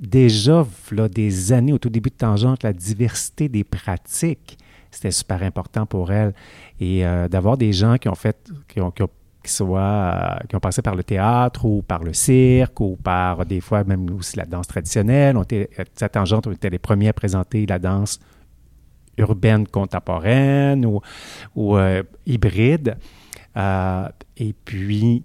déjà, 0.00 0.66
là, 0.90 1.08
des 1.08 1.52
années 1.52 1.72
au 1.72 1.78
tout 1.78 1.90
début 1.90 2.10
de 2.10 2.16
Tangente, 2.16 2.62
la 2.62 2.72
diversité 2.72 3.48
des 3.48 3.64
pratiques, 3.64 4.58
c'était 4.90 5.10
super 5.10 5.42
important 5.42 5.86
pour 5.86 6.10
elle. 6.12 6.34
Et 6.80 7.02
d'avoir 7.30 7.56
des 7.56 7.72
gens 7.72 7.96
qui 7.98 8.08
ont 8.08 8.14
fait, 8.14 8.50
qui 8.68 8.80
ont, 8.80 8.92
qui 9.48 9.52
soient 9.52 9.80
euh, 9.80 10.46
qui 10.48 10.56
ont 10.56 10.60
passé 10.60 10.82
par 10.82 10.94
le 10.94 11.02
théâtre 11.02 11.64
ou 11.64 11.82
par 11.82 12.02
le 12.02 12.12
cirque 12.12 12.80
ou 12.80 12.96
par 12.96 13.46
des 13.46 13.60
fois 13.60 13.84
même 13.84 14.08
aussi 14.10 14.36
la 14.36 14.44
danse 14.44 14.66
traditionnelle. 14.66 15.36
On 15.36 15.42
était, 15.42 15.70
à 16.00 16.08
Tangente, 16.08 16.46
on 16.46 16.52
était 16.52 16.70
les 16.70 16.78
premiers 16.78 17.08
à 17.08 17.12
présenter 17.12 17.66
la 17.66 17.78
danse 17.78 18.20
urbaine 19.16 19.66
contemporaine 19.66 20.86
ou, 20.86 21.76
euh, 21.76 22.02
hybride. 22.26 22.96
Euh, 23.56 24.08
et 24.36 24.52
puis, 24.52 25.24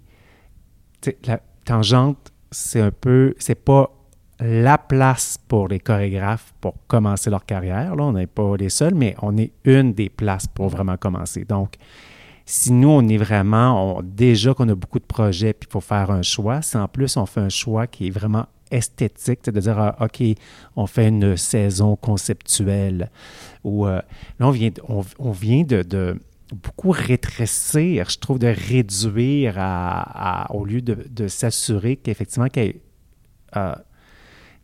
la 1.26 1.40
Tangente, 1.66 2.33
c'est 2.54 2.82
un 2.82 2.92
peu, 2.92 3.36
c'est 3.38 3.56
pas 3.56 3.92
la 4.40 4.78
place 4.78 5.38
pour 5.48 5.68
les 5.68 5.80
chorégraphes 5.80 6.54
pour 6.60 6.76
commencer 6.88 7.30
leur 7.30 7.46
carrière. 7.46 7.96
Là, 7.96 8.04
on 8.04 8.14
n'est 8.14 8.28
pas 8.28 8.56
les 8.58 8.70
seuls, 8.70 8.96
mais 8.96 9.16
on 9.22 9.38
est 9.38 9.52
une 9.64 9.94
des 9.94 10.10
places 10.10 10.48
pour 10.48 10.70
vraiment 10.70 10.98
commencer. 10.98 11.46
Donc, 11.46 11.76
si 12.46 12.74
nous, 12.74 12.90
on 12.90 13.08
est 13.08 13.18
vraiment, 13.18 14.02
déjà 14.04 14.54
qu'on 14.54 14.68
a 14.70 14.76
beaucoup 14.76 15.00
de 15.00 15.06
projets, 15.06 15.54
puis 15.54 15.68
il 15.70 15.72
faut 15.72 15.82
faire 15.82 16.12
un 16.12 16.22
choix, 16.22 16.62
si 16.62 16.76
en 16.78 16.88
plus 16.88 17.16
on 17.16 17.26
fait 17.26 17.40
un 17.40 17.50
choix 17.50 17.88
qui 17.88 18.08
est 18.08 18.12
vraiment 18.12 18.48
esthétique, 18.70 19.40
c'est 19.44 19.54
de 19.54 19.60
dire, 19.60 19.80
ah, 19.80 19.96
OK, 20.02 20.22
on 20.76 20.88
fait 20.88 21.08
une 21.08 21.38
saison 21.38 21.96
conceptuelle, 21.96 23.12
ou 23.64 23.88
euh, 23.88 24.02
là, 24.40 24.48
on 24.48 24.52
vient, 24.52 24.72
on, 24.90 25.32
vient 25.32 25.64
de, 25.64 26.18
beaucoup 26.54 26.92
rétrécir, 26.92 28.10
je 28.10 28.18
trouve, 28.20 28.40
de 28.40 28.48
réduire 28.48 29.58
au 30.50 30.66
lieu 30.66 30.82
de, 30.82 31.28
s'assurer 31.28 31.96
qu'effectivement, 31.96 32.48
qu'il 32.48 32.64
y 32.64 32.68
ait 32.68 32.82
euh, 33.56 33.76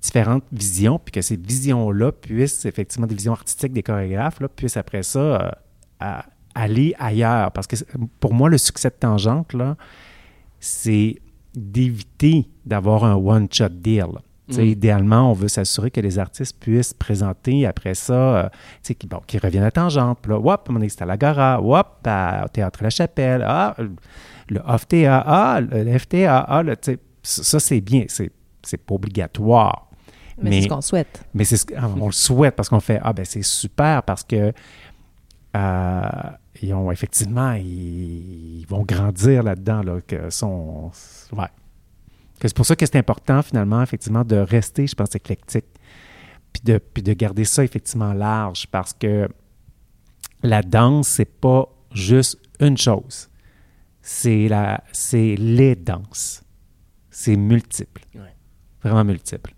différentes 0.01 0.43
visions, 0.51 0.99
puis 0.99 1.11
que 1.11 1.21
ces 1.21 1.35
visions-là 1.35 2.11
puissent, 2.11 2.65
effectivement, 2.65 3.07
des 3.07 3.15
visions 3.15 3.33
artistiques 3.33 3.73
des 3.73 3.83
chorégraphes, 3.83 4.39
là, 4.39 4.47
puissent 4.47 4.77
après 4.77 5.03
ça 5.03 5.55
euh, 6.01 6.21
aller 6.55 6.93
ailleurs. 6.99 7.51
Parce 7.51 7.67
que 7.67 7.75
pour 8.19 8.33
moi, 8.33 8.49
le 8.49 8.57
succès 8.57 8.89
de 8.89 8.95
Tangente, 8.95 9.55
c'est 10.59 11.19
d'éviter 11.55 12.49
d'avoir 12.65 13.03
un 13.03 13.15
one-shot 13.15 13.69
deal. 13.69 14.07
Mm. 14.49 14.61
Idéalement, 14.61 15.31
on 15.31 15.33
veut 15.33 15.47
s'assurer 15.47 15.91
que 15.91 16.01
les 16.01 16.17
artistes 16.19 16.57
puissent 16.59 16.93
présenter 16.93 17.65
après 17.65 17.93
ça, 17.93 18.13
euh, 18.13 18.49
qu'ils 18.83 19.09
bon, 19.09 19.21
reviennent 19.41 19.63
à 19.63 19.71
Tangente. 19.71 20.19
Puis 20.21 20.31
là, 20.31 20.39
hop, 20.39 20.69
on 20.69 20.81
est 20.81 21.01
à 21.01 21.05
l'Agora, 21.05 21.61
hop, 21.61 22.07
au 22.07 22.47
Théâtre 22.47 22.79
La 22.83 22.89
Chapelle, 22.89 23.43
ah, 23.45 23.75
le 24.49 24.61
OFTA, 24.65 25.23
ah, 25.25 25.61
le 25.61 25.97
FTA, 25.97 26.45
ah, 26.47 26.63
ça, 27.21 27.59
c'est 27.59 27.81
bien, 27.81 28.05
c'est 28.07 28.77
pas 28.77 28.95
obligatoire. 28.95 29.89
Mais, 30.41 30.51
c'est 30.51 30.61
ce 30.61 30.67
qu'on 30.69 30.81
souhaite. 30.81 31.25
Mais 31.33 31.43
c'est 31.43 31.57
ce, 31.57 31.65
on 31.99 32.05
le 32.05 32.11
souhaite 32.11 32.55
parce 32.55 32.69
qu'on 32.69 32.79
fait 32.79 32.99
Ah, 33.03 33.11
ben 33.11 33.25
c'est 33.25 33.43
super 33.43 34.03
parce 34.03 34.23
que 34.23 34.53
euh, 35.55 36.01
ils 36.61 36.73
ont 36.73 36.91
effectivement, 36.91 37.53
ils, 37.53 38.65
vont 38.67 38.83
grandir 38.83 39.43
là-dedans. 39.43 39.83
Là, 39.83 39.99
que 40.05 40.29
sont, 40.29 40.91
ouais. 41.33 41.45
C'est 42.41 42.55
pour 42.55 42.65
ça 42.65 42.75
que 42.75 42.85
c'est 42.85 42.97
important 42.97 43.41
finalement, 43.41 43.81
effectivement, 43.81 44.23
de 44.23 44.37
rester, 44.37 44.87
je 44.87 44.95
pense, 44.95 45.13
éclectique. 45.15 45.65
Puis 46.53 46.63
de, 46.63 46.77
puis 46.77 47.03
de 47.03 47.13
garder 47.13 47.45
ça 47.45 47.63
effectivement 47.63 48.13
large 48.13 48.67
parce 48.67 48.93
que 48.93 49.27
la 50.41 50.61
danse, 50.61 51.07
c'est 51.07 51.25
pas 51.25 51.69
juste 51.93 52.39
une 52.59 52.77
chose. 52.77 53.29
C'est 54.01 54.47
la, 54.47 54.83
c'est 54.91 55.35
les 55.35 55.75
danses. 55.75 56.43
C'est 57.09 57.35
multiple. 57.35 58.01
Vraiment 58.81 59.03
multiple. 59.03 59.53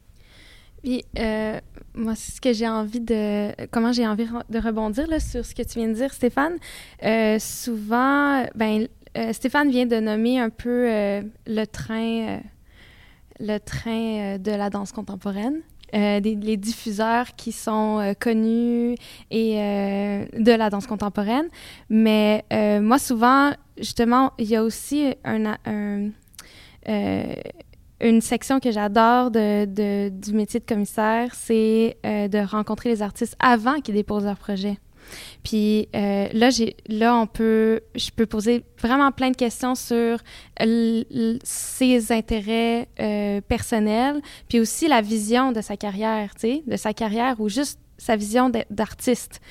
Puis, 0.84 1.06
euh, 1.20 1.60
moi, 1.94 2.16
c'est 2.16 2.32
ce 2.32 2.42
que 2.42 2.54
j'ai 2.54 2.68
envie 2.68 3.02
de. 3.02 3.52
Comment 3.68 3.92
j'ai 3.92 4.08
envie 4.08 4.26
de 4.50 4.60
rebondir 4.60 5.08
là, 5.08 5.20
sur 5.20 5.46
ce 5.46 5.54
que 5.54 5.62
tu 5.62 5.80
viens 5.80 5.90
de 5.90 5.94
dire, 5.94 6.12
Stéphane. 6.12 6.58
Euh, 7.04 7.38
souvent, 7.40 8.46
ben, 8.56 8.88
euh, 9.16 9.34
Stéphane 9.34 9.70
vient 9.70 9.86
de 9.86 10.00
nommer 10.00 10.40
un 10.40 10.50
peu 10.50 11.22
le 11.46 11.66
train, 11.66 12.40
le 13.40 13.58
train 13.60 14.38
de 14.38 14.52
la 14.52 14.70
danse 14.70 14.92
contemporaine. 14.92 15.62
les 15.94 16.58
diffuseurs 16.58 17.36
qui 17.36 17.52
sont 17.52 18.14
connus 18.20 18.96
et 19.30 19.56
de 19.56 20.52
la 20.52 20.70
danse 20.70 20.88
contemporaine. 20.88 21.48
Mais 21.90 22.46
moi, 22.82 23.00
souvent, 23.00 23.52
justement, 23.78 24.32
il 24.38 24.48
y 24.48 24.56
a 24.56 24.64
aussi 24.64 25.14
un, 25.26 25.58
un 25.66 26.10
une 28.02 28.22
section 28.22 28.60
que 28.60 28.72
j'adore 28.72 29.32
du 29.32 30.34
métier 30.34 30.60
de 30.60 30.66
commissaire, 30.66 31.34
c'est 31.34 31.98
euh, 32.06 32.28
de 32.28 32.40
rencontrer 32.40 32.90
les 32.90 33.02
artistes 33.02 33.36
avant 33.40 33.80
qu'ils 33.80 33.96
déposent 33.96 34.26
leur 34.26 34.38
projet. 34.38 34.78
Puis 35.44 35.88
euh, 35.96 36.28
là, 36.34 36.50
j'ai, 36.50 36.76
là, 36.88 37.16
on 37.18 37.28
peut, 37.28 37.82
je 37.96 38.10
peux 38.12 38.26
poser 38.26 38.64
vraiment 38.80 39.12
plein 39.12 39.32
de 39.32 39.36
questions 39.36 39.76
sur 39.76 40.20
ses 41.44 42.12
intérêts 42.12 42.88
euh, 43.00 43.42
personnels, 43.42 44.22
puis 44.50 44.60
aussi 44.60 44.88
la 44.88 45.02
vision 45.02 45.52
de 45.52 45.62
sa 45.62 45.78
carrière, 45.78 46.34
tu 46.36 46.42
sais, 46.42 46.64
de 46.66 46.78
sa 46.78 46.94
carrière 46.94 47.40
ou 47.40 47.50
juste 47.50 47.80
sa 47.98 48.16
vision 48.16 48.52
d'artiste. 48.70 49.42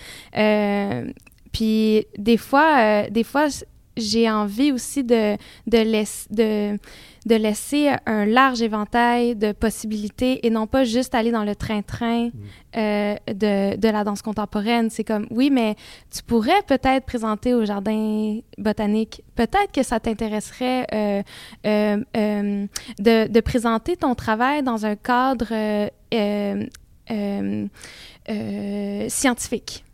puis 1.53 2.07
des 2.19 2.37
fois, 2.37 3.09
des 3.09 3.25
fois, 3.25 3.49
j'ai 3.97 4.31
envie 4.31 4.73
aussi 4.73 5.05
de, 5.05 5.37
de, 5.67 5.79
laisser, 5.79 6.27
de, 6.31 6.79
de 7.27 7.35
laisser 7.35 7.91
un 8.07 8.25
large 8.25 8.63
éventail 8.63 9.37
de 9.37 9.53
possibilités 9.53 10.47
et 10.47 10.51
non 10.51 10.67
pas 10.67 10.85
juste 10.85 11.15
aller 11.15 11.31
dans 11.31 11.45
le 11.45 11.55
train-train 11.55 12.27
mm. 12.27 12.33
euh, 12.77 13.15
de, 13.29 13.77
de, 13.77 13.89
la 13.89 14.05
danse 14.05 14.23
contemporaine. 14.23 14.91
C'est 14.91 15.05
comme, 15.05 15.27
oui, 15.31 15.51
mais 15.51 15.77
tu 16.11 16.23
pourrais 16.23 16.63
peut-être 16.67 17.05
présenter 17.05 17.55
au 17.55 17.65
jardin 17.65 18.39
botanique. 18.59 19.23
Peut-être 19.35 19.73
que 19.73 19.83
ça 19.83 20.01
t'intéresserait 20.01 20.87
euh, 20.95 21.23
euh, 21.67 22.67
de, 22.99 23.29
de, 23.29 23.41
présenter 23.41 23.97
ton 23.97 24.15
travail 24.15 24.63
dans 24.63 24.87
un 24.87 24.97
cadre 24.97 25.91
scientifique 29.09 29.85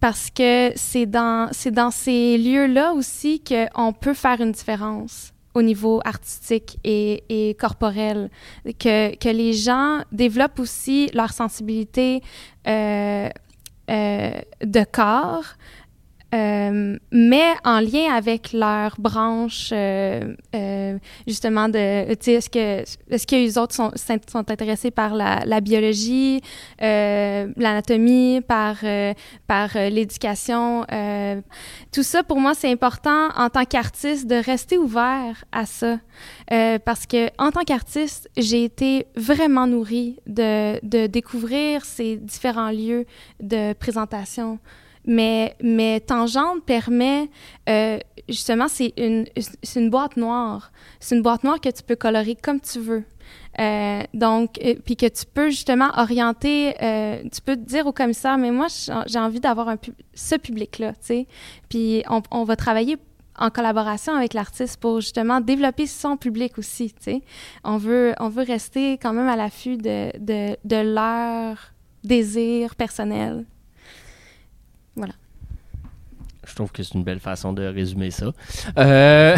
parce 0.00 0.30
que 0.30 0.72
c'est 0.76 1.06
dans, 1.06 1.48
c'est 1.52 1.70
dans 1.70 1.90
ces 1.90 2.38
lieux-là 2.38 2.92
aussi 2.94 3.42
qu'on 3.44 3.92
peut 3.92 4.14
faire 4.14 4.40
une 4.40 4.52
différence 4.52 5.32
au 5.54 5.62
niveau 5.62 6.00
artistique 6.04 6.78
et, 6.84 7.56
corporel, 7.58 8.30
que, 8.78 9.14
que, 9.16 9.28
les 9.28 9.52
gens 9.52 10.02
développent 10.12 10.60
aussi 10.60 11.10
leur 11.12 11.32
sensibilité 11.32 12.22
euh, 12.66 13.28
euh, 13.90 14.40
de 14.62 14.84
corps, 14.84 15.44
euh, 16.32 16.96
mais 17.10 17.54
en 17.64 17.80
lien 17.80 18.12
avec 18.14 18.52
leur 18.52 18.94
branche, 18.98 19.70
euh, 19.72 20.34
euh, 20.54 20.98
justement, 21.26 21.68
de, 21.68 21.78
est-ce 21.78 22.48
que, 22.48 22.84
est-ce 23.10 23.26
que 23.26 23.34
les 23.34 23.58
autres 23.58 23.74
sont, 23.74 23.90
sont 23.96 24.50
intéressés 24.50 24.92
par 24.92 25.14
la, 25.14 25.42
la 25.44 25.60
biologie, 25.60 26.40
l'anatomie, 26.80 28.40
par, 28.46 28.76
par 29.46 29.70
l'éducation? 29.74 30.86
tout 31.92 32.02
ça, 32.02 32.22
pour 32.22 32.40
moi, 32.40 32.54
c'est 32.54 32.70
important 32.70 33.28
en 33.36 33.48
tant 33.50 33.64
qu'artiste 33.64 34.26
de 34.26 34.36
rester 34.36 34.78
ouvert 34.78 35.44
à 35.52 35.66
ça. 35.66 35.98
parce 36.48 37.06
que 37.06 37.28
en 37.38 37.50
tant 37.50 37.62
qu'artiste, 37.62 38.30
j'ai 38.36 38.64
été 38.64 39.06
vraiment 39.16 39.66
nourrie 39.66 40.16
de, 40.26 40.84
de 40.86 41.06
découvrir 41.06 41.84
ces 41.84 42.16
différents 42.16 42.70
lieux 42.70 43.06
de 43.40 43.72
présentation. 43.72 44.58
Mais, 45.10 46.00
Tangente 46.06 46.64
permet, 46.64 47.28
euh, 47.68 47.98
justement, 48.28 48.68
c'est 48.68 48.94
une, 48.96 49.90
boîte 49.90 50.16
noire. 50.16 50.70
C'est 51.00 51.16
une 51.16 51.22
boîte 51.22 51.42
noire 51.42 51.60
que 51.60 51.68
tu 51.68 51.82
peux 51.82 51.96
colorer 51.96 52.36
comme 52.36 52.60
tu 52.60 52.78
veux. 52.78 53.02
Euh, 53.58 54.02
donc, 54.14 54.60
euh, 54.64 54.76
puis 54.84 54.94
que 54.94 55.06
tu 55.06 55.26
peux 55.26 55.50
justement 55.50 55.90
orienter, 55.96 56.74
tu 57.32 57.40
peux 57.44 57.56
dire 57.56 57.88
au 57.88 57.92
commissaire, 57.92 58.38
mais 58.38 58.52
moi, 58.52 58.68
j'ai 59.06 59.18
envie 59.18 59.40
d'avoir 59.40 59.74
ce 60.14 60.36
public-là, 60.36 60.92
tu 60.92 60.98
sais. 61.00 61.26
Puis 61.68 62.04
on, 62.30 62.44
va 62.44 62.54
travailler 62.54 62.96
en 63.36 63.50
collaboration 63.50 64.14
avec 64.14 64.32
l'artiste 64.32 64.76
pour 64.76 65.00
justement 65.00 65.40
développer 65.40 65.88
son 65.88 66.16
public 66.18 66.56
aussi, 66.56 66.92
tu 66.92 67.02
sais. 67.02 67.22
On 67.64 67.78
veut, 67.78 68.14
on 68.20 68.28
veut 68.28 68.44
rester 68.44 68.92
quand 68.92 69.12
même 69.12 69.28
à 69.28 69.34
l'affût 69.34 69.76
de, 69.76 70.16
de, 70.20 70.56
de 70.64 70.94
leur 70.94 71.56
désir 72.04 72.76
personnel. 72.76 73.44
Voilà. 74.96 75.14
Je 76.46 76.54
trouve 76.54 76.72
que 76.72 76.82
c'est 76.82 76.94
une 76.94 77.04
belle 77.04 77.20
façon 77.20 77.52
de 77.52 77.62
résumer 77.62 78.10
ça. 78.10 78.32
Euh... 78.78 79.36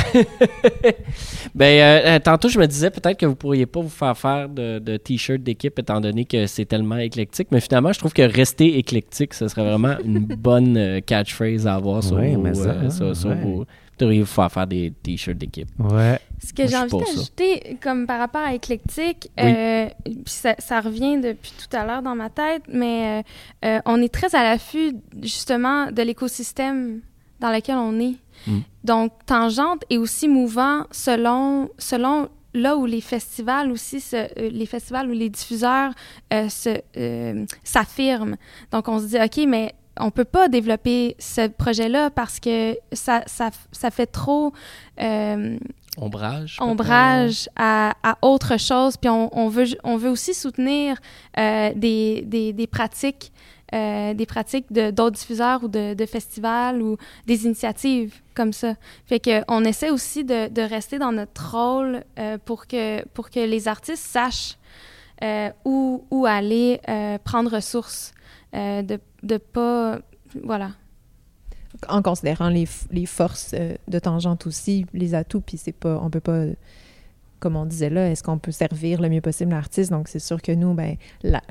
ben, 1.55 2.05
euh, 2.07 2.18
tantôt, 2.20 2.48
je 2.48 2.59
me 2.59 2.66
disais 2.66 2.90
peut-être 2.90 3.18
que 3.18 3.26
vous 3.26 3.34
pourriez 3.34 3.66
pas 3.66 3.80
vous 3.80 3.88
faire 3.88 4.16
faire 4.16 4.48
de, 4.48 4.78
de 4.78 4.96
t-shirt 4.96 5.42
d'équipe 5.42 5.78
étant 5.78 6.00
donné 6.00 6.24
que 6.24 6.46
c'est 6.46 6.64
tellement 6.64 6.98
éclectique, 6.98 7.48
mais 7.50 7.61
finalement, 7.61 7.92
je 7.92 7.98
trouve 7.98 8.12
que 8.12 8.22
rester 8.22 8.78
éclectique, 8.78 9.34
ce 9.34 9.48
serait 9.48 9.64
vraiment 9.64 9.96
une 10.05 10.20
bonne 10.36 10.76
euh, 10.76 11.00
catchphrase 11.00 11.66
à 11.66 11.74
avoir 11.74 12.03
sur, 12.03 12.16
vos, 12.16 12.46
euh, 12.46 12.90
sur, 12.90 13.16
sur 13.16 13.34
vos, 13.34 13.66
devriez 13.99 14.20
vous 14.20 14.26
faire 14.26 14.51
faire 14.51 14.66
des 14.66 14.93
t-shirts 15.03 15.38
d'équipe. 15.38 15.68
Ouais. 15.78 16.18
Ce 16.45 16.53
que 16.53 16.66
j'ai 16.66 16.76
envie 16.76 16.99
d'ajouter, 16.99 17.78
comme 17.80 18.07
par 18.07 18.18
rapport 18.18 18.43
à 18.43 18.55
éclectique, 18.55 19.30
euh, 19.38 19.88
ça, 20.26 20.55
ça, 20.59 20.80
revient 20.80 21.20
depuis 21.20 21.53
tout 21.53 21.76
à 21.76 21.84
l'heure 21.84 22.03
dans 22.03 22.16
ma 22.16 22.30
tête, 22.30 22.62
mais 22.68 23.22
euh, 23.64 23.68
euh, 23.68 23.80
on 23.84 24.03
est 24.03 24.12
très 24.12 24.34
à 24.34 24.43
l'affût 24.43 24.95
justement 25.22 25.90
de 25.93 26.03
l'écosystème 26.03 27.01
dans 27.40 27.51
lequel 27.51 27.76
on 27.76 27.99
est. 28.01 28.16
Mm. 28.47 28.59
Donc, 28.84 29.12
tangente 29.26 29.84
est 29.90 29.99
aussi 29.99 30.28
mouvant 30.28 30.84
selon, 30.90 31.68
selon 31.78 32.28
là 32.55 32.76
où 32.76 32.86
les 32.86 33.01
festivals 33.01 33.70
aussi, 33.70 34.01
se, 34.01 34.16
euh, 34.16 34.51
les 34.51 34.66
festivals 34.66 35.09
où 35.09 35.12
les 35.12 35.28
diffuseurs 35.28 35.93
euh, 36.32 36.49
se, 36.49 36.80
euh, 36.97 37.45
s'affirment. 37.64 38.36
Donc, 38.70 38.88
on 38.88 38.99
se 38.99 39.07
dit, 39.07 39.16
OK, 39.16 39.47
mais 39.47 39.74
on 39.99 40.11
peut 40.11 40.24
pas 40.24 40.49
développer 40.49 41.16
ce 41.18 41.49
projet-là 41.49 42.11
parce 42.11 42.40
que 42.40 42.76
ça, 42.93 43.22
ça, 43.26 43.51
ça 43.72 43.90
fait 43.90 44.07
trop 44.07 44.53
euh, 45.01 45.59
Ombrage. 45.99 46.57
ombrage 46.61 47.49
à, 47.57 47.95
à 48.03 48.16
autre 48.22 48.59
chose. 48.59 48.97
Puis 48.97 49.11
on, 49.11 49.36
on 49.36 49.49
veut, 49.49 49.66
on 49.84 49.97
veut 49.97 50.11
aussi 50.11 50.34
soutenir 50.34 50.97
euh, 51.38 51.72
des, 51.74 52.22
des, 52.26 52.55
des 52.55 52.66
pratiques, 52.66 53.32
euh, 53.74 54.14
des 54.14 54.26
pratiques 54.26 54.72
de, 54.72 54.90
d'autres 54.90 55.16
diffuseurs 55.16 55.64
ou 55.64 55.68
de, 55.68 55.93
de 55.95 56.07
festivals 56.07 56.80
ou 56.80 56.97
des 57.26 57.45
initiatives 57.45 58.14
comme 58.34 58.55
ça. 58.55 58.74
Fait 59.05 59.20
que 59.20 59.43
on 59.49 59.64
essaie 59.64 59.90
aussi 59.90 60.24
de, 60.24 60.49
de 60.49 60.62
rester 60.62 60.99
dans 60.99 61.12
notre 61.12 61.55
rôle 61.55 62.03
pour, 62.47 62.66
que, 62.66 63.07
pour 63.09 63.28
que 63.28 63.40
les 63.40 63.68
artistes 63.68 64.05
sachent 64.07 64.57
où, 65.64 66.05
où 66.11 66.26
aller 66.26 66.80
prendre 67.24 67.55
ressources, 67.55 68.12
euh, 68.55 68.82
de, 68.82 68.99
de 69.22 69.36
pas... 69.36 70.00
Voilà. 70.42 70.72
En 71.88 72.02
considérant 72.02 72.48
les, 72.48 72.68
les 72.90 73.06
forces 73.06 73.54
euh, 73.54 73.74
de 73.88 73.98
tangente 73.98 74.46
aussi, 74.46 74.86
les 74.92 75.14
atouts, 75.14 75.40
puis 75.40 75.56
c'est 75.56 75.72
pas, 75.72 75.98
on 76.02 76.10
peut 76.10 76.20
pas, 76.20 76.44
comme 77.42 77.56
on 77.56 77.66
disait 77.66 77.90
là, 77.90 78.08
est-ce 78.08 78.22
qu'on 78.22 78.38
peut 78.38 78.52
servir 78.52 79.00
le 79.00 79.08
mieux 79.08 79.20
possible 79.20 79.50
l'artiste? 79.50 79.90
Donc, 79.90 80.06
c'est 80.06 80.20
sûr 80.20 80.40
que 80.40 80.52
nous, 80.52 80.74
ben, 80.74 80.96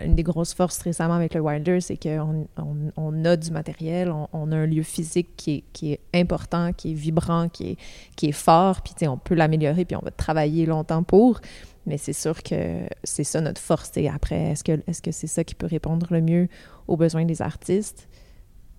une 0.04 0.16
des 0.16 0.24
grosses 0.24 0.54
forces 0.54 0.80
récemment 0.80 1.16
avec 1.16 1.34
le 1.34 1.42
Wilder, 1.42 1.82
c'est 1.82 1.98
qu'on 1.98 2.48
on, 2.58 2.76
on 2.96 3.26
a 3.26 3.36
du 3.36 3.52
matériel, 3.52 4.14
on, 4.32 4.52
a 4.52 4.56
un 4.56 4.66
lieu 4.66 4.84
physique 4.84 5.30
qui 5.36 5.52
est, 5.52 5.64
qui 5.74 5.92
est 5.92 6.00
important, 6.14 6.72
qui 6.72 6.92
est 6.92 6.96
vibrant, 6.96 7.50
qui 7.50 7.72
est, 7.72 7.78
qui 8.16 8.28
est 8.28 8.32
fort, 8.32 8.82
puis 8.82 9.08
on 9.08 9.18
peut 9.18 9.36
l'améliorer, 9.36 9.84
puis 9.84 9.98
on 9.98 10.02
va 10.02 10.12
travailler 10.12 10.66
longtemps 10.66 11.04
pour. 11.04 11.42
Mais 11.86 11.98
c'est 11.98 12.14
sûr 12.14 12.42
que 12.42 12.84
c'est 13.04 13.24
ça 13.24 13.42
notre 13.42 13.60
force. 13.60 13.92
Et 13.96 14.08
après, 14.08 14.52
est-ce 14.52 14.64
que 14.64 14.80
est-ce 14.88 15.02
que 15.02 15.12
c'est 15.12 15.28
ça 15.28 15.44
qui 15.44 15.56
peut 15.56 15.68
répondre 15.68 16.08
le 16.12 16.22
mieux 16.22 16.48
aux 16.92 16.98
besoins 16.98 17.26
des 17.26 17.42
artistes? 17.42 18.08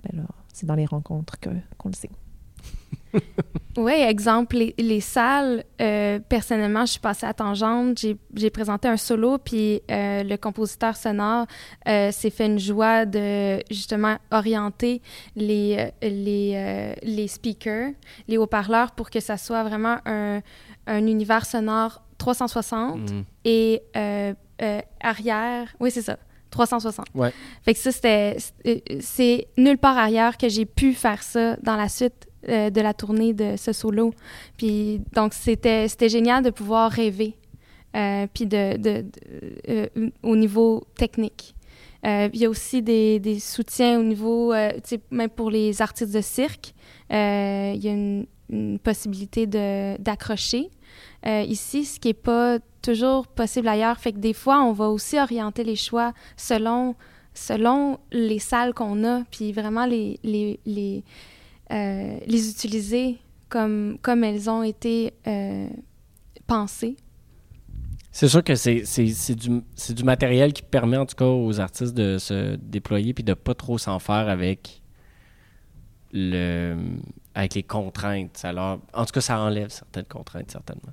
Ben 0.05 0.19
là, 0.21 0.27
c'est 0.53 0.67
dans 0.67 0.75
les 0.75 0.87
rencontres 0.87 1.39
que- 1.41 1.51
qu'on 1.79 1.89
le 1.89 1.95
sait. 1.95 2.11
Oui, 3.79 3.93
exemple, 3.93 4.57
les, 4.57 4.75
les 4.77 5.01
salles, 5.01 5.65
euh, 5.81 6.19
personnellement, 6.29 6.85
je 6.85 6.93
suis 6.93 7.01
passée 7.01 7.25
à 7.25 7.33
Tangente, 7.33 7.99
j'ai 7.99 8.19
j'ai 8.35 8.51
présenté 8.51 8.87
un 8.87 8.99
solo, 8.99 9.39
puis 9.39 9.81
euh, 9.91 10.23
le 10.23 10.37
compositeur 10.37 10.95
sonore 10.95 11.47
euh, 11.89 12.13
s'est 12.13 12.29
fait 12.29 12.47
une 12.47 12.59
joie 12.59 13.07
de 13.07 13.63
justement 13.71 14.17
orienter 14.31 15.01
les, 15.37 15.91
les, 16.03 16.53
euh, 16.55 16.95
les 17.03 17.29
speakers, 17.29 17.93
les 18.29 18.37
haut-parleurs, 18.37 18.91
pour 18.93 19.09
que 19.09 19.21
ça 19.21 19.39
soit 19.39 19.65
vraiment 19.65 19.97
un, 20.05 20.43
un 20.87 21.07
univers 21.07 21.47
sonore 21.47 22.03
360 22.19 23.11
Mm. 23.11 23.23
et 23.47 23.83
euh, 23.97 24.35
euh, 24.61 24.81
arrière. 25.01 25.75
Oui, 25.81 25.91
c'est 25.91 26.03
ça. 26.03 26.19
360. 26.53 27.07
Ouais. 27.15 27.33
Fait 27.65 27.75
que 27.75 27.81
ça, 27.81 27.91
c'était. 27.91 28.37
c'est- 29.01 29.49
nulle 29.59 29.79
part 29.79 29.99
ailleurs 29.99 30.37
que 30.37 30.49
j'ai 30.49 30.65
pu 30.67 30.93
faire 30.95 31.23
ça 31.23 31.57
dans 31.63 31.77
la 31.77 31.89
suite 31.89 32.29
euh, 32.49 32.71
de 32.71 32.81
la 32.81 32.95
tournée 32.95 33.33
de 33.35 33.57
ce 33.57 33.73
solo. 33.73 34.13
Puis 34.57 35.01
donc, 35.15 35.33
c'était 35.35 35.89
génial 36.09 36.43
de 36.45 36.51
pouvoir 36.51 36.91
rêver. 36.91 37.35
euh, 37.95 38.27
puis 38.33 38.47
de, 38.47 38.77
de, 38.79 39.03
de- 39.03 39.07
euh, 39.69 40.11
au 40.23 40.35
niveau 40.35 40.83
technique. 40.97 41.55
Il 42.05 42.37
y 42.37 42.47
a 42.47 42.49
aussi 42.51 42.83
des, 42.83 43.21
des 43.21 43.39
soutiens 43.39 44.01
au 44.01 44.03
niveau, 44.03 44.53
même 45.11 45.29
pour 45.31 45.51
les 45.51 45.81
artistes 45.83 46.13
de 46.13 46.21
cirque, 46.21 46.75
il 47.11 47.15
y 47.85 47.89
a 47.89 47.93
une, 47.93 48.27
une 48.51 48.79
possibilité 48.81 49.47
d'accrocher 49.47 50.71
ici, 51.25 51.85
ce 51.85 52.01
qui 52.01 52.09
n'est 52.09 52.15
pas 52.15 52.59
toujours 52.83 53.26
possible 53.26 53.68
ailleurs. 53.68 53.99
Fait 53.99 54.12
que 54.12 54.18
des 54.18 54.35
fois, 54.35 54.62
on 54.62 54.72
va 54.72 54.89
aussi 54.89 55.18
orienter 55.18 55.64
les 55.64 55.76
choix 55.76 56.12
selon, 56.37 56.95
selon 57.33 57.99
les 58.11 58.39
salles 58.39 58.74
qu'on 58.74 59.05
a, 59.05 59.22
puis 59.30 59.53
vraiment 59.53 59.87
les, 59.87 60.18
les, 60.22 60.61
les, 60.66 61.05
euh, 61.70 62.18
les 62.26 62.51
utiliser 62.51 63.18
comme, 63.49 63.99
comme 64.03 64.24
elles 64.24 64.51
ont 64.51 64.62
été 64.62 65.14
euh, 65.26 65.68
pensées. 66.47 66.97
C'est 68.11 68.28
sûr 68.28 68.45
que 68.45 68.55
c'est 68.55 68.83
du, 69.35 69.62
du 69.95 70.05
matériel 70.05 70.53
qui 70.53 70.62
permet 70.62 70.99
en 70.99 71.07
tout 71.07 71.14
cas 71.14 71.24
aux 71.24 71.61
artistes 71.61 71.95
de 71.95 72.18
se 72.18 72.57
déployer 72.57 73.14
puis 73.14 73.24
de 73.24 73.33
pas 73.33 73.55
trop 73.55 73.78
s'en 73.78 73.99
faire 73.99 74.28
avec 74.28 74.83
le 76.12 76.76
avec 77.35 77.55
les 77.55 77.62
contraintes. 77.62 78.43
Leur- 78.45 78.80
en 78.93 79.07
tout 79.07 79.12
cas, 79.12 79.22
ça 79.22 79.41
enlève 79.41 79.70
certaines 79.70 80.05
contraintes, 80.05 80.51
certainement. 80.51 80.93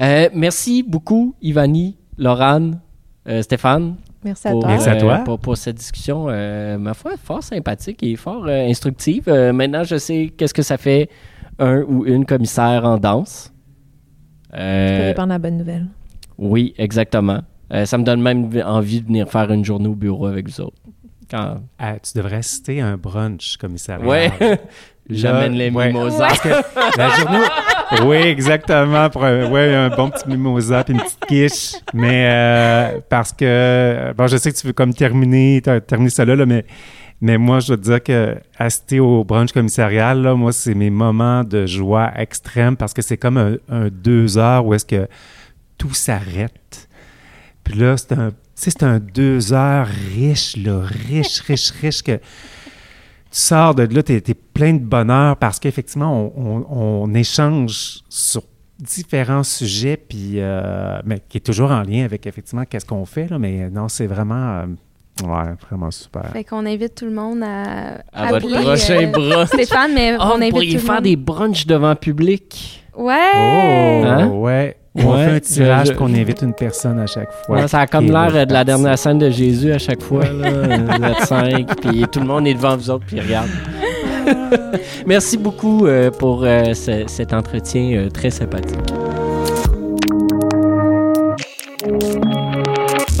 Euh, 0.00 0.28
merci 0.34 0.82
beaucoup, 0.82 1.34
Ivani, 1.42 1.96
Laurane, 2.18 2.80
euh, 3.28 3.42
Stéphane, 3.42 3.96
Merci 4.24 4.48
à 4.48 4.50
pour, 4.52 4.60
toi. 4.60 4.68
Merci 4.70 4.88
à 4.88 4.94
euh, 4.94 5.00
toi. 5.00 5.18
pour, 5.24 5.38
pour 5.38 5.56
cette 5.56 5.76
discussion, 5.76 6.26
euh, 6.28 6.78
ma 6.78 6.94
foi, 6.94 7.12
fort 7.22 7.42
sympathique 7.42 8.02
et 8.02 8.16
fort 8.16 8.46
euh, 8.46 8.66
instructive. 8.68 9.24
Euh, 9.28 9.52
maintenant, 9.52 9.84
je 9.84 9.96
sais 9.96 10.32
qu'est-ce 10.36 10.54
que 10.54 10.62
ça 10.62 10.76
fait 10.78 11.08
un 11.58 11.82
ou 11.82 12.04
une 12.06 12.24
commissaire 12.24 12.84
en 12.84 12.96
danse. 12.98 13.52
Ça 14.50 14.56
peut 14.56 14.62
Euh, 14.62 15.06
répandre 15.08 15.28
la 15.28 15.38
bonne 15.38 15.58
nouvelle. 15.58 15.86
oui, 16.38 16.74
exactement. 16.78 17.40
Euh, 17.72 17.86
ça 17.86 17.98
me 17.98 18.04
donne 18.04 18.20
même 18.22 18.50
envie 18.64 19.00
de 19.00 19.06
venir 19.06 19.28
faire 19.28 19.50
une 19.50 19.64
journée 19.64 19.88
au 19.88 19.94
bureau 19.94 20.26
avec 20.26 20.48
vous 20.48 20.60
autres. 20.60 20.76
Quand... 21.30 21.60
Ah, 21.78 21.94
tu 21.98 22.16
devrais 22.16 22.42
citer 22.42 22.80
un 22.80 22.96
brunch, 22.96 23.56
commissariat. 23.56 24.06
Ouais, 24.06 24.30
Là, 24.40 24.56
j'amène 25.10 25.52
les 25.54 25.70
ouais. 25.70 25.88
mimosas. 25.88 26.40
La 26.96 27.08
journée. 27.10 27.38
Oui, 28.04 28.16
exactement. 28.16 29.10
Pour 29.10 29.24
un, 29.24 29.50
ouais, 29.50 29.74
un 29.74 29.88
bon 29.90 30.10
petit 30.10 30.28
mimosa 30.28 30.84
puis 30.84 30.94
une 30.94 31.00
petite 31.00 31.26
quiche. 31.26 31.74
Mais 31.92 32.26
euh, 32.28 33.00
parce 33.08 33.32
que. 33.32 34.12
Bon, 34.16 34.26
je 34.26 34.36
sais 34.36 34.52
que 34.52 34.56
tu 34.56 34.66
veux 34.66 34.72
comme 34.72 34.94
terminer, 34.94 35.60
ter- 35.62 35.84
terminer 35.84 36.10
ça 36.10 36.24
là, 36.24 36.34
là, 36.34 36.46
mais, 36.46 36.64
mais 37.20 37.38
moi, 37.38 37.60
je 37.60 37.74
te 37.74 37.80
dire 37.80 38.02
que 38.02 38.36
assister 38.58 39.00
au 39.00 39.24
brunch 39.24 39.52
commissarial, 39.52 40.22
là, 40.22 40.34
moi, 40.34 40.52
c'est 40.52 40.74
mes 40.74 40.90
moments 40.90 41.44
de 41.44 41.66
joie 41.66 42.10
extrême 42.16 42.76
parce 42.76 42.94
que 42.94 43.02
c'est 43.02 43.16
comme 43.18 43.36
un, 43.36 43.56
un 43.68 43.88
deux 43.88 44.38
heures 44.38 44.64
où 44.66 44.74
est-ce 44.74 44.86
que 44.86 45.06
tout 45.78 45.92
s'arrête. 45.94 46.88
Puis 47.62 47.74
là, 47.78 47.96
c'est 47.96 48.12
un, 48.12 48.30
c'est 48.54 48.82
un 48.82 48.98
deux 48.98 49.52
heures 49.52 49.88
riche, 50.14 50.56
là, 50.56 50.80
riche, 51.08 51.40
riche, 51.40 51.70
riche, 51.80 52.02
que 52.02 52.18
tu 53.34 53.40
sors 53.40 53.74
de 53.74 53.82
là, 53.82 54.02
tu 54.04 54.12
es, 54.12 54.20
plein 54.20 54.74
de 54.74 54.84
bonheur 54.84 55.36
parce 55.36 55.58
qu'effectivement, 55.58 56.32
on, 56.36 57.12
échange 57.14 58.04
sur 58.08 58.44
différents 58.78 59.42
sujets, 59.42 59.96
puis, 59.96 60.34
euh, 60.36 61.00
mais 61.04 61.20
qui 61.28 61.38
est 61.38 61.40
toujours 61.40 61.72
en 61.72 61.82
lien 61.82 62.04
avec, 62.04 62.28
effectivement, 62.28 62.64
qu'est-ce 62.64 62.86
qu'on 62.86 63.04
fait, 63.04 63.28
là, 63.28 63.40
mais 63.40 63.70
non, 63.70 63.88
c'est 63.88 64.06
vraiment, 64.06 64.60
euh, 64.60 64.66
ouais, 65.22 65.52
vraiment 65.68 65.90
super. 65.90 66.24
Fait 66.32 66.44
qu'on 66.44 66.66
invite 66.66 66.94
tout 66.94 67.04
le 67.04 67.12
monde 67.12 67.42
à, 67.42 68.00
À 68.12 68.30
votre 68.32 68.46
appeler, 68.46 68.62
prochain 68.64 69.02
euh, 69.02 69.06
brunch. 69.06 69.48
Stéphane, 69.48 69.92
mais 69.94 70.16
Ah, 70.18 70.24
on 70.24 70.28
vous 70.30 70.34
invite 70.42 70.50
pourriez 70.50 70.68
tout 70.70 70.74
le 70.76 70.80
faire 70.80 70.94
monde. 70.96 71.04
des 71.04 71.16
brunchs 71.16 71.66
devant 71.66 71.94
public. 71.94 72.84
Ouais! 72.96 73.14
Oh, 73.34 74.02
Hein? 74.06 74.28
ouais. 74.28 74.76
On 74.96 75.12
Ouais, 75.12 75.24
fait 75.24 75.30
un 75.32 75.40
tirage 75.40 75.86
je- 75.88 75.92
qu'on 75.94 76.06
invite 76.14 76.42
une 76.42 76.52
personne 76.54 77.00
à 77.00 77.06
chaque 77.08 77.32
fois. 77.32 77.56
Ouais, 77.56 77.66
ça 77.68 77.80
a 77.80 77.86
comme 77.88 78.06
l'air 78.06 78.30
euh, 78.32 78.44
de 78.44 78.52
la 78.52 78.62
dernière 78.64 78.96
scène 78.96 79.18
de 79.18 79.28
Jésus 79.28 79.72
à 79.72 79.78
chaque 79.78 80.00
fois. 80.02 80.22
Là. 80.24 80.50
Vous 80.98 81.04
êtes 81.04 81.26
cinq, 81.26 81.80
puis 81.80 82.04
tout 82.12 82.20
le 82.20 82.26
monde 82.26 82.46
est 82.46 82.54
devant 82.54 82.76
vous 82.76 82.90
autres, 82.90 83.04
puis 83.04 83.18
regarde. 83.20 83.48
Merci 85.06 85.36
beaucoup 85.36 85.86
euh, 85.86 86.12
pour 86.12 86.44
euh, 86.44 86.72
ce- 86.74 87.04
cet 87.08 87.32
entretien 87.32 87.90
euh, 87.96 88.08
très 88.08 88.30
sympathique. 88.30 88.78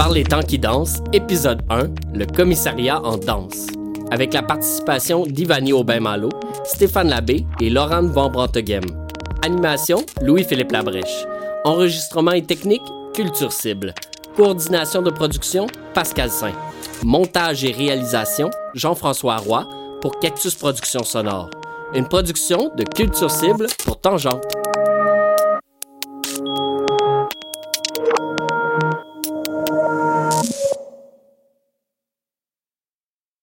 Par 0.04 0.12
les 0.12 0.24
temps 0.24 0.42
qui 0.42 0.58
dansent, 0.58 1.02
épisode 1.14 1.62
1, 1.70 1.84
le 2.12 2.26
commissariat 2.26 3.00
en 3.02 3.16
danse. 3.16 3.68
Avec 4.10 4.34
la 4.34 4.42
participation 4.42 5.24
d'Ivani 5.24 5.72
Aubin-Malo, 5.72 6.28
Stéphane 6.62 7.08
Labbé 7.08 7.46
et 7.58 7.70
Laurent 7.70 8.02
Van 8.02 8.28
Branteghem. 8.28 8.84
Animation, 9.42 10.04
Louis-Philippe 10.20 10.72
Labrèche. 10.72 11.24
Enregistrement 11.64 12.32
et 12.32 12.42
technique, 12.42 12.82
Culture 13.14 13.50
Cible. 13.50 13.94
Coordination 14.36 15.00
de 15.00 15.08
production, 15.08 15.68
Pascal 15.94 16.28
Saint. 16.28 16.52
Montage 17.02 17.64
et 17.64 17.72
réalisation, 17.72 18.50
Jean-François 18.74 19.38
Roy 19.38 19.66
pour 20.02 20.18
Cactus 20.18 20.54
Productions 20.54 21.04
Sonore. 21.04 21.48
Une 21.94 22.06
production 22.06 22.70
de 22.76 22.84
Culture 22.84 23.30
Cible 23.30 23.68
pour 23.86 23.98
Tangente. 23.98 24.54